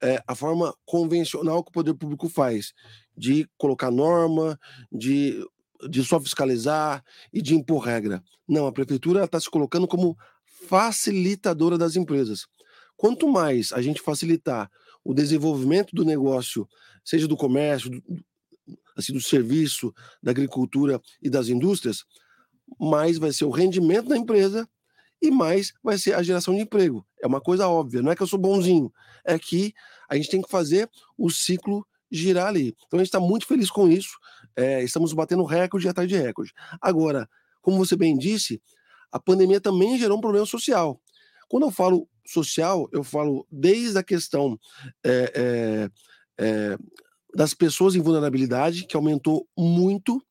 é, 0.01 0.21
a 0.27 0.35
forma 0.35 0.75
convencional 0.85 1.63
que 1.63 1.69
o 1.69 1.73
poder 1.73 1.93
público 1.93 2.27
faz, 2.27 2.73
de 3.15 3.47
colocar 3.57 3.91
norma, 3.91 4.59
de, 4.91 5.41
de 5.89 6.03
só 6.03 6.19
fiscalizar 6.19 7.03
e 7.31 7.41
de 7.41 7.55
impor 7.55 7.83
regra. 7.83 8.23
Não, 8.47 8.67
a 8.67 8.71
prefeitura 8.71 9.23
está 9.23 9.39
se 9.39 9.49
colocando 9.49 9.87
como 9.87 10.17
facilitadora 10.67 11.77
das 11.77 11.95
empresas. 11.95 12.45
Quanto 12.95 13.27
mais 13.27 13.71
a 13.71 13.81
gente 13.81 14.01
facilitar 14.01 14.69
o 15.03 15.13
desenvolvimento 15.13 15.95
do 15.95 16.03
negócio, 16.03 16.67
seja 17.03 17.27
do 17.27 17.37
comércio, 17.37 17.89
do, 17.89 18.03
assim, 18.95 19.13
do 19.13 19.21
serviço, 19.21 19.93
da 20.21 20.31
agricultura 20.31 21.01
e 21.21 21.29
das 21.29 21.47
indústrias, 21.47 22.03
mais 22.79 23.17
vai 23.17 23.31
ser 23.31 23.45
o 23.45 23.49
rendimento 23.49 24.09
da 24.09 24.17
empresa 24.17 24.67
e 25.21 25.31
mais 25.31 25.73
vai 25.83 25.97
ser 25.97 26.13
a 26.13 26.23
geração 26.23 26.53
de 26.53 26.61
emprego. 26.61 27.05
É 27.21 27.27
uma 27.27 27.41
coisa 27.41 27.67
óbvia, 27.67 28.01
não 28.01 28.11
é 28.11 28.15
que 28.15 28.23
eu 28.23 28.27
sou 28.27 28.39
bonzinho, 28.39 28.91
é 29.25 29.37
que 29.37 29.73
a 30.09 30.15
gente 30.15 30.29
tem 30.29 30.41
que 30.41 30.49
fazer 30.49 30.89
o 31.17 31.29
ciclo 31.29 31.85
girar 32.11 32.47
ali. 32.47 32.75
Então 32.87 32.99
a 32.99 33.03
gente 33.03 33.07
está 33.07 33.19
muito 33.19 33.45
feliz 33.45 33.69
com 33.69 33.87
isso, 33.87 34.17
é, 34.55 34.83
estamos 34.83 35.13
batendo 35.13 35.43
recorde 35.43 35.87
atrás 35.87 36.07
de 36.07 36.17
recorde. 36.17 36.51
Agora, 36.81 37.29
como 37.61 37.77
você 37.77 37.95
bem 37.95 38.17
disse, 38.17 38.61
a 39.11 39.19
pandemia 39.19 39.59
também 39.59 39.97
gerou 39.97 40.17
um 40.17 40.21
problema 40.21 40.45
social. 40.45 41.01
Quando 41.47 41.63
eu 41.63 41.71
falo 41.71 42.07
social, 42.25 42.87
eu 42.91 43.03
falo 43.03 43.45
desde 43.51 43.97
a 43.97 44.03
questão 44.03 44.59
é, 45.03 45.33
é, 45.35 45.89
é, 46.37 46.77
das 47.33 47.53
pessoas 47.53 47.95
em 47.95 48.01
vulnerabilidade, 48.01 48.85
que 48.85 48.95
aumentou 48.95 49.47
muito, 49.57 50.21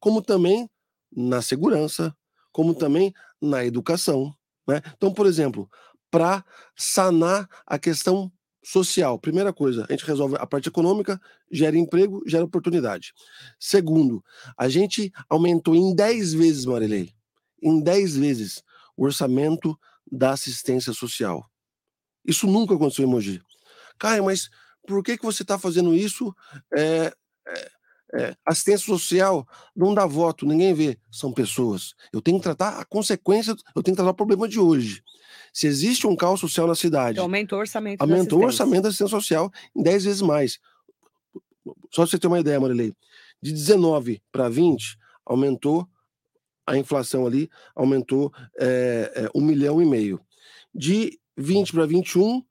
como 0.00 0.22
também 0.22 0.68
na 1.14 1.42
segurança, 1.42 2.16
como 2.52 2.74
também 2.74 3.12
na 3.40 3.64
educação. 3.64 4.34
Né? 4.66 4.80
Então, 4.96 5.12
por 5.12 5.26
exemplo, 5.26 5.68
para 6.10 6.44
sanar 6.74 7.48
a 7.66 7.78
questão 7.78 8.32
social, 8.64 9.18
primeira 9.18 9.52
coisa, 9.52 9.86
a 9.88 9.92
gente 9.92 10.04
resolve 10.04 10.36
a 10.38 10.46
parte 10.46 10.68
econômica, 10.68 11.20
gera 11.52 11.76
emprego, 11.76 12.22
gera 12.26 12.44
oportunidade. 12.44 13.12
Segundo, 13.60 14.24
a 14.56 14.68
gente 14.68 15.12
aumentou 15.28 15.74
em 15.74 15.94
10 15.94 16.34
vezes, 16.34 16.64
Marilei, 16.64 17.12
em 17.62 17.80
10 17.80 18.16
vezes 18.16 18.62
o 18.96 19.04
orçamento 19.04 19.78
da 20.10 20.32
assistência 20.32 20.92
social. 20.92 21.48
Isso 22.24 22.46
nunca 22.46 22.74
aconteceu 22.74 23.04
em 23.04 23.08
Mogi. 23.08 23.42
Caio, 23.98 24.24
mas 24.24 24.48
por 24.86 25.02
que, 25.02 25.16
que 25.16 25.24
você 25.24 25.42
está 25.42 25.58
fazendo 25.58 25.94
isso? 25.94 26.34
É, 26.76 27.12
é, 27.46 27.70
é, 28.14 28.36
assistência 28.44 28.86
social 28.86 29.46
não 29.74 29.94
dá 29.94 30.06
voto, 30.06 30.46
ninguém 30.46 30.72
vê. 30.72 30.98
São 31.10 31.32
pessoas. 31.32 31.94
Eu 32.12 32.20
tenho 32.20 32.38
que 32.38 32.44
tratar 32.44 32.78
a 32.78 32.84
consequência, 32.84 33.54
eu 33.74 33.82
tenho 33.82 33.94
que 33.94 34.02
tratar 34.02 34.10
o 34.10 34.14
problema 34.14 34.48
de 34.48 34.58
hoje. 34.58 35.02
Se 35.52 35.66
existe 35.66 36.06
um 36.06 36.16
caos 36.16 36.40
social 36.40 36.66
na 36.66 36.74
cidade. 36.74 37.18
Aumentou 37.18 37.58
o 37.58 37.60
orçamento 37.60 38.00
Aumentou 38.00 38.40
o 38.40 38.44
orçamento 38.44 38.82
da 38.82 38.88
assistência 38.88 39.16
social 39.16 39.50
em 39.74 39.82
10 39.82 40.04
vezes 40.04 40.22
mais. 40.22 40.58
Só 41.90 42.02
para 42.02 42.06
você 42.06 42.18
ter 42.18 42.26
uma 42.26 42.40
ideia, 42.40 42.60
Marilei. 42.60 42.94
De 43.42 43.52
19 43.52 44.22
para 44.30 44.48
20, 44.48 44.98
aumentou 45.24 45.88
a 46.66 46.76
inflação 46.76 47.26
ali, 47.26 47.48
aumentou 47.74 48.32
é, 48.58 49.12
é, 49.14 49.28
um 49.34 49.40
milhão 49.40 49.80
e 49.80 49.86
meio. 49.86 50.20
De 50.74 51.18
20 51.36 51.72
para 51.72 51.86
21, 51.86 52.42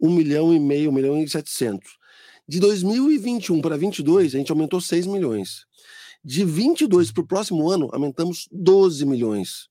um 0.00 0.10
milhão 0.10 0.54
e 0.54 0.60
meio, 0.60 0.90
um 0.90 0.94
milhão 0.94 1.20
e 1.22 1.28
setecentos. 1.28 1.98
De 2.46 2.60
2021 2.60 3.60
para 3.60 3.76
22, 3.76 4.34
a 4.34 4.38
gente 4.38 4.52
aumentou 4.52 4.80
6 4.80 5.06
milhões. 5.06 5.66
De 6.22 6.44
22 6.44 7.10
para 7.10 7.22
o 7.22 7.26
próximo 7.26 7.68
ano, 7.70 7.88
aumentamos 7.92 8.48
12 8.52 9.04
milhões. 9.06 9.68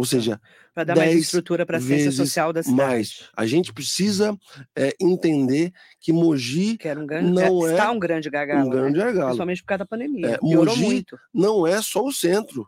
Ou 0.00 0.06
tá. 0.06 0.10
seja, 0.10 0.40
para 0.74 0.84
dar 0.84 0.96
mais 0.96 1.14
estrutura 1.14 1.66
para 1.66 1.76
a 1.76 1.80
ciência 1.80 2.10
social 2.10 2.54
da 2.54 2.62
cidade. 2.62 2.78
Mais. 2.80 3.28
A 3.36 3.44
gente 3.44 3.70
precisa 3.70 4.34
é, 4.74 4.94
entender 4.98 5.72
que 6.00 6.10
Mogi 6.10 6.78
que 6.78 6.90
um 6.90 7.06
grande, 7.06 7.30
não 7.30 7.66
é, 7.66 7.72
está 7.72 7.90
um 7.90 7.98
grande 7.98 8.30
gargalo, 8.30 8.66
um 8.66 8.70
grande 8.70 8.98
né? 8.98 9.04
gargalo. 9.04 9.26
principalmente 9.26 9.62
por 9.62 9.66
causa 9.66 9.78
da 9.80 9.86
pandemia. 9.86 10.26
É, 10.26 10.38
Mogi 10.40 10.82
muito. 10.82 11.18
não 11.34 11.66
é 11.66 11.82
só 11.82 12.02
o 12.02 12.12
centro, 12.12 12.66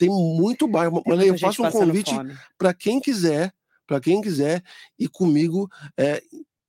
tem 0.00 0.08
muito 0.08 0.66
bairro. 0.66 1.02
Mas 1.06 1.20
eu 1.26 1.38
faço 1.38 1.62
um 1.62 1.70
convite 1.70 2.12
para 2.56 2.72
quem 2.72 2.98
quiser, 2.98 3.52
para 3.86 4.00
quem 4.00 4.22
quiser 4.22 4.64
ir 4.98 5.08
comigo 5.08 5.70
é, 5.94 6.22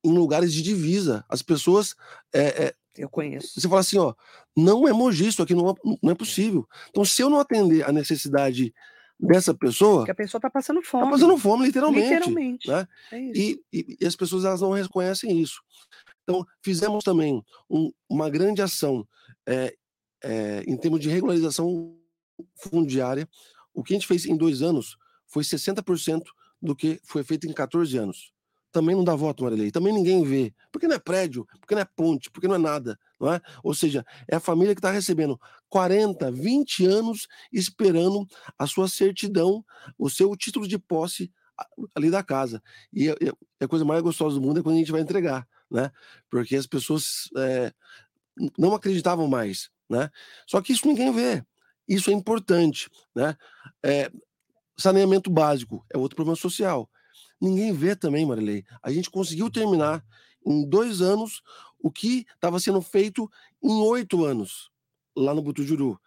em 0.04 0.12
lugares 0.12 0.52
de 0.52 0.60
divisa. 0.60 1.24
As 1.30 1.40
pessoas 1.40 1.94
é, 2.34 2.64
é, 2.64 2.74
eu 2.94 3.08
conheço. 3.08 3.58
Você 3.58 3.66
fala 3.66 3.80
assim, 3.80 3.96
ó, 3.96 4.12
não 4.54 4.86
é 4.86 4.92
Mogi, 4.92 5.28
isso 5.28 5.42
aqui 5.42 5.54
não 5.54 5.70
é, 5.70 5.74
não 6.02 6.12
é 6.12 6.14
possível. 6.14 6.68
Então, 6.90 7.06
se 7.06 7.22
eu 7.22 7.30
não 7.30 7.40
atender 7.40 7.88
a 7.88 7.90
necessidade 7.90 8.74
dessa 9.18 9.54
pessoa. 9.54 10.00
Porque 10.00 10.10
a 10.10 10.14
pessoa 10.14 10.38
está 10.38 10.50
passando 10.50 10.82
fome. 10.82 11.04
Está 11.04 11.16
passando 11.16 11.38
fome, 11.38 11.64
literalmente. 11.64 12.08
Literalmente. 12.08 12.68
Né? 12.68 12.88
É 13.12 13.18
e, 13.18 13.60
e, 13.72 13.96
e, 13.98 14.06
as 14.06 14.14
pessoas 14.14 14.44
elas 14.44 14.60
não 14.60 14.72
reconhecem 14.72 15.40
isso. 15.40 15.62
Então, 16.22 16.44
fizemos 16.62 17.02
também 17.02 17.42
um, 17.70 17.90
uma 18.10 18.28
grande 18.28 18.60
ação 18.60 19.08
é, 19.46 19.74
é, 20.22 20.64
em 20.66 20.76
termos 20.76 21.00
de 21.00 21.08
regularização 21.08 21.96
fundiária. 22.56 23.28
O 23.74 23.82
que 23.82 23.94
a 23.94 23.96
gente 23.96 24.06
fez 24.06 24.26
em 24.26 24.36
dois 24.36 24.62
anos 24.62 24.96
foi 25.26 25.42
60% 25.42 26.22
do 26.60 26.76
que 26.76 27.00
foi 27.04 27.24
feito 27.24 27.46
em 27.46 27.52
14 27.52 27.96
anos 27.96 28.32
também 28.72 28.96
não 28.96 29.04
dá 29.04 29.14
voto, 29.14 29.44
Marilei. 29.44 29.70
Também 29.70 29.92
ninguém 29.92 30.24
vê. 30.24 30.52
Porque 30.72 30.88
não 30.88 30.96
é 30.96 30.98
prédio, 30.98 31.46
porque 31.60 31.74
não 31.74 31.82
é 31.82 31.84
ponte, 31.84 32.30
porque 32.30 32.48
não 32.48 32.54
é 32.54 32.58
nada. 32.58 32.98
Não 33.20 33.32
é? 33.32 33.40
Ou 33.62 33.74
seja, 33.74 34.04
é 34.26 34.36
a 34.36 34.40
família 34.40 34.74
que 34.74 34.78
está 34.78 34.90
recebendo 34.90 35.38
40, 35.68 36.32
20 36.32 36.86
anos 36.86 37.28
esperando 37.52 38.26
a 38.58 38.66
sua 38.66 38.88
certidão, 38.88 39.64
o 39.98 40.08
seu 40.08 40.34
título 40.34 40.66
de 40.66 40.78
posse 40.78 41.30
ali 41.94 42.10
da 42.10 42.22
casa. 42.22 42.62
E 42.92 43.10
é, 43.10 43.12
é 43.60 43.64
a 43.64 43.68
coisa 43.68 43.84
mais 43.84 44.02
gostosa 44.02 44.36
do 44.36 44.40
mundo 44.40 44.58
é 44.58 44.62
quando 44.62 44.76
a 44.76 44.78
gente 44.78 44.90
vai 44.90 45.02
entregar, 45.02 45.46
né? 45.70 45.92
Porque 46.30 46.56
as 46.56 46.66
pessoas 46.66 47.28
é, 47.36 47.72
não 48.58 48.74
acreditavam 48.74 49.28
mais, 49.28 49.70
né? 49.88 50.10
Só 50.46 50.62
que 50.62 50.72
isso 50.72 50.88
ninguém 50.88 51.12
vê. 51.12 51.44
Isso 51.88 52.10
é 52.10 52.12
importante, 52.12 52.88
né? 53.14 53.36
É, 53.82 54.10
saneamento 54.76 55.30
básico 55.30 55.84
é 55.92 55.98
outro 55.98 56.16
problema 56.16 56.36
social. 56.36 56.88
Ninguém 57.40 57.72
vê 57.72 57.96
também, 57.96 58.24
Marilei. 58.24 58.64
A 58.82 58.90
gente 58.92 59.10
conseguiu 59.10 59.50
terminar 59.50 60.04
em 60.46 60.68
dois 60.68 61.00
anos 61.00 61.42
o 61.78 61.90
que 61.90 62.26
estava 62.34 62.60
sendo 62.60 62.80
feito 62.80 63.28
em 63.62 63.80
oito 63.82 64.24
anos 64.24 64.70
lá 65.16 65.34
no 65.34 65.42
Butujuru. 65.42 66.00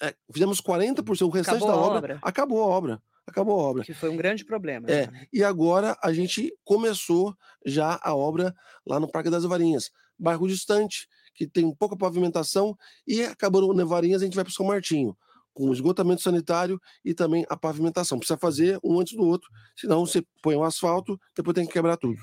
É, 0.00 0.14
fizemos 0.32 0.60
40%, 0.60 1.22
o 1.22 1.28
restante 1.28 1.56
acabou 1.56 1.68
da 1.68 1.76
obra, 1.76 1.96
obra, 1.98 2.18
acabou 2.22 2.62
a 2.62 2.66
obra. 2.66 3.02
Acabou 3.26 3.60
a 3.60 3.62
obra. 3.62 3.84
Que 3.84 3.92
foi 3.92 4.08
um 4.08 4.16
grande 4.16 4.44
problema. 4.44 4.88
É, 4.88 5.06
né? 5.10 5.26
e 5.30 5.44
agora 5.44 5.98
a 6.02 6.12
gente 6.12 6.54
começou 6.64 7.36
já 7.66 7.98
a 8.02 8.14
obra 8.14 8.54
lá 8.86 8.98
no 8.98 9.10
Parque 9.10 9.28
das 9.28 9.44
Varinhas, 9.44 9.90
bairro 10.18 10.48
distante, 10.48 11.06
que 11.38 11.46
tem 11.46 11.72
pouca 11.72 11.96
pavimentação, 11.96 12.76
e 13.06 13.22
acabou 13.22 13.72
no 13.72 13.86
Varinhas 13.86 14.20
a 14.20 14.24
gente 14.24 14.34
vai 14.34 14.44
para 14.44 14.52
São 14.52 14.66
Martinho. 14.66 15.16
com 15.54 15.72
esgotamento 15.72 16.22
sanitário 16.22 16.80
e 17.04 17.12
também 17.14 17.44
a 17.48 17.56
pavimentação. 17.56 18.18
Precisa 18.18 18.38
fazer 18.38 18.78
um 18.82 19.00
antes 19.00 19.16
do 19.16 19.24
outro, 19.24 19.48
senão 19.76 20.04
você 20.06 20.22
põe 20.42 20.54
o 20.54 20.62
asfalto, 20.62 21.18
depois 21.34 21.54
tem 21.54 21.66
que 21.66 21.72
quebrar 21.72 21.96
tudo. 21.96 22.16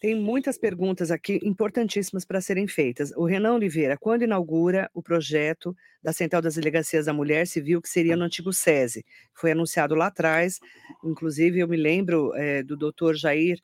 Tem 0.00 0.14
muitas 0.16 0.58
perguntas 0.58 1.12
aqui 1.12 1.38
importantíssimas 1.44 2.24
para 2.24 2.40
serem 2.40 2.66
feitas. 2.66 3.12
O 3.16 3.24
Renan 3.24 3.54
Oliveira, 3.54 3.96
quando 3.96 4.22
inaugura 4.22 4.90
o 4.92 5.02
projeto 5.02 5.76
da 6.02 6.12
Central 6.12 6.42
das 6.42 6.56
Delegacias 6.56 7.06
da 7.06 7.12
Mulher 7.12 7.46
Civil, 7.46 7.80
que 7.80 7.88
seria 7.88 8.16
no 8.16 8.24
antigo 8.24 8.52
SESI? 8.52 9.04
Foi 9.32 9.52
anunciado 9.52 9.94
lá 9.94 10.06
atrás, 10.06 10.58
inclusive 11.04 11.60
eu 11.60 11.68
me 11.68 11.76
lembro 11.76 12.32
é, 12.34 12.64
do 12.64 12.76
doutor 12.76 13.14
Jair, 13.14 13.58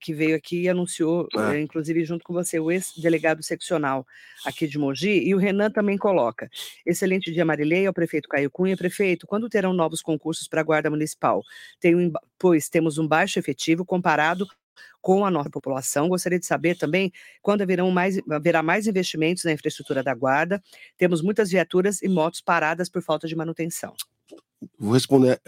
que 0.00 0.14
veio 0.14 0.34
aqui 0.34 0.62
e 0.62 0.68
anunciou, 0.68 1.28
é. 1.36 1.56
É, 1.56 1.60
inclusive 1.60 2.04
junto 2.04 2.24
com 2.24 2.32
você, 2.32 2.58
o 2.58 2.70
ex-delegado 2.70 3.42
seccional 3.42 4.06
aqui 4.44 4.66
de 4.66 4.78
Mogi, 4.78 5.22
e 5.22 5.34
o 5.34 5.38
Renan 5.38 5.70
também 5.70 5.98
coloca. 5.98 6.48
Excelente 6.86 7.32
dia, 7.32 7.44
Marilei, 7.44 7.86
ao 7.86 7.92
prefeito 7.92 8.28
Caio 8.28 8.50
Cunha. 8.50 8.76
Prefeito, 8.76 9.26
quando 9.26 9.48
terão 9.48 9.72
novos 9.72 10.02
concursos 10.02 10.48
para 10.48 10.60
a 10.60 10.64
Guarda 10.64 10.90
Municipal? 10.90 11.42
Tem 11.78 11.94
um, 11.94 12.12
pois 12.38 12.68
temos 12.68 12.98
um 12.98 13.06
baixo 13.06 13.38
efetivo 13.38 13.84
comparado 13.84 14.46
com 15.00 15.24
a 15.24 15.30
nossa 15.30 15.50
população. 15.50 16.08
Gostaria 16.08 16.38
de 16.38 16.46
saber 16.46 16.76
também 16.76 17.12
quando 17.42 17.62
haverão 17.62 17.90
mais, 17.90 18.18
haverá 18.30 18.62
mais 18.62 18.86
investimentos 18.86 19.44
na 19.44 19.52
infraestrutura 19.52 20.02
da 20.02 20.14
guarda. 20.14 20.62
Temos 20.96 21.22
muitas 21.22 21.50
viaturas 21.50 22.02
e 22.02 22.08
motos 22.08 22.40
paradas 22.40 22.88
por 22.88 23.02
falta 23.02 23.26
de 23.26 23.36
manutenção. 23.36 23.94
Vou 24.78 24.92
responder 24.92 25.40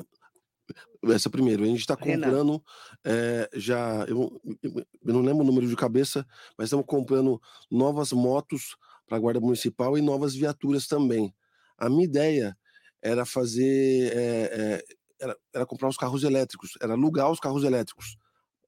essa 1.10 1.28
primeiro. 1.30 1.64
A 1.64 1.66
gente 1.66 1.80
está 1.80 1.96
comprando 1.96 2.62
é, 3.04 3.48
já. 3.54 4.04
Eu, 4.08 4.40
eu, 4.62 4.86
não 5.02 5.20
lembro 5.20 5.42
o 5.42 5.46
número 5.46 5.66
de 5.66 5.76
cabeça, 5.76 6.26
mas 6.56 6.66
estamos 6.66 6.86
comprando 6.86 7.40
novas 7.70 8.12
motos 8.12 8.76
para 9.06 9.16
a 9.16 9.20
Guarda 9.20 9.40
Municipal 9.40 9.98
e 9.98 10.02
novas 10.02 10.34
viaturas 10.34 10.86
também. 10.86 11.34
A 11.76 11.88
minha 11.88 12.04
ideia 12.04 12.56
era 13.02 13.24
fazer. 13.24 14.12
É, 14.14 14.84
era, 15.20 15.36
era 15.54 15.66
comprar 15.66 15.88
os 15.88 15.96
carros 15.96 16.24
elétricos, 16.24 16.72
era 16.80 16.92
alugar 16.94 17.30
os 17.30 17.38
carros 17.38 17.64
elétricos 17.64 18.16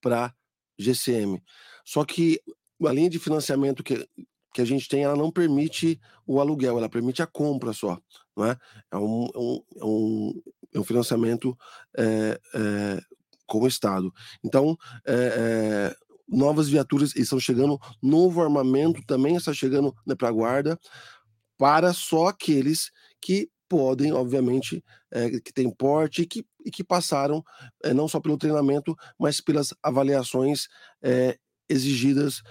para 0.00 0.32
GCM. 0.78 1.42
Só 1.84 2.04
que 2.04 2.40
a 2.86 2.92
linha 2.92 3.10
de 3.10 3.18
financiamento 3.18 3.82
que, 3.82 4.06
que 4.52 4.60
a 4.60 4.64
gente 4.64 4.88
tem, 4.88 5.02
ela 5.02 5.16
não 5.16 5.30
permite 5.30 6.00
o 6.26 6.40
aluguel, 6.40 6.78
ela 6.78 6.88
permite 6.88 7.22
a 7.22 7.26
compra 7.26 7.72
só, 7.72 7.98
não 8.36 8.46
é? 8.46 8.56
É 8.90 8.96
um, 8.96 9.28
é 9.34 9.38
um, 9.38 9.64
é 9.78 9.84
um, 9.84 10.42
é 10.74 10.78
um 10.78 10.84
financiamento 10.84 11.56
é, 11.96 12.40
é, 12.54 13.00
com 13.46 13.60
o 13.60 13.66
Estado. 13.66 14.12
Então, 14.42 14.76
é, 15.06 15.94
novas 16.28 16.68
viaturas 16.68 17.14
estão 17.14 17.38
chegando, 17.38 17.78
novo 18.02 18.42
armamento 18.42 19.00
também 19.06 19.36
está 19.36 19.52
chegando 19.52 19.94
né, 20.06 20.14
para 20.14 20.28
a 20.28 20.32
guarda, 20.32 20.78
para 21.56 21.92
só 21.92 22.28
aqueles 22.28 22.90
que 23.20 23.48
podem, 23.68 24.12
obviamente, 24.12 24.84
é, 25.10 25.30
que 25.40 25.52
têm 25.52 25.70
porte 25.70 26.22
e 26.22 26.26
que, 26.26 26.44
e 26.64 26.70
que 26.70 26.84
passaram 26.84 27.42
é, 27.82 27.94
não 27.94 28.08
só 28.08 28.20
pelo 28.20 28.36
treinamento, 28.36 28.96
mas 29.18 29.40
pelas 29.40 29.72
avaliações 29.82 30.66
é, 31.02 31.38
exigidas 31.68 32.42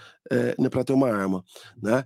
né, 0.58 0.68
para 0.68 0.82
ter 0.82 0.92
uma 0.92 1.08
arma. 1.08 1.44
Né? 1.80 2.04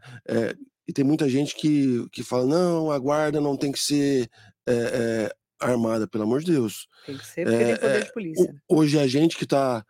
e 0.86 0.92
tem 0.92 1.04
muita 1.04 1.28
gente 1.28 1.54
que, 1.56 2.06
que 2.10 2.22
fala: 2.22 2.46
não, 2.46 2.90
a 2.90 2.98
guarda 2.98 3.40
não 3.40 3.56
tem 3.56 3.72
que 3.72 3.78
ser 3.78 4.28
armada, 5.61 6.06
pelo 6.06 6.24
amor 6.24 6.40
de 6.40 6.52
Deus. 6.52 6.88
Tem 7.06 7.16
que 7.16 7.26
ser 7.26 7.44
porque 7.44 7.64
tem 7.64 7.76
poder 7.76 8.04
de 8.04 8.12
polícia. 8.12 8.52
Né? 8.52 8.61
Hoje 8.68 8.98
a 8.98 9.06
gente 9.06 9.36
que 9.36 9.44
está 9.44 9.84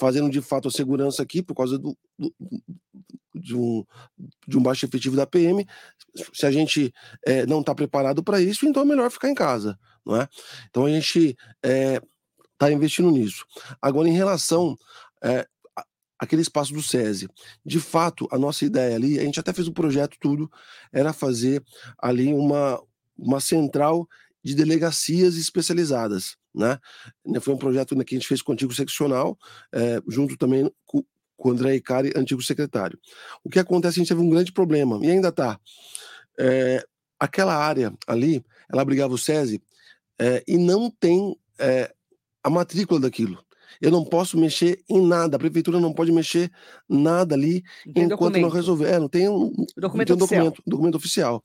fazendo 0.00 0.30
de 0.30 0.40
fato 0.40 0.68
a 0.68 0.70
segurança 0.70 1.22
aqui 1.22 1.42
por 1.42 1.54
causa 1.54 1.78
do, 1.78 1.96
do, 2.18 2.34
de 3.34 3.54
um, 3.54 3.84
de 4.46 4.58
um 4.58 4.62
baixo 4.62 4.86
efetivo 4.86 5.16
da 5.16 5.26
PM. 5.26 5.66
Se 6.32 6.46
a 6.46 6.50
gente 6.50 6.92
é, 7.26 7.44
não 7.46 7.60
está 7.60 7.74
preparado 7.74 8.22
para 8.22 8.40
isso, 8.40 8.66
então 8.66 8.82
é 8.82 8.86
melhor 8.86 9.10
ficar 9.10 9.28
em 9.28 9.34
casa, 9.34 9.78
não 10.04 10.20
é? 10.20 10.28
Então 10.70 10.86
a 10.86 10.88
gente 10.88 11.36
está 11.62 12.70
eh, 12.70 12.72
investindo 12.72 13.10
nisso. 13.10 13.44
Agora, 13.82 14.08
em 14.08 14.12
relação 14.12 14.76
é, 15.22 15.46
aquele 16.18 16.42
espaço 16.42 16.72
do 16.72 16.82
SESI. 16.82 17.28
De 17.64 17.80
fato, 17.80 18.28
a 18.30 18.38
nossa 18.38 18.64
ideia 18.64 18.96
ali, 18.96 19.18
a 19.18 19.22
gente 19.22 19.40
até 19.40 19.52
fez 19.52 19.66
o 19.66 19.70
um 19.70 19.74
projeto 19.74 20.16
tudo, 20.20 20.50
era 20.92 21.12
fazer 21.12 21.62
ali 21.98 22.32
uma, 22.32 22.80
uma 23.16 23.40
central 23.40 24.08
de 24.44 24.54
delegacias 24.54 25.36
especializadas, 25.36 26.36
né? 26.54 26.78
Foi 27.40 27.54
um 27.54 27.58
projeto 27.58 27.96
que 28.04 28.14
a 28.14 28.18
gente 28.18 28.28
fez 28.28 28.42
contigo 28.42 28.74
seccional, 28.74 29.38
é, 29.72 30.00
junto 30.06 30.36
também 30.36 30.70
com, 30.84 31.02
com 31.36 31.48
o 31.48 31.52
André 31.52 31.76
Icari, 31.76 32.12
antigo 32.14 32.42
secretário. 32.42 32.98
O 33.42 33.48
que 33.48 33.58
acontece, 33.58 33.98
a 33.98 34.00
gente 34.00 34.08
teve 34.08 34.20
um 34.20 34.28
grande 34.28 34.52
problema, 34.52 35.00
e 35.02 35.10
ainda 35.10 35.28
está. 35.28 35.58
É, 36.38 36.84
aquela 37.18 37.56
área 37.56 37.92
ali, 38.06 38.44
ela 38.70 38.82
abrigava 38.82 39.14
o 39.14 39.18
SESI 39.18 39.62
é, 40.18 40.44
e 40.46 40.58
não 40.58 40.90
tem 40.90 41.36
a 42.42 42.50
matrícula 42.50 43.00
daquilo. 43.00 43.42
Eu 43.80 43.90
não 43.90 44.04
posso 44.04 44.38
mexer 44.38 44.82
em 44.88 45.04
nada, 45.06 45.36
a 45.36 45.38
prefeitura 45.38 45.80
não 45.80 45.92
pode 45.92 46.12
mexer 46.12 46.50
nada 46.88 47.34
ali 47.34 47.62
enquanto 47.86 48.10
documento. 48.10 48.42
não 48.42 48.48
resolver. 48.48 48.86
É, 48.86 48.98
não 48.98 49.08
tem 49.08 49.28
um 49.28 49.52
documento, 49.76 49.76
não 49.76 50.04
tem 50.04 50.14
um 50.14 50.18
documento, 50.18 50.62
documento, 50.66 50.94
oficial. 50.96 51.42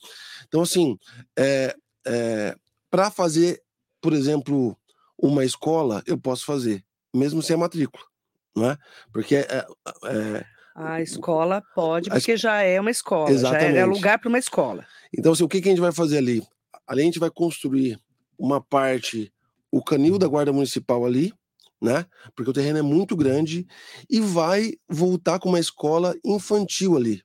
Então, 0.48 0.62
assim, 0.62 0.98
é, 1.38 1.76
é, 2.06 2.56
para 2.90 3.12
fazer, 3.12 3.62
por 4.02 4.14
exemplo, 4.14 4.78
uma 5.18 5.44
escola, 5.44 6.04
eu 6.06 6.18
posso 6.18 6.46
fazer, 6.46 6.84
mesmo 7.14 7.42
sem 7.42 7.56
a 7.56 7.60
matrícula 7.60 8.10
não 8.56 8.72
é? 8.72 8.78
Porque 9.12 9.36
é, 9.36 9.66
é 10.06 10.46
a 10.76 11.02
escola 11.02 11.62
pode, 11.76 12.10
porque 12.10 12.38
já 12.38 12.62
é 12.62 12.80
uma 12.80 12.92
escola, 12.92 13.32
Exatamente. 13.32 13.74
já 13.74 13.80
é 13.80 13.86
lugar 13.86 14.18
para 14.18 14.30
uma 14.30 14.40
escola. 14.40 14.86
Então, 15.14 15.34
assim, 15.34 15.44
o 15.44 15.50
que, 15.50 15.62
que 15.62 15.68
a 15.68 15.72
gente 15.72 15.82
vai 15.82 15.92
fazer 15.92 16.20
ali? 16.20 16.42
Ali 16.88 17.02
a 17.02 17.06
gente 17.06 17.20
vai 17.20 17.30
construir 17.30 18.00
uma 18.38 18.62
parte, 18.62 19.34
o 19.70 19.84
canil 19.84 20.18
da 20.18 20.28
Guarda 20.28 20.54
Municipal 20.54 21.06
ali, 21.06 21.34
né? 21.82 22.06
Porque 22.34 22.50
o 22.50 22.54
terreno 22.54 22.80
é 22.80 22.82
muito 22.82 23.16
grande 23.16 23.68
e 24.10 24.22
vai 24.22 24.74
voltar 24.88 25.40
com 25.40 25.50
uma 25.50 25.60
escola 25.60 26.16
infantil 26.24 26.96
ali, 26.96 27.22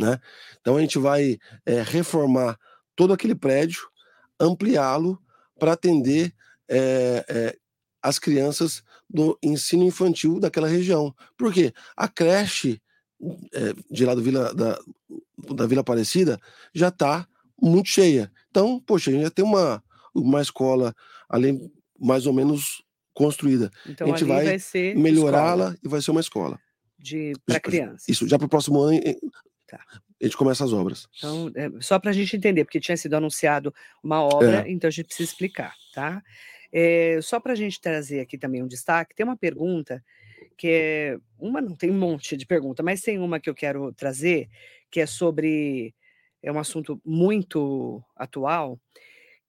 né? 0.00 0.18
Então 0.60 0.76
a 0.76 0.80
gente 0.80 0.98
vai 0.98 1.36
é, 1.66 1.82
reformar 1.82 2.56
todo 2.94 3.12
aquele 3.12 3.34
prédio, 3.34 3.80
ampliá-lo 4.40 5.18
para 5.58 5.72
atender 5.72 6.34
é, 6.68 7.24
é, 7.28 7.56
as 8.02 8.18
crianças 8.18 8.82
do 9.08 9.38
ensino 9.42 9.84
infantil 9.84 10.38
daquela 10.40 10.68
região. 10.68 11.14
Por 11.36 11.52
quê? 11.52 11.72
A 11.96 12.08
creche 12.08 12.80
é, 13.52 13.72
de 13.90 14.04
lá 14.04 14.14
do 14.14 14.22
Vila, 14.22 14.54
da, 14.54 14.78
da 15.54 15.66
Vila 15.66 15.80
Aparecida 15.80 16.38
já 16.74 16.88
está 16.88 17.26
muito 17.60 17.88
cheia. 17.88 18.30
Então, 18.50 18.80
poxa, 18.80 19.10
a 19.10 19.12
gente 19.12 19.22
já 19.24 19.30
tem 19.30 19.44
uma, 19.44 19.82
uma 20.14 20.42
escola 20.42 20.94
além 21.28 21.70
mais 21.98 22.26
ou 22.26 22.32
menos 22.32 22.82
construída. 23.14 23.70
Então, 23.86 24.06
a 24.06 24.10
gente 24.10 24.24
vai, 24.24 24.58
vai 24.58 24.94
melhorá-la 24.94 25.74
e 25.82 25.88
vai 25.88 26.02
ser 26.02 26.10
uma 26.10 26.20
escola. 26.20 26.60
Para 27.46 27.60
crianças. 27.60 28.08
Isso, 28.08 28.28
já 28.28 28.38
para 28.38 28.46
o 28.46 28.50
próximo 28.50 28.80
ano 28.80 29.00
tá. 29.66 29.80
A 30.20 30.24
gente 30.24 30.36
começa 30.36 30.64
as 30.64 30.72
obras. 30.72 31.08
Então, 31.16 31.50
é, 31.54 31.70
só 31.80 31.98
para 31.98 32.10
a 32.10 32.14
gente 32.14 32.36
entender, 32.36 32.64
porque 32.64 32.80
tinha 32.80 32.96
sido 32.96 33.14
anunciado 33.14 33.74
uma 34.02 34.22
obra, 34.22 34.66
é. 34.66 34.70
então 34.70 34.88
a 34.88 34.90
gente 34.90 35.06
precisa 35.06 35.30
explicar, 35.30 35.74
tá? 35.94 36.22
É, 36.72 37.18
só 37.22 37.38
para 37.38 37.52
a 37.52 37.56
gente 37.56 37.80
trazer 37.80 38.20
aqui 38.20 38.36
também 38.36 38.62
um 38.62 38.66
destaque, 38.66 39.14
tem 39.14 39.24
uma 39.24 39.36
pergunta 39.36 40.02
que 40.56 40.68
é 40.68 41.18
uma, 41.38 41.60
não 41.60 41.76
tem 41.76 41.90
um 41.90 41.98
monte 41.98 42.36
de 42.36 42.46
pergunta, 42.46 42.82
mas 42.82 43.02
tem 43.02 43.18
uma 43.18 43.38
que 43.38 43.48
eu 43.48 43.54
quero 43.54 43.92
trazer, 43.92 44.48
que 44.90 45.00
é 45.00 45.06
sobre 45.06 45.94
é 46.42 46.52
um 46.52 46.58
assunto 46.58 47.00
muito 47.04 48.02
atual, 48.14 48.78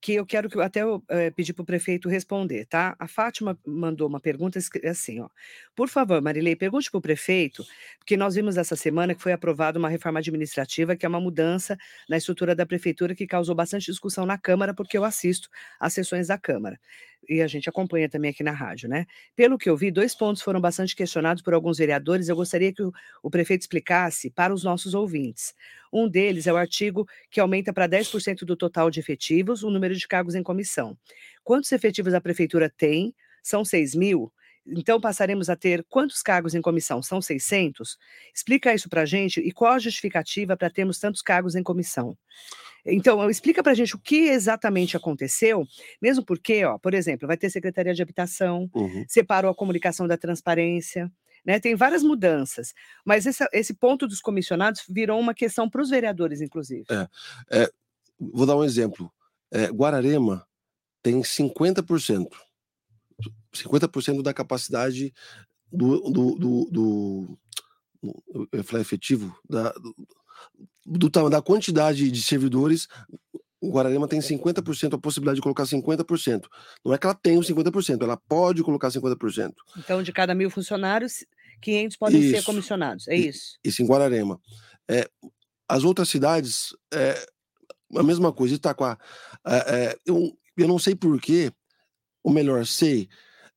que 0.08 0.14
eu 0.14 0.26
quero 0.26 0.50
que 0.50 0.58
até 0.62 0.84
eu, 0.84 1.04
é, 1.10 1.30
pedir 1.32 1.52
para 1.52 1.64
o 1.64 1.66
prefeito 1.66 2.08
responder, 2.08 2.66
tá? 2.66 2.96
A 2.98 3.10
Fátima 3.10 3.60
mandou 3.68 4.08
uma 4.08 4.22
pergunta 4.22 4.58
assim, 4.86 5.20
ó. 5.20 5.28
Por 5.76 5.90
favor, 5.90 6.22
Marilei, 6.22 6.56
pergunte 6.56 6.90
para 6.90 6.98
o 6.98 7.02
prefeito, 7.02 7.66
porque 8.00 8.16
nós 8.16 8.36
vimos 8.36 8.56
essa 8.56 8.74
semana 8.78 9.14
que 9.14 9.22
foi 9.22 9.34
aprovada 9.34 9.78
uma 9.78 9.90
reforma 9.90 10.20
administrativa, 10.20 10.96
que 10.96 11.06
é 11.06 11.10
uma 11.10 11.20
mudança 11.20 11.78
na 12.08 12.16
estrutura 12.16 12.56
da 12.56 12.66
prefeitura 12.66 13.14
que 13.14 13.28
causou 13.28 13.54
bastante 13.54 13.88
discussão 13.92 14.26
na 14.26 14.38
Câmara, 14.38 14.74
porque 14.74 14.98
eu 14.98 15.04
assisto 15.04 15.50
às 15.78 15.92
sessões 15.94 16.28
da 16.28 16.38
Câmara 16.38 16.80
e 17.28 17.42
a 17.42 17.48
gente 17.48 17.70
acompanha 17.70 18.10
também 18.10 18.32
aqui 18.32 18.44
na 18.44 18.52
rádio, 18.52 18.88
né? 18.90 19.06
Pelo 19.36 19.58
que 19.58 19.70
eu 19.70 19.76
vi, 19.76 19.92
dois 19.92 20.16
pontos 20.16 20.42
foram 20.42 20.62
bastante 20.62 20.96
questionados 20.96 21.44
por 21.44 21.54
alguns 21.54 21.78
vereadores. 21.78 22.30
Eu 22.30 22.36
gostaria 22.36 22.74
que 22.74 22.82
o, 22.84 22.92
o 23.22 23.30
prefeito 23.30 23.62
explicasse 23.62 24.30
para 24.30 24.54
os 24.54 24.64
nossos 24.64 24.94
ouvintes. 24.94 25.54
Um 25.92 26.08
deles 26.08 26.48
é 26.48 26.54
o 26.54 26.58
artigo 26.58 27.08
que 27.30 27.40
aumenta 27.40 27.74
para 27.74 27.88
10% 27.88 28.46
do 28.46 28.56
total 28.56 28.90
de 28.90 29.00
efetivos 29.00 29.64
o 29.64 29.70
número 29.70 29.96
de 29.96 30.08
cargos 30.08 30.36
em 30.36 30.44
comissão. 30.44 30.98
Quantos 31.44 31.72
efetivos 31.72 32.14
a 32.14 32.22
prefeitura 32.22 32.70
tem? 32.70 33.14
São 33.42 33.64
6 33.64 33.96
mil? 33.96 34.32
Então, 34.70 35.00
passaremos 35.00 35.50
a 35.50 35.56
ter 35.56 35.86
quantos 35.90 36.22
cargos 36.22 36.54
em 36.54 36.62
comissão? 36.62 37.02
São 37.02 37.22
600? 37.22 37.98
Explica 38.34 38.74
isso 38.74 38.90
para 38.90 39.02
a 39.02 39.06
gente 39.06 39.40
e 39.40 39.52
qual 39.52 39.74
a 39.74 39.80
justificativa 39.80 40.58
para 40.58 40.70
termos 40.70 41.00
tantos 41.00 41.22
cargos 41.22 41.56
em 41.56 41.64
comissão. 41.64 42.18
Então, 42.86 43.30
explica 43.30 43.62
para 43.62 43.74
a 43.74 43.76
gente 43.76 43.96
o 43.96 44.00
que 44.00 44.30
exatamente 44.30 44.96
aconteceu, 44.96 45.66
mesmo 46.02 46.24
porque, 46.24 46.64
ó, 46.64 46.78
por 46.78 46.94
exemplo, 46.94 47.28
vai 47.28 47.36
ter 47.36 47.50
Secretaria 47.50 47.94
de 47.94 48.02
Habitação, 48.02 48.70
uhum. 48.74 49.06
separou 49.08 49.52
a 49.52 49.56
comunicação 49.56 50.08
da 50.08 50.18
transparência, 50.18 51.12
né? 51.46 51.60
Tem 51.60 51.76
várias 51.76 52.04
mudanças, 52.04 52.74
mas 53.06 53.26
esse, 53.26 53.46
esse 53.52 53.74
ponto 53.74 54.08
dos 54.08 54.22
comissionados 54.22 54.84
virou 54.88 55.20
uma 55.20 55.34
questão 55.34 55.70
para 55.70 55.82
os 55.82 55.90
vereadores, 55.90 56.42
inclusive. 56.42 56.86
É, 56.90 57.08
é, 57.52 57.72
vou 58.20 58.46
dar 58.46 58.56
um 58.56 58.64
exemplo. 58.64 59.12
é, 59.52 59.68
Guararema 59.68 60.46
tem 61.02 61.22
50%. 61.22 62.28
50% 63.54 64.22
da 64.22 64.34
capacidade 64.34 65.14
do, 65.72 66.00
do, 66.12 66.36
do, 66.36 66.70
do 66.72 67.40
eu 68.52 68.64
falei 68.64 68.82
efetivo, 68.82 69.36
da, 69.50 69.72
do, 69.74 69.96
do, 70.86 71.30
da 71.30 71.42
quantidade 71.42 72.12
de 72.12 72.22
servidores, 72.22 72.88
o 73.60 73.72
Guararema 73.72 74.08
tem 74.08 74.20
50% 74.20 74.94
a 74.94 74.98
possibilidade 74.98 75.38
de 75.38 75.42
colocar 75.42 75.64
50%. 75.64 76.46
Não 76.86 76.94
é 76.94 76.98
que 76.98 77.06
ela 77.06 77.16
tem 77.16 77.38
os 77.38 77.48
50%, 77.50 78.02
ela 78.04 78.18
pode 78.18 78.64
colocar 78.64 78.90
50%. 78.90 79.54
Então, 79.78 80.04
de 80.04 80.12
cada 80.12 80.36
mil 80.36 80.50
funcionários, 80.50 81.26
500 81.62 81.98
podem 81.98 82.22
isso. 82.22 82.36
ser 82.36 82.44
comissionados, 82.44 83.08
é 83.08 83.16
isso? 83.16 83.58
Isso 83.64 83.82
em 83.82 83.88
Guararema. 83.88 84.40
É, 84.88 85.10
as 85.68 85.84
outras 85.84 86.08
cidades, 86.10 86.76
é, 86.94 87.28
a 87.96 88.04
mesma 88.04 88.32
coisa, 88.32 88.56
Itaquá. 88.56 88.98
É, 89.46 89.56
é, 89.56 89.98
eu, 90.06 90.38
eu 90.56 90.68
não 90.68 90.78
sei 90.78 90.96
porquê, 90.96 91.52
ou 92.28 92.34
melhor, 92.34 92.66
sei, 92.66 93.08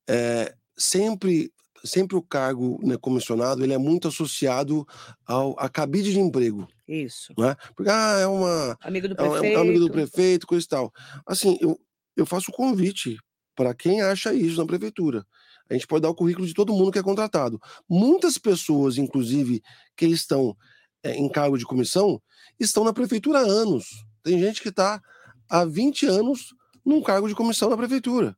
é, 0.08 0.54
sempre 0.78 1.52
sempre 1.82 2.14
o 2.14 2.22
cargo 2.22 2.78
né, 2.84 2.96
comissionado 2.96 3.64
ele 3.64 3.72
é 3.72 3.78
muito 3.78 4.06
associado 4.06 4.86
ao 5.26 5.58
a 5.58 5.68
cabide 5.68 6.12
de 6.12 6.20
emprego. 6.20 6.68
Isso. 6.86 7.32
Né? 7.36 7.56
Porque 7.74 7.90
ah, 7.90 8.18
é 8.20 8.26
uma 8.28 8.78
amigo 8.80 9.08
do 9.08 9.16
prefeito, 9.16 9.44
é, 9.44 9.52
é 9.54 9.58
um 9.58 9.62
amigo 9.62 9.80
do 9.80 9.90
prefeito, 9.90 10.46
coisa 10.46 10.64
e 10.64 10.68
tal. 10.68 10.92
Assim, 11.26 11.58
eu, 11.60 11.80
eu 12.16 12.24
faço 12.24 12.52
convite 12.52 13.16
para 13.56 13.74
quem 13.74 14.02
acha 14.02 14.32
isso 14.32 14.58
na 14.58 14.66
prefeitura. 14.66 15.26
A 15.68 15.74
gente 15.74 15.86
pode 15.86 16.02
dar 16.02 16.10
o 16.10 16.14
currículo 16.14 16.46
de 16.46 16.54
todo 16.54 16.72
mundo 16.72 16.92
que 16.92 16.98
é 16.98 17.02
contratado. 17.02 17.58
Muitas 17.88 18.38
pessoas, 18.38 18.98
inclusive, 18.98 19.60
que 19.96 20.06
estão 20.06 20.56
é, 21.02 21.16
em 21.16 21.28
cargo 21.28 21.58
de 21.58 21.64
comissão, 21.64 22.22
estão 22.58 22.84
na 22.84 22.92
prefeitura 22.92 23.40
há 23.40 23.42
anos. 23.42 24.04
Tem 24.22 24.38
gente 24.38 24.62
que 24.62 24.68
está 24.68 25.02
há 25.48 25.64
20 25.64 26.06
anos 26.06 26.54
num 26.84 27.02
cargo 27.02 27.26
de 27.26 27.34
comissão 27.34 27.68
na 27.68 27.76
prefeitura. 27.76 28.36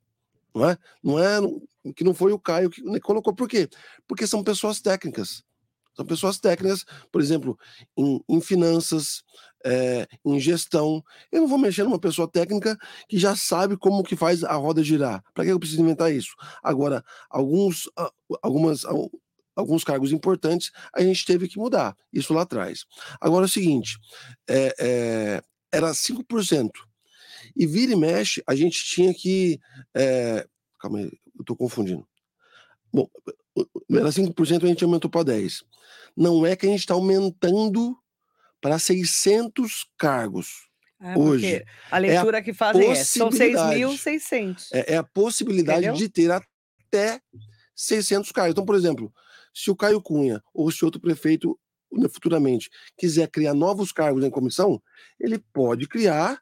Não 0.55 0.68
é? 0.68 0.78
Não 1.03 1.18
é 1.18 1.40
que 1.94 2.05
não 2.05 2.14
foi 2.14 2.32
o 2.32 2.38
Caio 2.38 2.70
que 2.70 2.82
colocou. 3.00 3.34
Por 3.34 3.48
quê? 3.48 3.68
Porque 4.07 4.26
são 4.26 4.44
pessoas 4.44 4.80
técnicas. 4.80 5.42
São 5.94 6.07
pessoas 6.07 6.38
técnicas, 6.38 6.84
por 7.11 7.20
exemplo, 7.20 7.59
em, 7.96 8.20
em 8.28 8.40
finanças, 8.40 9.22
é, 9.64 10.07
em 10.24 10.40
gestão. 10.40 11.03
Eu 11.30 11.42
não 11.42 11.48
vou 11.48 11.59
mexer 11.59 11.84
numa 11.84 11.98
pessoa 11.98 12.28
técnica 12.28 12.78
que 13.09 13.18
já 13.18 13.36
sabe 13.36 13.76
como 13.76 14.03
que 14.03 14.16
faz 14.16 14.42
a 14.42 14.55
roda 14.55 14.82
girar. 14.82 15.22
Para 15.34 15.44
que 15.44 15.50
eu 15.50 15.59
preciso 15.59 15.82
inventar 15.82 16.12
isso? 16.12 16.34
Agora, 16.62 17.05
alguns, 17.28 17.90
algumas, 18.42 18.84
alguns 19.55 19.84
cargos 19.84 20.12
importantes 20.12 20.70
a 20.94 21.03
gente 21.03 21.26
teve 21.26 21.46
que 21.46 21.59
mudar. 21.59 21.94
Isso 22.12 22.32
lá 22.32 22.42
atrás. 22.42 22.86
Agora 23.20 23.44
é 23.44 23.48
o 23.48 23.50
seguinte: 23.50 23.98
é, 24.48 24.74
é, 24.78 25.42
era 25.70 25.90
5%. 25.92 26.70
E 27.57 27.66
vira 27.66 27.92
e 27.92 27.96
mexe, 27.96 28.42
a 28.46 28.55
gente 28.55 28.82
tinha 28.84 29.12
que. 29.12 29.61
É, 29.94 30.46
calma 30.80 30.98
aí, 30.98 31.05
eu 31.36 31.40
estou 31.40 31.57
confundindo. 31.57 32.07
Bom, 32.92 33.09
era 33.90 34.09
5%, 34.09 34.64
a 34.64 34.66
gente 34.66 34.84
aumentou 34.84 35.11
para 35.11 35.32
10%. 35.32 35.62
Não 36.16 36.44
é 36.44 36.55
que 36.55 36.66
a 36.66 36.68
gente 36.68 36.80
está 36.80 36.94
aumentando 36.94 37.96
para 38.61 38.78
600 38.78 39.86
cargos. 39.96 40.68
Ah, 41.00 41.18
hoje. 41.18 41.64
A 41.90 41.98
leitura 41.98 42.38
é 42.38 42.42
que 42.42 42.53
fazem 42.53 42.90
é, 42.90 42.94
são 42.94 43.28
6.600. 43.28 44.68
É, 44.72 44.94
é 44.94 44.96
a 44.96 45.03
possibilidade 45.03 45.86
Entendeu? 45.86 45.96
de 45.96 46.09
ter 46.09 46.30
até 46.30 47.20
600 47.74 48.30
cargos. 48.30 48.53
Então, 48.53 48.64
por 48.64 48.76
exemplo, 48.76 49.12
se 49.53 49.70
o 49.70 49.76
Caio 49.76 50.00
Cunha 50.00 50.42
ou 50.55 50.70
se 50.70 50.84
outro 50.84 51.00
prefeito 51.00 51.59
né, 51.92 52.09
futuramente 52.09 52.70
quiser 52.96 53.28
criar 53.28 53.55
novos 53.55 53.92
cargos 53.92 54.24
em 54.24 54.30
comissão, 54.30 54.80
ele 55.18 55.38
pode 55.53 55.88
criar 55.88 56.40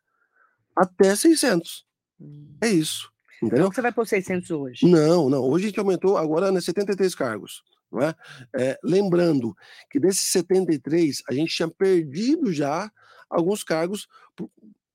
até 0.80 1.14
600. 1.14 1.84
Hum. 2.18 2.56
É 2.62 2.68
isso. 2.68 3.10
Entendeu? 3.42 3.66
Então 3.66 3.72
você 3.72 3.82
vai 3.82 3.92
por 3.92 4.06
600 4.06 4.50
hoje? 4.50 4.86
Não, 4.86 5.28
não. 5.28 5.42
Hoje 5.42 5.66
a 5.66 5.68
gente 5.68 5.78
aumentou 5.78 6.16
agora 6.16 6.50
né, 6.50 6.60
73 6.60 7.14
cargos. 7.14 7.62
Não 7.92 8.02
é? 8.02 8.14
é? 8.56 8.78
lembrando 8.82 9.54
que 9.90 9.98
desses 9.98 10.30
73, 10.30 11.22
a 11.28 11.34
gente 11.34 11.54
tinha 11.54 11.68
perdido 11.68 12.52
já 12.52 12.90
alguns 13.28 13.62
cargos 13.62 14.06
por, 14.34 14.50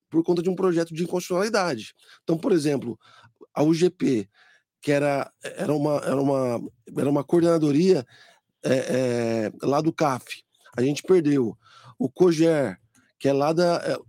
por 0.09 0.23
conta 0.23 0.41
de 0.41 0.49
um 0.49 0.55
projeto 0.55 0.93
de 0.93 1.03
inconstitucionalidade. 1.03 1.93
Então, 2.23 2.37
por 2.37 2.51
exemplo, 2.51 2.97
a 3.53 3.61
UGP, 3.61 4.27
que 4.81 4.91
era, 4.91 5.31
era, 5.43 5.73
uma, 5.73 5.97
era, 5.97 6.21
uma, 6.21 6.61
era 6.97 7.09
uma 7.09 7.23
coordenadoria 7.23 8.05
é, 8.63 8.73
é, 8.73 9.51
lá 9.61 9.81
do 9.81 9.93
CAF, 9.93 10.43
a 10.75 10.81
gente 10.81 11.03
perdeu. 11.03 11.57
O 11.97 12.09
COGER, 12.09 12.77
que 13.17 13.27
é 13.27 13.33
lá 13.33 13.53
da, 13.53 13.99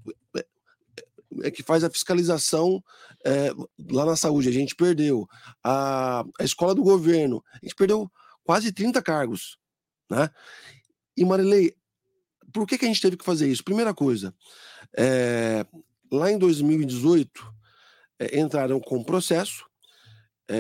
é, 1.43 1.51
que 1.51 1.63
faz 1.63 1.85
a 1.85 1.91
fiscalização 1.91 2.83
é, 3.25 3.51
lá 3.91 4.05
na 4.05 4.17
saúde, 4.17 4.49
a 4.49 4.53
gente 4.53 4.75
perdeu. 4.75 5.29
A, 5.63 6.25
a 6.39 6.45
escola 6.45 6.75
do 6.75 6.83
governo, 6.83 7.43
a 7.53 7.59
gente 7.65 7.75
perdeu 7.75 8.11
quase 8.45 8.73
30 8.73 9.03
cargos. 9.03 9.59
Né? 10.11 10.31
E 11.17 11.25
Marilei, 11.25 11.75
por 12.53 12.67
que, 12.67 12.79
que 12.79 12.85
a 12.85 12.89
gente 12.89 13.01
teve 13.01 13.17
que 13.17 13.25
fazer 13.25 13.49
isso? 13.49 13.65
Primeira 13.65 13.93
coisa, 13.93 14.35
é, 14.97 15.67
lá 16.11 16.31
em 16.31 16.39
2018, 16.39 17.55
é, 18.19 18.41
entraram 18.41 18.81
com 18.81 19.03
processo, 19.03 19.65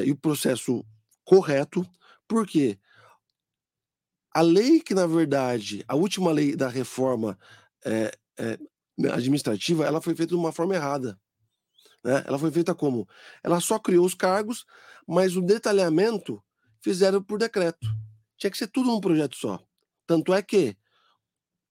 e 0.04 0.10
o 0.10 0.16
processo 0.16 0.84
correto, 1.24 1.88
porque 2.26 2.76
a 4.36 4.42
lei 4.42 4.80
que, 4.80 4.92
na 4.92 5.06
verdade, 5.06 5.82
a 5.88 5.96
última 5.96 6.30
lei 6.30 6.54
da 6.54 6.68
reforma 6.68 7.38
é, 7.82 8.12
é, 8.38 8.58
administrativa, 9.12 9.84
ela 9.84 10.00
foi 10.00 10.14
feita 10.14 10.34
de 10.34 10.40
uma 10.40 10.52
forma 10.52 10.74
errada. 10.74 11.18
Né? 12.02 12.24
Ela 12.26 12.38
foi 12.38 12.50
feita 12.50 12.74
como? 12.74 13.08
Ela 13.42 13.60
só 13.60 13.78
criou 13.78 14.06
os 14.06 14.14
cargos, 14.14 14.64
mas 15.06 15.36
o 15.36 15.42
detalhamento 15.42 16.42
fizeram 16.80 17.22
por 17.22 17.38
decreto. 17.38 17.86
Tinha 18.36 18.50
que 18.50 18.58
ser 18.58 18.68
tudo 18.68 18.90
num 18.90 19.00
projeto 19.00 19.36
só. 19.36 19.60
Tanto 20.06 20.32
é 20.32 20.42
que 20.42 20.76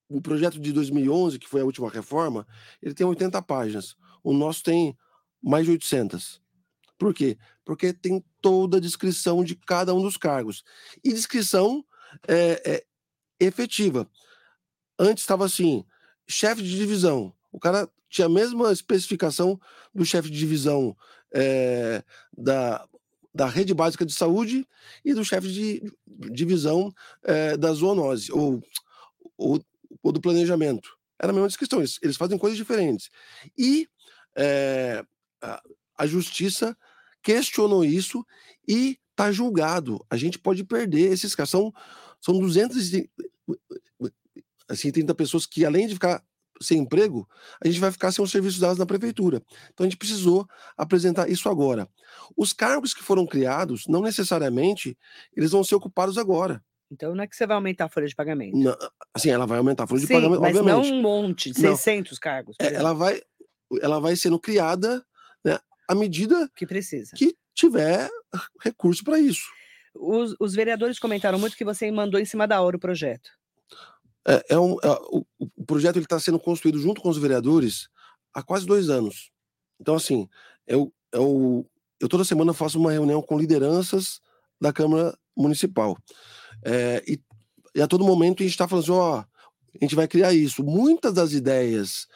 o 0.09 0.21
projeto 0.21 0.59
de 0.59 0.71
2011, 0.71 1.39
que 1.39 1.47
foi 1.47 1.61
a 1.61 1.65
última 1.65 1.89
reforma, 1.89 2.45
ele 2.82 2.93
tem 2.93 3.05
80 3.05 3.41
páginas. 3.41 3.95
O 4.23 4.34
nosso 4.34 4.63
tem 4.63 4.97
mais 5.41 5.65
de 5.65 5.71
800. 5.71 6.41
Por 6.97 7.13
quê? 7.13 7.38
Porque 7.63 7.93
tem 7.93 8.23
toda 8.41 8.78
a 8.78 8.82
descrição 8.82 9.43
de 9.43 9.55
cada 9.55 9.93
um 9.93 10.01
dos 10.01 10.17
cargos. 10.17 10.63
E 11.03 11.13
descrição 11.13 11.84
é, 12.28 12.61
é 12.65 12.86
efetiva. 13.39 14.09
Antes 14.97 15.23
estava 15.23 15.45
assim: 15.45 15.86
chefe 16.28 16.61
de 16.61 16.76
divisão. 16.76 17.34
O 17.51 17.59
cara 17.59 17.89
tinha 18.09 18.28
a 18.28 18.30
mesma 18.30 18.71
especificação 18.71 19.59
do 19.93 20.05
chefe 20.05 20.30
de 20.30 20.38
divisão 20.38 20.95
é, 21.34 22.03
da, 22.38 22.88
da 23.34 23.47
rede 23.47 23.73
básica 23.73 24.05
de 24.05 24.13
saúde 24.13 24.67
e 25.03 25.13
do 25.13 25.26
chefe 25.26 25.47
de 25.47 25.93
divisão 26.32 26.93
é, 27.23 27.57
da 27.57 27.73
zoonose, 27.73 28.32
ou, 28.32 28.63
ou, 29.38 29.61
ou, 30.01 30.11
do 30.11 30.21
planejamento. 30.21 30.97
Era 31.19 31.32
a 31.32 31.34
mesma 31.34 31.47
descrição, 31.47 31.80
eles, 31.80 31.99
eles 32.01 32.17
fazem 32.17 32.38
coisas 32.38 32.57
diferentes. 32.57 33.09
E 33.57 33.88
é, 34.36 35.03
a, 35.41 35.61
a 35.97 36.07
justiça 36.07 36.78
questionou 37.21 37.84
isso 37.84 38.26
e 38.67 38.97
está 39.11 39.32
julgado. 39.32 40.05
A 40.09 40.17
gente 40.17 40.38
pode 40.38 40.63
perder 40.63 41.11
esses 41.11 41.34
casos. 41.34 41.51
São, 41.51 41.73
são 42.21 42.39
200 42.39 42.91
assim, 44.68 44.91
30 44.91 45.13
pessoas 45.16 45.45
que, 45.45 45.66
além 45.66 45.88
de 45.88 45.93
ficar 45.93 46.24
sem 46.61 46.80
emprego, 46.80 47.28
a 47.63 47.68
gente 47.68 47.80
vai 47.80 47.91
ficar 47.91 48.11
sem 48.11 48.24
os 48.24 48.32
serviços 48.32 48.59
dados 48.59 48.78
na 48.78 48.86
prefeitura. 48.86 49.41
Então 49.74 49.86
a 49.86 49.89
gente 49.89 49.97
precisou 49.97 50.47
apresentar 50.78 51.30
isso 51.30 51.49
agora. 51.49 51.88
Os 52.36 52.53
cargos 52.53 52.93
que 52.93 53.03
foram 53.03 53.26
criados, 53.26 53.88
não 53.88 54.01
necessariamente 54.01 54.97
eles 55.36 55.51
vão 55.51 55.63
ser 55.63 55.76
ocupados 55.76 56.18
agora. 56.18 56.63
Então 56.91 57.16
não 57.16 57.24
é 57.24 57.28
que 57.28 57.36
você 57.36 57.47
vai 57.47 57.55
aumentar 57.55 57.86
a 57.86 57.89
folha 57.89 58.07
de 58.07 58.16
pagamento. 58.16 58.57
Não, 58.57 58.76
assim, 59.13 59.30
ela 59.30 59.45
vai 59.45 59.57
aumentar 59.57 59.84
a 59.84 59.88
folha 59.88 60.01
Sim, 60.01 60.07
de 60.07 60.13
pagamento, 60.13 60.41
mas 60.41 60.55
obviamente. 60.55 60.89
não 60.89 60.97
um 60.97 61.01
monte, 61.01 61.53
600 61.53 62.11
não. 62.11 62.20
cargos. 62.20 62.55
É, 62.59 62.74
ela 62.74 62.93
vai 62.93 63.22
ela 63.82 63.99
vai 63.99 64.16
sendo 64.16 64.39
criada 64.39 65.03
né, 65.43 65.57
à 65.88 65.95
medida 65.95 66.49
que 66.55 66.66
precisa. 66.66 67.11
Que 67.16 67.36
tiver 67.53 68.09
recurso 68.61 69.03
para 69.03 69.20
isso. 69.20 69.43
Os, 69.95 70.36
os 70.39 70.53
vereadores 70.53 70.99
comentaram 70.99 71.39
muito 71.39 71.57
que 71.57 71.66
você 71.66 71.89
mandou 71.91 72.20
em 72.20 72.26
cima 72.26 72.47
da 72.47 72.61
hora 72.61 72.78
o 72.78 72.80
projeto. 72.80 73.32
É, 74.28 74.43
é 74.49 74.59
um, 74.59 74.73
é, 74.84 74.89
o, 75.09 75.26
o, 75.39 75.65
projeto 75.65 75.99
está 75.99 76.19
sendo 76.19 76.39
construído 76.39 76.80
junto 76.80 76.99
com 76.99 77.09
os 77.09 77.17
vereadores 77.17 77.88
há 78.34 78.41
quase 78.41 78.65
dois 78.65 78.89
anos. 78.89 79.32
Então, 79.80 79.95
assim, 79.95 80.28
eu, 80.65 80.91
eu, 81.11 81.69
eu 81.99 82.09
toda 82.09 82.23
semana 82.23 82.53
faço 82.53 82.80
uma 82.80 82.91
reunião 82.91 83.21
com 83.21 83.38
lideranças 83.38 84.19
da 84.59 84.73
Câmara 84.73 85.17
Municipal. 85.38 85.97
É, 86.63 87.03
e, 87.07 87.21
e, 87.76 87.82
a 87.82 87.88
todo 87.88 88.05
momento 88.05 88.41
a 88.41 88.43
gente 88.43 88.53
está 88.53 88.67
falando 88.67 88.84
assim, 88.84 88.91
ó, 88.91 89.19
a 89.19 89.26
gente 89.82 89.95
vai 89.95 90.07
criar 90.07 90.34
isso. 90.34 90.63
Muitas 90.63 91.13
das 91.13 91.34
ideias 91.34 92.07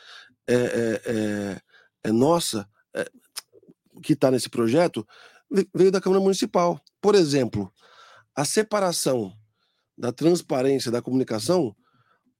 é, 0.47 0.55
é, 0.55 1.61
é, 2.05 2.11
nossa, 2.11 2.67
que 4.01 4.13
está 4.13 4.31
nesse 4.31 4.49
projeto, 4.49 5.05
veio 5.73 5.91
da 5.91 6.01
Câmara 6.01 6.21
Municipal. 6.21 6.79
Por 7.01 7.13
exemplo, 7.15 7.71
a 8.35 8.45
separação 8.45 9.33
da 9.97 10.11
transparência 10.11 10.89
da 10.89 11.01
comunicação 11.01 11.75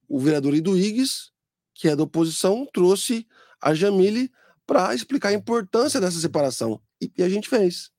o 0.09 0.19
vereador 0.19 0.55
Iduígues, 0.55 1.31
que 1.73 1.87
é 1.87 1.95
da 1.95 2.03
oposição, 2.03 2.67
trouxe 2.73 3.25
a 3.61 3.73
Jamile 3.73 4.31
para 4.65 4.93
explicar 4.93 5.29
a 5.29 5.33
importância 5.33 6.01
dessa 6.01 6.19
separação. 6.19 6.81
E, 7.01 7.11
e 7.17 7.23
a 7.23 7.29
gente 7.29 7.47
fez. 7.47 7.91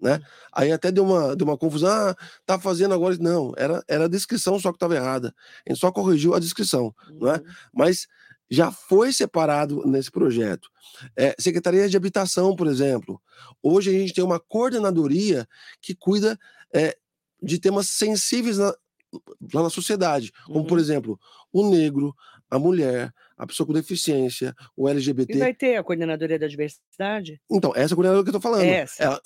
Né? 0.00 0.18
Aí 0.52 0.72
até 0.72 0.90
deu 0.90 1.04
uma, 1.04 1.36
deu 1.36 1.46
uma 1.46 1.58
confusão, 1.58 1.90
ah, 1.90 2.16
tá 2.46 2.58
fazendo 2.58 2.94
agora. 2.94 3.16
Não, 3.20 3.52
era, 3.56 3.84
era 3.86 4.04
a 4.06 4.08
descrição 4.08 4.58
só 4.58 4.70
que 4.70 4.76
estava 4.76 4.96
errada. 4.96 5.34
A 5.66 5.70
gente 5.70 5.80
só 5.80 5.92
corrigiu 5.92 6.34
a 6.34 6.40
descrição, 6.40 6.94
uhum. 7.10 7.28
é? 7.28 7.34
Uhum. 7.34 7.44
Mas 7.72 8.08
já 8.50 8.72
foi 8.72 9.12
separado 9.12 9.86
nesse 9.86 10.10
projeto. 10.10 10.68
É, 11.14 11.36
Secretaria 11.38 11.88
de 11.88 11.96
Habitação, 11.96 12.56
por 12.56 12.66
exemplo. 12.66 13.20
Hoje 13.62 13.90
a 13.90 13.92
gente 13.92 14.12
tem 14.12 14.24
uma 14.24 14.40
coordenadoria 14.40 15.46
que 15.80 15.94
cuida 15.94 16.38
é, 16.74 16.96
de 17.40 17.58
temas 17.60 17.88
sensíveis 17.88 18.58
na, 18.58 18.74
lá 19.52 19.62
na 19.62 19.70
sociedade, 19.70 20.32
como, 20.46 20.60
uhum. 20.60 20.66
por 20.66 20.78
exemplo, 20.78 21.18
o 21.52 21.68
negro, 21.68 22.14
a 22.50 22.58
mulher, 22.58 23.12
a 23.36 23.46
pessoa 23.46 23.66
com 23.66 23.72
deficiência, 23.72 24.54
o 24.76 24.88
LGBT. 24.88 25.34
E 25.34 25.38
vai 25.38 25.54
ter 25.54 25.76
a 25.76 25.82
coordenadoria 25.82 26.38
da 26.38 26.46
diversidade? 26.46 27.40
Então, 27.50 27.72
essa 27.74 27.94
coordenadoria 27.94 28.24
que 28.24 28.34
eu 28.34 28.38
estou 28.38 28.52
falando. 28.52 28.64
Essa. 28.64 29.02
Ela, 29.02 29.20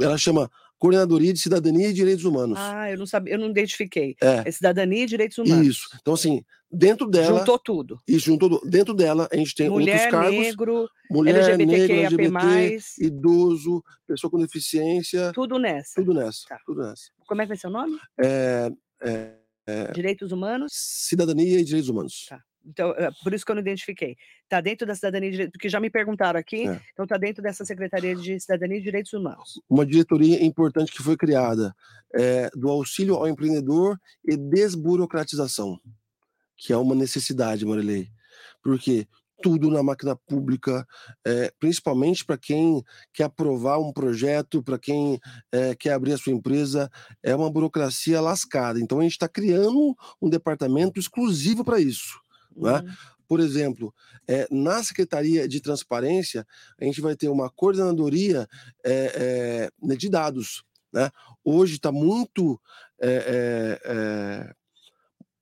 ela 0.00 0.18
chama 0.18 0.50
Coordenadoria 0.78 1.32
de 1.32 1.38
Cidadania 1.38 1.88
e 1.88 1.92
Direitos 1.92 2.24
Humanos. 2.24 2.58
Ah, 2.60 2.90
eu 2.90 2.98
não 2.98 3.06
sabia, 3.06 3.34
eu 3.34 3.38
não 3.38 3.48
identifiquei. 3.48 4.16
É, 4.20 4.42
é 4.46 4.50
Cidadania 4.50 5.04
e 5.04 5.06
Direitos 5.06 5.38
Humanos. 5.38 5.66
Isso. 5.66 5.88
Então, 6.00 6.12
assim, 6.14 6.44
dentro 6.70 7.08
dela. 7.08 7.38
Juntou 7.38 7.58
tudo. 7.58 7.98
Isso, 8.06 8.26
juntou 8.26 8.60
Dentro 8.68 8.92
dela, 8.92 9.28
a 9.32 9.36
gente 9.36 9.54
tem 9.54 9.70
mulher, 9.70 9.94
outros 9.94 10.10
cargos. 10.10 10.38
Negro, 10.38 10.88
mulher, 11.10 11.36
LGBTQIA+, 11.36 12.10
negro, 12.10 12.22
LGBT, 12.22 12.78
idoso, 12.98 13.84
pessoa 14.06 14.30
com 14.30 14.38
deficiência. 14.38 15.32
Tudo 15.32 15.58
nessa. 15.58 15.94
Tudo 15.94 16.12
nessa. 16.12 16.40
Tá. 16.48 16.58
Tudo 16.66 16.82
nessa. 16.82 17.04
Como 17.26 17.40
é 17.40 17.44
que 17.44 17.48
vai 17.48 17.56
ser 17.56 17.68
o 17.68 17.70
nome? 17.70 17.96
É, 18.22 18.70
é, 19.04 19.34
é, 19.66 19.92
Direitos 19.92 20.32
Humanos? 20.32 20.72
Cidadania 20.74 21.60
e 21.60 21.64
Direitos 21.64 21.88
Humanos. 21.88 22.26
Tá. 22.28 22.42
Então, 22.66 22.92
é 22.92 23.10
por 23.22 23.34
isso 23.34 23.44
que 23.44 23.50
eu 23.50 23.56
não 23.56 23.62
identifiquei. 23.62 24.16
Está 24.42 24.60
dentro 24.60 24.86
da 24.86 24.94
cidadania 24.94 25.30
de 25.30 25.50
porque 25.50 25.68
já 25.68 25.78
me 25.78 25.90
perguntaram 25.90 26.40
aqui, 26.40 26.66
é. 26.66 26.80
então 26.92 27.04
está 27.04 27.18
dentro 27.18 27.42
dessa 27.42 27.64
Secretaria 27.64 28.16
de 28.16 28.40
Cidadania 28.40 28.78
e 28.78 28.82
Direitos 28.82 29.12
Humanos. 29.12 29.60
Uma 29.68 29.84
diretoria 29.84 30.42
importante 30.42 30.90
que 30.90 31.02
foi 31.02 31.16
criada 31.16 31.74
é, 32.14 32.48
do 32.54 32.70
auxílio 32.70 33.16
ao 33.16 33.28
empreendedor 33.28 34.00
e 34.24 34.36
desburocratização, 34.36 35.78
que 36.56 36.72
é 36.72 36.76
uma 36.76 36.94
necessidade, 36.94 37.66
Marilei. 37.66 38.08
Porque 38.62 39.06
tudo 39.44 39.70
na 39.70 39.82
máquina 39.82 40.16
pública, 40.16 40.86
é, 41.22 41.52
principalmente 41.60 42.24
para 42.24 42.38
quem 42.38 42.82
quer 43.12 43.24
aprovar 43.24 43.78
um 43.78 43.92
projeto, 43.92 44.62
para 44.62 44.78
quem 44.78 45.20
é, 45.52 45.74
quer 45.74 45.92
abrir 45.92 46.14
a 46.14 46.16
sua 46.16 46.32
empresa, 46.32 46.90
é 47.22 47.36
uma 47.36 47.50
burocracia 47.50 48.22
lascada. 48.22 48.80
Então 48.80 49.00
a 49.00 49.02
gente 49.02 49.12
está 49.12 49.28
criando 49.28 49.94
um 50.22 50.30
departamento 50.30 50.98
exclusivo 50.98 51.62
para 51.62 51.78
isso. 51.78 52.18
Né? 52.56 52.78
Uhum. 52.78 52.92
Por 53.28 53.38
exemplo, 53.38 53.94
é, 54.26 54.48
na 54.50 54.82
Secretaria 54.82 55.46
de 55.46 55.60
Transparência, 55.60 56.46
a 56.80 56.84
gente 56.86 57.02
vai 57.02 57.14
ter 57.14 57.28
uma 57.28 57.50
coordenadoria 57.50 58.48
de 59.98 60.08
dados. 60.08 60.64
Né? 60.90 61.10
Hoje 61.44 61.74
está 61.74 61.92
muito 61.92 62.58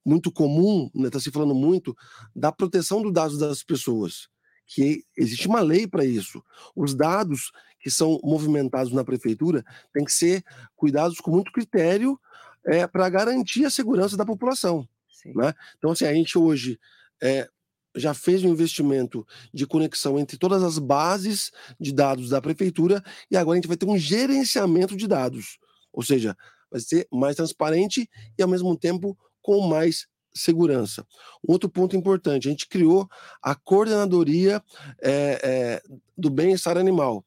muito 0.05 0.31
comum, 0.31 0.87
está 0.87 1.01
né, 1.01 1.11
tá 1.11 1.21
se 1.21 1.31
falando 1.31 1.55
muito, 1.55 1.97
da 2.35 2.51
proteção 2.51 3.03
dos 3.03 3.13
dados 3.13 3.39
das 3.39 3.63
pessoas, 3.63 4.29
que 4.67 5.05
existe 5.17 5.47
uma 5.47 5.61
lei 5.61 5.87
para 5.87 6.05
isso. 6.05 6.43
Os 6.75 6.95
dados 6.95 7.53
que 7.81 7.91
são 7.91 8.21
movimentados 8.23 8.93
na 8.93 9.05
prefeitura 9.05 9.65
têm 9.93 10.05
que 10.05 10.13
ser 10.13 10.45
cuidados 10.77 11.19
com 11.21 11.31
muito 11.31 11.53
critério 11.53 12.19
é, 12.65 12.87
para 12.87 13.09
garantir 13.09 13.65
a 13.65 13.71
segurança 13.71 14.17
da 14.17 14.25
população. 14.25 14.89
Né? 15.27 15.53
Então, 15.79 15.91
assim, 15.91 16.05
a 16.05 16.15
gente 16.15 16.39
hoje 16.39 16.79
é, 17.23 17.49
já 17.95 18.15
fez 18.15 18.43
um 18.43 18.49
investimento 18.49 19.27
de 19.53 19.67
conexão 19.67 20.19
entre 20.19 20.39
todas 20.39 20.63
as 20.63 20.79
bases 20.79 21.51
de 21.79 21.93
dados 21.93 22.31
da 22.31 22.41
prefeitura 22.41 23.03
e 23.31 23.37
agora 23.37 23.57
a 23.57 23.61
gente 23.61 23.69
vai 23.69 23.77
ter 23.77 23.87
um 23.87 23.99
gerenciamento 23.99 24.97
de 24.97 25.07
dados, 25.07 25.59
ou 25.93 26.03
seja, 26.03 26.37
vai 26.71 26.81
ser 26.81 27.07
mais 27.13 27.37
transparente 27.37 28.09
e 28.39 28.43
ao 28.43 28.49
mesmo 28.49 28.77
tempo 28.77 29.17
com 29.43 29.67
mais 29.67 30.07
segurança. 30.35 31.07
Outro 31.47 31.69
ponto 31.69 31.97
importante, 31.97 32.49
a 32.49 32.51
gente 32.51 32.67
criou 32.67 33.09
a 33.43 33.55
coordenadoria 33.55 34.63
é, 35.03 35.41
é, 35.43 35.83
do 36.17 36.31
bem-estar 36.31 36.77
animal. 36.79 37.25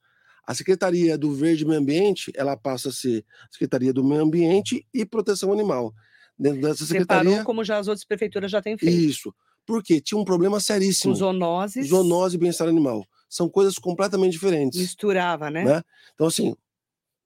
A 0.47 0.53
Secretaria 0.53 1.18
do 1.18 1.34
Verde 1.34 1.63
e 1.63 1.68
Meio 1.68 1.80
Ambiente, 1.80 2.32
ela 2.36 2.55
passa 2.55 2.89
a 2.89 2.91
ser 2.91 3.26
Secretaria 3.51 3.91
do 3.91 4.03
Meio 4.03 4.22
Ambiente 4.22 4.86
e 4.93 5.05
Proteção 5.05 5.51
Animal. 5.51 5.93
Dentro 6.38 6.61
dessa 6.61 6.86
secretaria. 6.86 7.30
Separou 7.30 7.45
como 7.45 7.63
já 7.63 7.78
as 7.78 7.88
outras 7.88 8.05
prefeituras 8.05 8.51
já 8.51 8.61
têm 8.61 8.78
feito. 8.78 8.93
Isso. 8.93 9.34
Porque 9.66 9.99
tinha 10.01 10.20
um 10.20 10.26
problema 10.26 10.59
seríssimo. 10.59 11.13
Com 11.13 11.20
zoonoses. 11.20 11.88
Zoonose 11.88 12.36
e 12.36 12.39
bem-estar 12.39 12.68
animal. 12.68 13.03
São 13.28 13.49
coisas 13.49 13.76
completamente 13.80 14.34
diferentes. 14.34 14.80
Misturava, 14.80 15.49
né? 15.49 15.63
né? 15.63 15.82
Então, 16.13 16.28
assim, 16.28 16.55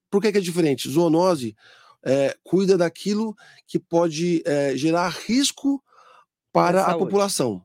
por 0.10 0.22
que, 0.22 0.32
que 0.32 0.38
é 0.38 0.42
diferente? 0.42 0.90
Zoonose 0.90 1.56
é, 2.04 2.38
cuida 2.44 2.78
daquilo 2.78 3.36
que 3.68 3.80
pode 3.80 4.42
é, 4.46 4.76
gerar 4.76 5.10
risco 5.10 5.84
para 6.52 6.84
a, 6.84 6.92
a 6.92 6.98
população. 6.98 7.64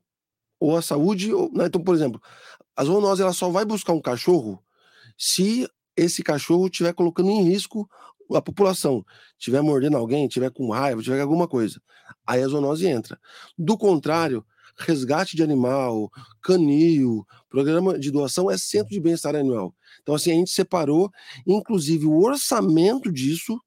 Ou 0.59 0.76
a 0.76 0.82
saúde. 0.82 1.32
Ou, 1.32 1.51
né? 1.53 1.66
Então, 1.66 1.82
por 1.82 1.95
exemplo, 1.95 2.20
a 2.76 2.85
zoonose 2.85 3.22
ela 3.22 3.32
só 3.32 3.49
vai 3.51 3.64
buscar 3.64 3.93
um 3.93 4.01
cachorro 4.01 4.62
se 5.16 5.68
esse 5.97 6.22
cachorro 6.22 6.66
estiver 6.66 6.93
colocando 6.93 7.30
em 7.30 7.45
risco 7.45 7.89
a 8.32 8.41
população, 8.41 9.05
estiver 9.39 9.61
mordendo 9.61 9.97
alguém, 9.97 10.26
estiver 10.26 10.51
com 10.51 10.70
raiva, 10.70 11.03
tiver 11.03 11.20
alguma 11.20 11.47
coisa. 11.47 11.80
Aí 12.26 12.43
a 12.43 12.49
zoonose 12.49 12.87
entra. 12.87 13.18
Do 13.57 13.76
contrário, 13.76 14.45
resgate 14.76 15.37
de 15.37 15.43
animal, 15.43 16.11
canil, 16.43 17.24
programa 17.49 17.99
de 17.99 18.11
doação 18.11 18.51
é 18.51 18.57
centro 18.57 18.93
de 18.93 19.01
bem-estar 19.01 19.37
animal. 19.37 19.74
Então, 20.03 20.14
assim, 20.14 20.32
a 20.32 20.35
gente 20.35 20.51
separou, 20.51 21.11
inclusive, 21.47 22.07
o 22.07 22.18
orçamento 22.18 23.12
disso, 23.12 23.61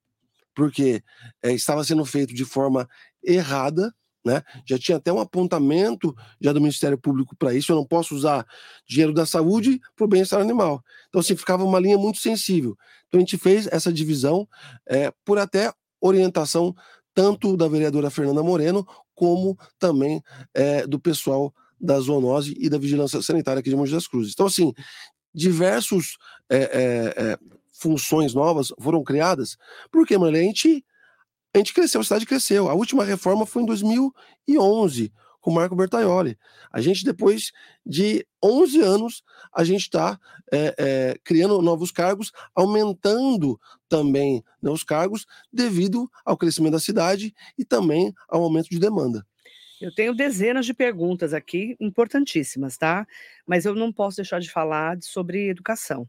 porque 0.58 1.04
é, 1.40 1.52
estava 1.52 1.84
sendo 1.84 2.04
feito 2.04 2.34
de 2.34 2.44
forma 2.44 2.88
errada, 3.22 3.94
né? 4.26 4.42
Já 4.66 4.76
tinha 4.76 4.96
até 4.96 5.12
um 5.12 5.20
apontamento 5.20 6.12
já 6.40 6.52
do 6.52 6.60
Ministério 6.60 6.98
Público 6.98 7.36
para 7.36 7.54
isso. 7.54 7.70
Eu 7.70 7.76
não 7.76 7.86
posso 7.86 8.12
usar 8.12 8.44
dinheiro 8.84 9.14
da 9.14 9.24
saúde 9.24 9.80
para 9.94 10.04
o 10.04 10.08
bem-estar 10.08 10.40
animal. 10.40 10.82
Então, 11.08 11.20
assim, 11.20 11.36
ficava 11.36 11.62
uma 11.62 11.78
linha 11.78 11.96
muito 11.96 12.18
sensível. 12.18 12.76
Então, 13.06 13.18
a 13.18 13.20
gente 13.20 13.38
fez 13.38 13.68
essa 13.68 13.92
divisão 13.92 14.48
é, 14.84 15.12
por 15.24 15.38
até 15.38 15.72
orientação 16.00 16.74
tanto 17.14 17.56
da 17.56 17.68
vereadora 17.68 18.10
Fernanda 18.10 18.42
Moreno, 18.42 18.84
como 19.14 19.56
também 19.78 20.20
é, 20.52 20.88
do 20.88 20.98
pessoal 20.98 21.54
da 21.80 22.00
zoonose 22.00 22.56
e 22.58 22.68
da 22.68 22.78
vigilância 22.78 23.22
sanitária 23.22 23.60
aqui 23.60 23.70
de 23.70 23.76
Monte 23.76 23.92
das 23.92 24.08
Cruzes. 24.08 24.32
Então, 24.32 24.46
assim, 24.46 24.72
diversos 25.32 26.18
é, 26.50 27.38
funções 27.78 28.34
novas 28.34 28.72
foram 28.80 29.02
criadas, 29.04 29.56
porque, 29.90 30.18
mano, 30.18 30.36
a 30.36 30.40
gente, 30.40 30.84
a 31.54 31.58
gente 31.58 31.72
cresceu, 31.72 32.00
a 32.00 32.04
cidade 32.04 32.26
cresceu. 32.26 32.68
A 32.68 32.74
última 32.74 33.04
reforma 33.04 33.46
foi 33.46 33.62
em 33.62 33.66
2011, 33.66 35.12
com 35.40 35.52
Marco 35.52 35.76
Bertaioli. 35.76 36.36
A 36.72 36.80
gente, 36.80 37.04
depois 37.04 37.52
de 37.86 38.26
11 38.42 38.80
anos, 38.80 39.22
a 39.54 39.62
gente 39.62 39.82
está 39.82 40.18
é, 40.52 40.74
é, 40.76 41.18
criando 41.24 41.62
novos 41.62 41.92
cargos, 41.92 42.32
aumentando 42.54 43.58
também 43.88 44.42
né, 44.60 44.70
os 44.70 44.82
cargos 44.82 45.24
devido 45.52 46.10
ao 46.24 46.36
crescimento 46.36 46.72
da 46.72 46.80
cidade 46.80 47.32
e 47.56 47.64
também 47.64 48.12
ao 48.28 48.42
aumento 48.42 48.68
de 48.68 48.78
demanda. 48.78 49.24
Eu 49.80 49.94
tenho 49.94 50.12
dezenas 50.12 50.66
de 50.66 50.74
perguntas 50.74 51.32
aqui, 51.32 51.76
importantíssimas, 51.78 52.76
tá? 52.76 53.06
Mas 53.46 53.64
eu 53.64 53.76
não 53.76 53.92
posso 53.92 54.16
deixar 54.16 54.40
de 54.40 54.50
falar 54.50 54.98
sobre 55.00 55.48
educação. 55.48 56.08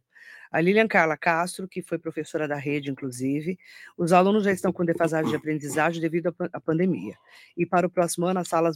A 0.51 0.59
Lilian 0.59 0.87
Carla 0.87 1.15
Castro, 1.15 1.67
que 1.67 1.81
foi 1.81 1.99
professora 1.99 2.47
da 2.47 2.55
rede, 2.55 2.89
inclusive, 2.89 3.59
os 3.95 4.11
alunos 4.11 4.43
já 4.43 4.51
estão 4.51 4.73
com 4.73 4.83
defasagem 4.83 5.29
de 5.29 5.35
aprendizagem 5.35 6.01
devido 6.01 6.33
à 6.51 6.59
pandemia. 6.59 7.15
E 7.55 7.67
para 7.67 7.85
o 7.85 7.89
próximo 7.89 8.25
ano, 8.25 8.39
as 8.39 8.47
salas 8.47 8.75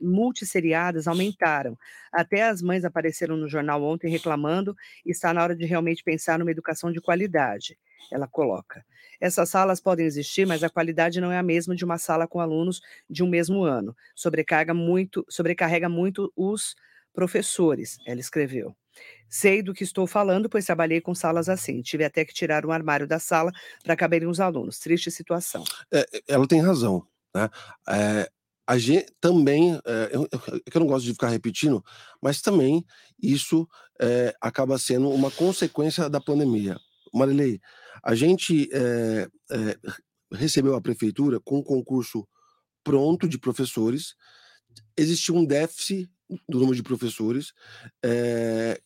multisseriadas 0.00 1.06
aumentaram. 1.06 1.76
Até 2.10 2.42
as 2.42 2.62
mães 2.62 2.84
apareceram 2.84 3.36
no 3.36 3.46
jornal 3.46 3.82
ontem 3.82 4.10
reclamando 4.10 4.74
e 5.04 5.10
está 5.10 5.34
na 5.34 5.42
hora 5.42 5.54
de 5.54 5.66
realmente 5.66 6.02
pensar 6.02 6.38
numa 6.38 6.50
educação 6.50 6.90
de 6.90 7.00
qualidade, 7.00 7.78
ela 8.10 8.26
coloca. 8.26 8.82
Essas 9.20 9.50
salas 9.50 9.80
podem 9.80 10.06
existir, 10.06 10.46
mas 10.46 10.64
a 10.64 10.70
qualidade 10.70 11.20
não 11.20 11.30
é 11.30 11.38
a 11.38 11.42
mesma 11.42 11.76
de 11.76 11.84
uma 11.84 11.98
sala 11.98 12.26
com 12.26 12.40
alunos 12.40 12.80
de 13.08 13.22
um 13.22 13.28
mesmo 13.28 13.62
ano. 13.64 13.94
Sobrecarga 14.14 14.72
muito, 14.72 15.26
sobrecarrega 15.28 15.88
muito 15.90 16.32
os 16.34 16.74
professores, 17.12 17.98
ela 18.06 18.18
escreveu. 18.18 18.74
Sei 19.28 19.62
do 19.62 19.72
que 19.72 19.84
estou 19.84 20.06
falando, 20.06 20.48
pois 20.48 20.66
trabalhei 20.66 21.00
com 21.00 21.14
salas 21.14 21.48
assim. 21.48 21.80
Tive 21.82 22.04
até 22.04 22.24
que 22.24 22.34
tirar 22.34 22.66
um 22.66 22.72
armário 22.72 23.06
da 23.06 23.18
sala 23.18 23.50
para 23.82 23.96
caberem 23.96 24.28
os 24.28 24.40
alunos. 24.40 24.78
Triste 24.78 25.10
situação. 25.10 25.64
É, 25.92 26.06
ela 26.28 26.46
tem 26.46 26.60
razão. 26.60 27.06
Né? 27.34 27.48
É, 27.88 28.30
a 28.66 28.78
gente 28.78 29.06
também, 29.20 29.74
é, 29.84 30.10
eu, 30.12 30.28
eu, 30.74 30.80
não 30.80 30.86
gosto 30.86 31.04
de 31.04 31.12
ficar 31.12 31.28
repetindo, 31.28 31.84
mas 32.20 32.40
também 32.40 32.84
isso 33.20 33.68
é, 34.00 34.34
acaba 34.40 34.78
sendo 34.78 35.10
uma 35.10 35.30
consequência 35.30 36.08
da 36.08 36.20
pandemia. 36.20 36.76
Marilei, 37.12 37.60
a 38.02 38.14
gente 38.14 38.68
é, 38.72 39.28
é, 39.50 39.78
recebeu 40.32 40.74
a 40.74 40.80
prefeitura 40.80 41.40
com 41.40 41.58
um 41.58 41.62
concurso 41.62 42.26
pronto 42.84 43.28
de 43.28 43.38
professores, 43.38 44.14
existia 44.96 45.34
um 45.34 45.44
déficit 45.44 46.10
do 46.48 46.58
número 46.58 46.76
de 46.76 46.82
professores, 46.82 47.52
é, 48.02 48.80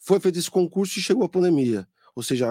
foi 0.00 0.18
feito 0.20 0.38
esse 0.38 0.50
concurso 0.50 0.98
e 0.98 1.02
chegou 1.02 1.24
a 1.24 1.28
pandemia. 1.28 1.86
Ou 2.14 2.22
seja, 2.22 2.48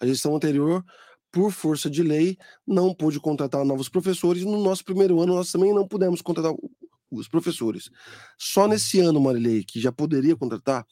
a 0.00 0.06
gestão 0.06 0.34
anterior, 0.34 0.84
por 1.30 1.52
força 1.52 1.90
de 1.90 2.02
lei, 2.02 2.36
não 2.66 2.94
pôde 2.94 3.20
contratar 3.20 3.64
novos 3.64 3.88
professores. 3.88 4.44
No 4.44 4.62
nosso 4.62 4.84
primeiro 4.84 5.20
ano, 5.20 5.34
nós 5.34 5.52
também 5.52 5.74
não 5.74 5.86
pudemos 5.86 6.22
contratar 6.22 6.54
os 7.10 7.28
professores. 7.28 7.90
Só 8.38 8.66
nesse 8.66 9.00
ano, 9.00 9.20
Marilei, 9.20 9.64
que 9.64 9.80
já 9.80 9.92
poderia 9.92 10.36
contratar, 10.36 10.86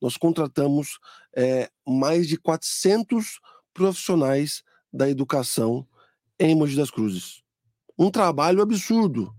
nós 0.00 0.16
contratamos 0.16 0.98
é, 1.36 1.70
mais 1.86 2.26
de 2.26 2.36
400 2.36 3.40
profissionais 3.72 4.62
da 4.92 5.08
educação 5.08 5.86
em 6.38 6.54
Mogi 6.54 6.76
das 6.76 6.90
Cruzes. 6.90 7.42
Um 7.98 8.10
trabalho 8.10 8.62
absurdo. 8.62 9.34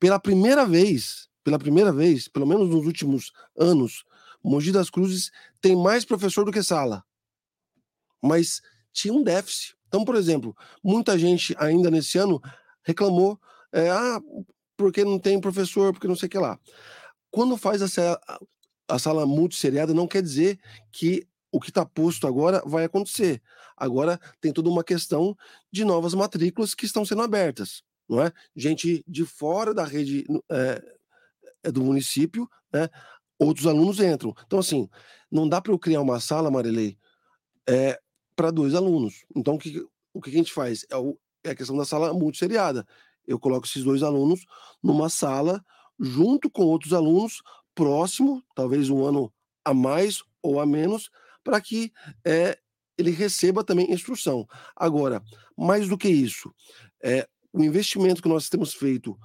Pela 0.00 0.18
primeira 0.18 0.66
vez, 0.66 1.28
pela 1.44 1.58
primeira 1.58 1.92
vez, 1.92 2.28
pelo 2.28 2.46
menos 2.46 2.68
nos 2.68 2.86
últimos 2.86 3.32
anos, 3.58 4.04
Mogi 4.42 4.72
das 4.72 4.90
Cruzes 4.90 5.30
tem 5.60 5.76
mais 5.76 6.04
professor 6.04 6.44
do 6.44 6.52
que 6.52 6.62
sala. 6.62 7.04
Mas 8.20 8.60
tinha 8.92 9.14
um 9.14 9.22
déficit. 9.22 9.76
Então, 9.88 10.04
por 10.04 10.16
exemplo, 10.16 10.56
muita 10.82 11.18
gente 11.18 11.54
ainda 11.58 11.90
nesse 11.90 12.18
ano 12.18 12.40
reclamou, 12.82 13.38
é, 13.72 13.90
ah, 13.90 14.20
porque 14.76 15.04
não 15.04 15.18
tem 15.18 15.40
professor, 15.40 15.92
porque 15.92 16.08
não 16.08 16.16
sei 16.16 16.26
o 16.26 16.30
que 16.30 16.38
lá. 16.38 16.58
Quando 17.30 17.56
faz 17.56 17.82
a, 17.82 18.20
a 18.88 18.98
sala 18.98 19.26
multisseriada, 19.26 19.94
não 19.94 20.08
quer 20.08 20.22
dizer 20.22 20.58
que 20.90 21.26
o 21.50 21.60
que 21.60 21.68
está 21.68 21.84
posto 21.84 22.26
agora 22.26 22.62
vai 22.64 22.84
acontecer. 22.84 23.42
Agora 23.76 24.18
tem 24.40 24.52
toda 24.52 24.70
uma 24.70 24.82
questão 24.82 25.36
de 25.70 25.84
novas 25.84 26.14
matrículas 26.14 26.74
que 26.74 26.86
estão 26.86 27.04
sendo 27.04 27.22
abertas, 27.22 27.82
não 28.08 28.22
é? 28.22 28.32
Gente 28.56 29.04
de 29.06 29.24
fora 29.24 29.74
da 29.74 29.84
rede 29.84 30.24
é, 30.50 30.82
do 31.70 31.82
município, 31.82 32.48
né? 32.72 32.88
Outros 33.38 33.66
alunos 33.66 33.98
entram. 33.98 34.34
Então, 34.46 34.58
assim, 34.58 34.88
não 35.30 35.48
dá 35.48 35.60
para 35.60 35.72
eu 35.72 35.78
criar 35.78 36.00
uma 36.00 36.20
sala, 36.20 36.50
Marilei, 36.50 36.96
é, 37.68 37.98
para 38.36 38.50
dois 38.50 38.74
alunos. 38.74 39.24
Então, 39.34 39.54
o 39.54 39.58
que, 39.58 39.84
o 40.14 40.20
que 40.20 40.30
a 40.30 40.32
gente 40.32 40.52
faz? 40.52 40.86
É, 40.90 40.96
o, 40.96 41.18
é 41.44 41.50
a 41.50 41.54
questão 41.54 41.76
da 41.76 41.84
sala 41.84 42.12
multisseriada. 42.12 42.86
Eu 43.26 43.38
coloco 43.38 43.66
esses 43.66 43.82
dois 43.82 44.02
alunos 44.02 44.44
numa 44.82 45.08
sala 45.08 45.64
junto 45.98 46.50
com 46.50 46.62
outros 46.62 46.92
alunos 46.92 47.42
próximo, 47.74 48.42
talvez 48.54 48.90
um 48.90 49.04
ano 49.04 49.32
a 49.64 49.72
mais 49.72 50.22
ou 50.42 50.60
a 50.60 50.66
menos, 50.66 51.10
para 51.44 51.60
que 51.60 51.92
é, 52.24 52.58
ele 52.98 53.10
receba 53.10 53.64
também 53.64 53.92
instrução. 53.92 54.46
Agora, 54.76 55.22
mais 55.56 55.88
do 55.88 55.96
que 55.96 56.08
isso, 56.08 56.52
é, 57.02 57.28
o 57.52 57.62
investimento 57.62 58.22
que 58.22 58.28
nós 58.28 58.48
temos 58.48 58.74
feito 58.74 59.16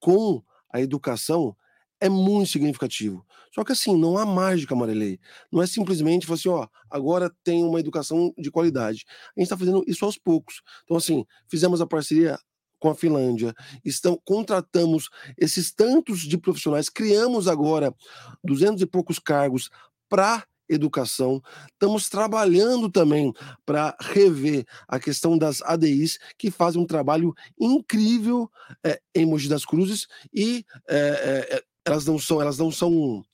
com 0.00 0.42
a 0.72 0.80
educação 0.80 1.56
é 2.02 2.08
muito 2.08 2.50
significativo. 2.50 3.24
Só 3.54 3.62
que 3.62 3.70
assim, 3.70 3.96
não 3.96 4.18
há 4.18 4.26
mágica, 4.26 4.74
Marilei. 4.74 5.20
Não 5.52 5.62
é 5.62 5.66
simplesmente 5.68 6.30
assim, 6.32 6.48
ó, 6.48 6.66
agora 6.90 7.32
tem 7.44 7.62
uma 7.62 7.78
educação 7.78 8.34
de 8.36 8.50
qualidade. 8.50 9.04
A 9.36 9.40
gente 9.40 9.44
está 9.44 9.56
fazendo 9.56 9.84
isso 9.86 10.04
aos 10.04 10.18
poucos. 10.18 10.62
Então, 10.82 10.96
assim, 10.96 11.24
fizemos 11.48 11.80
a 11.80 11.86
parceria 11.86 12.36
com 12.80 12.90
a 12.90 12.94
Finlândia, 12.96 13.54
estão, 13.84 14.20
contratamos 14.24 15.08
esses 15.38 15.72
tantos 15.72 16.22
de 16.22 16.36
profissionais, 16.36 16.88
criamos 16.88 17.46
agora 17.46 17.94
duzentos 18.42 18.82
e 18.82 18.86
poucos 18.86 19.20
cargos 19.20 19.70
para 20.08 20.44
educação. 20.68 21.40
Estamos 21.72 22.08
trabalhando 22.08 22.90
também 22.90 23.32
para 23.64 23.96
rever 24.00 24.64
a 24.88 24.98
questão 24.98 25.38
das 25.38 25.62
ADIs, 25.62 26.18
que 26.36 26.50
fazem 26.50 26.82
um 26.82 26.86
trabalho 26.86 27.32
incrível 27.60 28.50
é, 28.84 29.00
em 29.14 29.24
Mogi 29.24 29.48
das 29.48 29.64
Cruzes 29.64 30.08
e 30.34 30.64
é, 30.88 30.98
é, 30.98 31.62
elas 31.84 32.04
não 32.06 32.18
são, 32.18 32.40
elas 32.40 32.58
não 32.58 32.70
são 32.70 33.24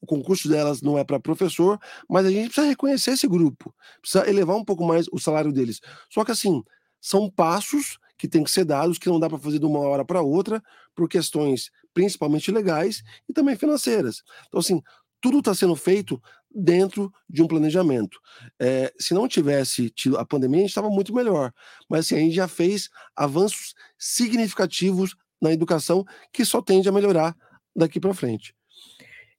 o 0.00 0.06
concurso 0.06 0.48
delas 0.48 0.80
não 0.80 0.96
é 0.96 1.04
para 1.04 1.18
professor, 1.18 1.78
mas 2.08 2.24
a 2.24 2.30
gente 2.30 2.46
precisa 2.46 2.66
reconhecer 2.66 3.12
esse 3.12 3.26
grupo, 3.26 3.74
precisa 4.00 4.28
elevar 4.28 4.56
um 4.56 4.64
pouco 4.64 4.84
mais 4.84 5.06
o 5.10 5.18
salário 5.18 5.52
deles. 5.52 5.80
Só 6.08 6.24
que 6.24 6.30
assim, 6.30 6.62
são 7.00 7.30
passos 7.30 7.98
que 8.16 8.28
têm 8.28 8.44
que 8.44 8.50
ser 8.50 8.64
dados, 8.64 8.98
que 8.98 9.08
não 9.08 9.20
dá 9.20 9.28
para 9.28 9.38
fazer 9.38 9.58
de 9.58 9.66
uma 9.66 9.80
hora 9.80 10.04
para 10.04 10.22
outra, 10.22 10.62
por 10.94 11.08
questões 11.08 11.70
principalmente 11.94 12.50
legais 12.50 13.02
e 13.28 13.32
também 13.32 13.56
financeiras. 13.56 14.22
Então, 14.46 14.60
assim, 14.60 14.82
tudo 15.20 15.38
está 15.38 15.54
sendo 15.54 15.74
feito 15.74 16.20
dentro 16.50 17.12
de 17.28 17.42
um 17.42 17.46
planejamento. 17.46 18.18
É, 18.58 18.92
se 18.98 19.14
não 19.14 19.28
tivesse 19.28 19.90
tido 19.90 20.16
a 20.16 20.24
pandemia, 20.24 20.58
a 20.58 20.60
gente 20.60 20.70
estava 20.70 20.90
muito 20.90 21.14
melhor. 21.14 21.52
Mas 21.88 22.06
assim, 22.06 22.16
a 22.16 22.20
gente 22.20 22.34
já 22.34 22.48
fez 22.48 22.88
avanços 23.14 23.74
significativos 23.98 25.16
na 25.40 25.52
educação 25.52 26.04
que 26.32 26.44
só 26.44 26.60
tende 26.60 26.88
a 26.88 26.92
melhorar 26.92 27.36
daqui 27.74 28.00
para 28.00 28.14
frente. 28.14 28.54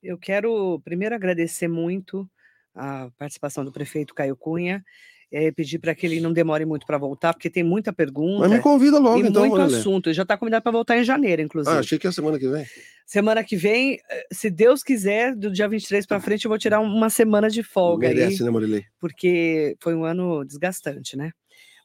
Eu 0.02 0.18
quero 0.18 0.80
primeiro 0.84 1.16
agradecer 1.16 1.68
muito 1.68 2.30
a 2.74 3.10
participação 3.18 3.66
do 3.66 3.72
prefeito 3.72 4.14
Caio 4.14 4.36
Cunha 4.36 4.84
é, 5.32 5.52
pedir 5.52 5.80
para 5.80 5.94
que 5.94 6.06
ele 6.06 6.20
não 6.20 6.34
demore 6.34 6.66
muito 6.66 6.86
para 6.86 6.98
voltar, 6.98 7.34
porque 7.34 7.50
tem 7.50 7.64
muita 7.64 7.94
pergunta. 7.94 8.48
Mas 8.48 8.52
me 8.52 8.60
convida 8.60 8.98
logo, 8.98 9.24
e 9.24 9.30
então. 9.30 9.48
muito 9.48 9.62
assunto. 9.62 10.08
Ele 10.08 10.16
já 10.16 10.24
está 10.24 10.36
convidado 10.38 10.64
para 10.64 10.72
voltar 10.72 10.98
em 10.98 11.04
janeiro, 11.04 11.42
inclusive. 11.42 11.76
Ah, 11.76 11.80
achei 11.80 12.00
que 12.00 12.08
é 12.08 12.10
a 12.10 12.14
semana 12.14 12.40
que 12.40 12.48
vem. 12.48 12.66
Semana 13.06 13.44
que 13.44 13.56
vem, 13.56 14.00
eh, 14.10 14.28
se 14.32 14.50
Deus 14.50 14.84
quiser, 14.84 15.36
do 15.36 15.52
dia 15.52 15.68
23 15.68 16.06
para 16.06 16.20
frente, 16.20 16.46
eu 16.46 16.50
vou 16.50 16.58
tirar 16.58 16.80
uma 16.80 17.10
semana 17.10 17.50
de 17.50 17.62
folga. 17.62 18.08
Merece, 18.08 18.42
aí, 18.42 18.46
né, 18.46 18.52
Marilei? 18.52 18.86
Porque 19.00 19.76
foi 19.80 19.96
um 19.96 20.04
ano 20.04 20.44
desgastante, 20.44 21.16
né? 21.16 21.32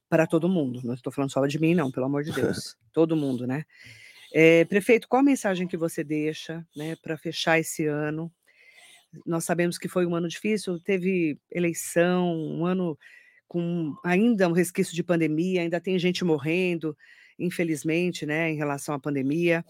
Para 0.09 0.27
todo 0.27 0.49
mundo. 0.49 0.81
Não 0.83 0.95
estou 0.95 1.13
falando 1.13 1.31
só 1.31 1.45
de 1.47 1.59
mim, 1.59 1.75
não, 1.75 1.91
pelo 1.91 2.07
amor 2.07 2.25
de 2.25 2.33
Deus. 2.33 2.77
todo 2.93 3.17
mundo, 3.17 3.47
né? 3.47 3.65
É, 4.37 4.65
prefeito, 4.65 5.07
qual 5.07 5.21
a 5.21 5.23
mensagem 5.23 5.69
que 5.69 5.77
você 5.77 6.03
deixa 6.03 6.67
né, 6.75 6.97
para 6.97 7.17
fechar 7.17 7.61
esse 7.61 7.87
ano? 7.87 8.33
Nós 9.25 9.45
sabemos 9.45 9.79
que 9.79 9.89
foi 9.89 10.05
um 10.05 10.17
ano 10.17 10.27
difícil, 10.27 10.81
teve 10.81 11.39
eleição, 11.53 12.35
um 12.35 12.67
ano 12.67 12.99
com 13.47 13.95
ainda 14.05 14.49
um 14.49 14.53
resquício 14.53 14.93
de 14.93 15.05
pandemia, 15.05 15.61
ainda 15.61 15.81
tem 15.81 15.97
gente 16.01 16.25
morrendo, 16.25 16.99
infelizmente, 17.39 18.27
né, 18.27 18.51
em 18.51 18.57
relação 18.57 18.93
à 18.93 18.99
pandemia. 18.99 19.65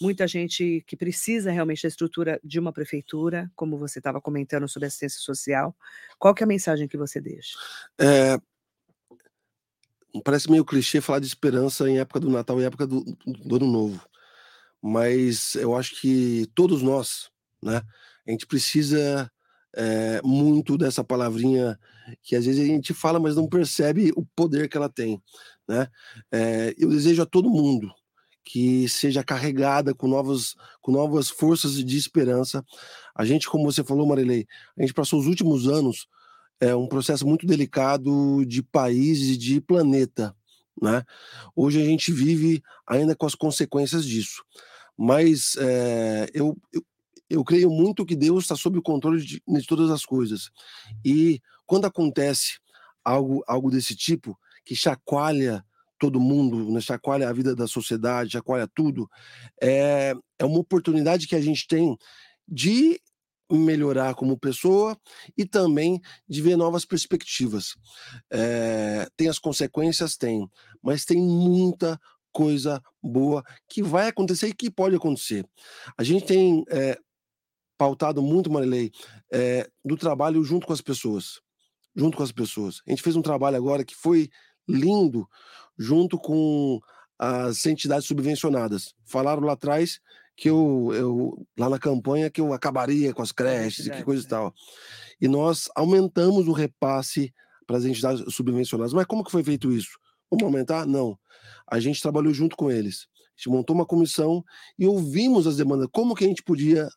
Muita 0.00 0.26
gente 0.26 0.82
que 0.84 0.96
precisa 0.96 1.52
realmente 1.52 1.84
da 1.84 1.88
estrutura 1.88 2.40
de 2.42 2.58
uma 2.58 2.72
prefeitura, 2.72 3.48
como 3.54 3.78
você 3.78 4.00
estava 4.00 4.20
comentando 4.20 4.68
sobre 4.68 4.86
assistência 4.88 5.20
social. 5.20 5.76
Qual 6.18 6.34
que 6.34 6.42
é 6.42 6.44
a 6.44 6.48
mensagem 6.48 6.88
que 6.88 6.96
você 6.96 7.20
deixa? 7.20 7.56
É, 8.00 8.36
parece 10.24 10.50
meio 10.50 10.64
clichê 10.64 11.00
falar 11.00 11.18
de 11.20 11.26
esperança 11.26 11.88
em 11.88 11.98
época 11.98 12.20
do 12.20 12.30
Natal 12.30 12.60
e 12.60 12.64
época 12.64 12.86
do, 12.86 13.04
do 13.26 13.56
Ano 13.56 13.70
Novo, 13.70 14.00
mas 14.82 15.54
eu 15.56 15.76
acho 15.76 16.00
que 16.00 16.46
todos 16.54 16.82
nós, 16.82 17.30
né, 17.62 17.82
a 18.26 18.30
gente 18.30 18.46
precisa 18.46 19.30
é, 19.74 20.20
muito 20.22 20.76
dessa 20.76 21.04
palavrinha 21.04 21.78
que 22.22 22.34
às 22.34 22.46
vezes 22.46 22.62
a 22.62 22.66
gente 22.66 22.94
fala, 22.94 23.20
mas 23.20 23.36
não 23.36 23.48
percebe 23.48 24.12
o 24.16 24.24
poder 24.34 24.68
que 24.68 24.76
ela 24.76 24.88
tem. 24.88 25.22
Né? 25.66 25.88
É, 26.32 26.74
eu 26.78 26.88
desejo 26.88 27.22
a 27.22 27.26
todo 27.26 27.50
mundo 27.50 27.92
que 28.44 28.88
seja 28.88 29.22
carregada 29.22 29.94
com 29.94 30.08
novas, 30.08 30.54
com 30.80 30.90
novas 30.90 31.28
forças 31.28 31.84
de 31.84 31.96
esperança. 31.98 32.64
A 33.14 33.24
gente, 33.24 33.46
como 33.46 33.70
você 33.70 33.84
falou, 33.84 34.06
Marilei, 34.06 34.46
a 34.76 34.80
gente 34.80 34.94
passou 34.94 35.20
os 35.20 35.26
últimos 35.26 35.68
anos 35.68 36.06
é 36.60 36.74
um 36.74 36.88
processo 36.88 37.26
muito 37.26 37.46
delicado 37.46 38.44
de 38.44 38.62
país 38.62 39.20
e 39.20 39.36
de 39.36 39.60
planeta. 39.60 40.34
Né? 40.80 41.02
Hoje 41.54 41.80
a 41.80 41.84
gente 41.84 42.12
vive 42.12 42.62
ainda 42.86 43.14
com 43.14 43.26
as 43.26 43.34
consequências 43.34 44.04
disso. 44.04 44.44
Mas 44.96 45.56
é, 45.58 46.28
eu, 46.34 46.56
eu, 46.72 46.82
eu 47.30 47.44
creio 47.44 47.70
muito 47.70 48.04
que 48.04 48.16
Deus 48.16 48.44
está 48.44 48.56
sob 48.56 48.78
o 48.78 48.82
controle 48.82 49.24
de, 49.24 49.42
de, 49.46 49.66
todas 49.66 49.90
as 49.90 50.04
coisas. 50.04 50.50
E 51.04 51.40
quando 51.66 51.84
acontece 51.84 52.58
algo, 53.04 53.44
algo 53.46 53.70
desse 53.70 53.94
tipo, 53.94 54.38
que 54.64 54.74
chacoalha 54.74 55.64
todo 55.98 56.20
mundo, 56.20 56.70
né, 56.70 56.80
chacoalha 56.80 57.28
a 57.28 57.32
vida 57.32 57.54
da 57.56 57.66
sociedade, 57.66 58.32
chacoalha 58.32 58.68
tudo, 58.72 59.10
é, 59.60 60.14
é 60.38 60.44
uma 60.44 60.60
oportunidade 60.60 61.26
que 61.26 61.34
a 61.34 61.40
gente 61.40 61.66
tem 61.66 61.96
de 62.46 63.00
melhorar 63.50 64.14
como 64.14 64.38
pessoa 64.38 64.98
e 65.36 65.44
também 65.46 66.00
de 66.28 66.42
ver 66.42 66.56
novas 66.56 66.84
perspectivas. 66.84 67.74
É, 68.30 69.08
tem 69.16 69.28
as 69.28 69.38
consequências? 69.38 70.16
Tem, 70.16 70.48
mas 70.82 71.04
tem 71.04 71.18
muita 71.20 71.98
coisa 72.32 72.82
boa 73.02 73.42
que 73.68 73.82
vai 73.82 74.08
acontecer 74.08 74.48
e 74.48 74.54
que 74.54 74.70
pode 74.70 74.94
acontecer. 74.94 75.46
A 75.96 76.02
gente 76.02 76.26
tem 76.26 76.64
é, 76.68 76.98
pautado 77.76 78.20
muito, 78.22 78.50
Marilei, 78.50 78.90
é, 79.32 79.68
do 79.84 79.96
trabalho 79.96 80.42
junto 80.44 80.66
com 80.66 80.72
as 80.72 80.80
pessoas. 80.80 81.40
Junto 81.96 82.16
com 82.16 82.22
as 82.22 82.32
pessoas. 82.32 82.80
A 82.86 82.90
gente 82.90 83.02
fez 83.02 83.16
um 83.16 83.22
trabalho 83.22 83.56
agora 83.56 83.84
que 83.84 83.94
foi 83.94 84.28
lindo, 84.68 85.26
junto 85.78 86.18
com 86.18 86.78
as 87.18 87.64
entidades 87.66 88.06
subvencionadas. 88.06 88.94
Falaram 89.04 89.42
lá 89.42 89.54
atrás 89.54 89.98
que 90.38 90.48
eu, 90.48 90.92
eu 90.94 91.46
lá 91.58 91.68
na 91.68 91.80
campanha 91.80 92.30
que 92.30 92.40
eu 92.40 92.52
acabaria 92.52 93.12
com 93.12 93.20
as 93.20 93.32
creches 93.32 93.86
e 93.86 93.90
que 93.90 94.04
coisa 94.04 94.22
e 94.22 94.26
é. 94.26 94.28
tal. 94.28 94.54
E 95.20 95.26
nós 95.26 95.68
aumentamos 95.74 96.46
o 96.46 96.52
repasse 96.52 97.34
para 97.66 97.76
as 97.76 97.84
entidades 97.84 98.22
subvencionadas. 98.32 98.92
Mas 98.92 99.04
como 99.04 99.24
que 99.24 99.32
foi 99.32 99.42
feito 99.42 99.72
isso? 99.72 99.98
Vamos 100.30 100.44
aumentar? 100.44 100.86
Não. 100.86 101.18
A 101.66 101.80
gente 101.80 102.00
trabalhou 102.00 102.32
junto 102.32 102.56
com 102.56 102.70
eles. 102.70 103.08
A 103.20 103.30
gente 103.36 103.48
montou 103.48 103.74
uma 103.74 103.84
comissão 103.84 104.44
e 104.78 104.86
ouvimos 104.86 105.44
as 105.44 105.56
demandas. 105.56 105.88
Como 105.90 106.14
que 106.14 106.24
a 106.24 106.28
gente 106.28 106.44
podia 106.44 106.88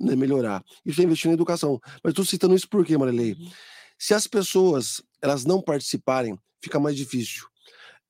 né, 0.00 0.16
melhorar. 0.16 0.64
Isso 0.84 1.00
é 1.02 1.04
investir 1.04 1.28
na 1.28 1.34
educação. 1.34 1.78
Mas 2.02 2.12
estou 2.12 2.24
citando 2.24 2.54
isso 2.54 2.68
por 2.68 2.84
quê, 2.84 2.96
Marilei? 2.96 3.34
Uhum. 3.34 3.50
Se 3.98 4.14
as 4.14 4.26
pessoas 4.26 5.02
elas 5.20 5.44
não 5.44 5.60
participarem, 5.60 6.38
fica 6.62 6.80
mais 6.80 6.96
difícil. 6.96 7.44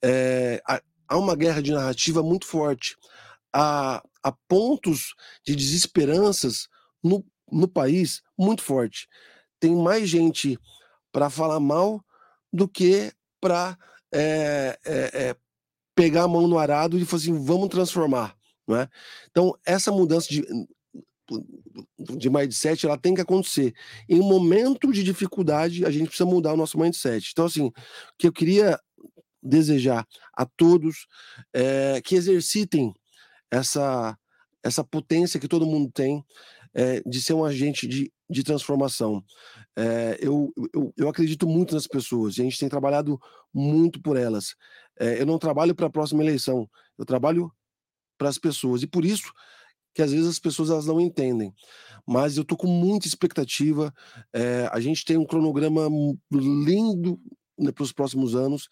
É, 0.00 0.62
há 1.08 1.18
uma 1.18 1.34
guerra 1.34 1.60
de 1.60 1.72
narrativa 1.72 2.22
muito 2.22 2.46
forte. 2.46 2.96
Há, 3.52 4.00
há 4.26 4.32
pontos 4.48 5.14
de 5.46 5.54
desesperanças 5.54 6.68
no, 7.02 7.24
no 7.50 7.68
país 7.68 8.22
muito 8.36 8.60
forte. 8.60 9.06
Tem 9.60 9.74
mais 9.74 10.08
gente 10.08 10.58
para 11.12 11.30
falar 11.30 11.60
mal 11.60 12.04
do 12.52 12.68
que 12.68 13.12
para 13.40 13.78
é, 14.12 14.76
é, 14.84 15.10
é, 15.28 15.36
pegar 15.94 16.24
a 16.24 16.28
mão 16.28 16.48
no 16.48 16.58
arado 16.58 16.98
e 16.98 17.04
falar 17.04 17.22
assim, 17.22 17.44
vamos 17.44 17.68
transformar. 17.68 18.36
Não 18.66 18.76
é? 18.76 18.88
Então, 19.30 19.56
essa 19.64 19.92
mudança 19.92 20.28
de, 20.28 20.44
de 22.18 22.28
mindset 22.28 22.84
ela 22.84 22.98
tem 22.98 23.14
que 23.14 23.20
acontecer. 23.20 23.72
Em 24.08 24.20
um 24.20 24.28
momento 24.28 24.90
de 24.92 25.04
dificuldade, 25.04 25.84
a 25.84 25.90
gente 25.90 26.08
precisa 26.08 26.28
mudar 26.28 26.52
o 26.52 26.56
nosso 26.56 26.76
mindset. 26.76 27.30
Então, 27.30 27.44
assim, 27.44 27.66
o 27.66 27.72
que 28.18 28.26
eu 28.26 28.32
queria 28.32 28.80
desejar 29.40 30.04
a 30.36 30.44
todos 30.44 31.06
é 31.54 32.00
que 32.04 32.16
exercitem 32.16 32.92
essa, 33.56 34.16
essa 34.62 34.84
potência 34.84 35.40
que 35.40 35.48
todo 35.48 35.66
mundo 35.66 35.90
tem 35.92 36.24
é, 36.74 37.00
de 37.06 37.22
ser 37.22 37.32
um 37.32 37.44
agente 37.44 37.86
de, 37.86 38.12
de 38.28 38.42
transformação. 38.42 39.24
É, 39.74 40.18
eu, 40.20 40.52
eu, 40.74 40.92
eu, 40.96 41.08
acredito 41.08 41.48
muito 41.48 41.74
nas 41.74 41.86
pessoas, 41.86 42.38
a 42.38 42.42
gente 42.42 42.58
tem 42.58 42.68
trabalhado 42.68 43.18
muito 43.52 44.00
por 44.00 44.16
elas. 44.16 44.54
É, 44.98 45.20
eu 45.20 45.26
não 45.26 45.38
trabalho 45.38 45.74
para 45.74 45.86
a 45.86 45.90
próxima 45.90 46.22
eleição, 46.22 46.68
eu 46.98 47.04
trabalho 47.04 47.50
para 48.18 48.28
as 48.28 48.38
pessoas, 48.38 48.82
e 48.82 48.86
por 48.86 49.04
isso 49.04 49.32
que 49.94 50.02
às 50.02 50.12
vezes 50.12 50.28
as 50.28 50.38
pessoas 50.38 50.68
elas 50.68 50.84
não 50.84 51.00
entendem. 51.00 51.54
Mas 52.06 52.36
eu 52.36 52.42
estou 52.42 52.56
com 52.56 52.66
muita 52.66 53.08
expectativa, 53.08 53.92
a 54.70 54.78
gente 54.78 55.04
tem 55.04 55.16
um 55.16 55.24
cronograma 55.24 55.88
lindo 56.30 57.18
né, 57.58 57.72
para 57.72 57.82
os 57.82 57.92
próximos 57.92 58.36
anos 58.36 58.68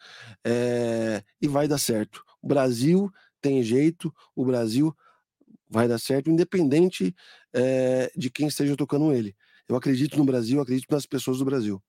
e 1.41 1.49
vai 1.49 1.67
dar 1.67 1.79
certo. 1.79 2.23
O 2.41 2.47
Brasil 2.47 3.11
tem 3.45 3.63
jeito, 3.63 4.11
o 4.35 4.43
Brasil 4.43 4.97
vai 5.69 5.87
dar 5.87 5.99
certo, 5.99 6.31
independente 6.31 7.15
é, 7.53 8.11
de 8.17 8.31
quem 8.31 8.47
esteja 8.47 8.75
tocando 8.75 9.13
ele. 9.13 9.37
Eu 9.69 9.77
acredito 9.77 10.17
no 10.17 10.25
Brasil, 10.25 10.61
acredito 10.61 10.91
nas 10.91 11.05
pessoas 11.05 11.39
do 11.39 11.45
Brasil. 11.45 11.83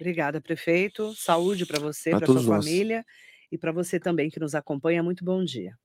Obrigada, 0.00 0.40
prefeito. 0.40 1.14
Saúde 1.14 1.66
para 1.66 1.78
você, 1.78 2.10
para 2.10 2.26
sua 2.26 2.42
nós. 2.42 2.64
família 2.64 3.04
e 3.52 3.58
para 3.58 3.72
você 3.72 4.00
também 4.00 4.30
que 4.30 4.40
nos 4.40 4.54
acompanha. 4.54 5.02
Muito 5.02 5.24
bom 5.24 5.44
dia. 5.44 5.76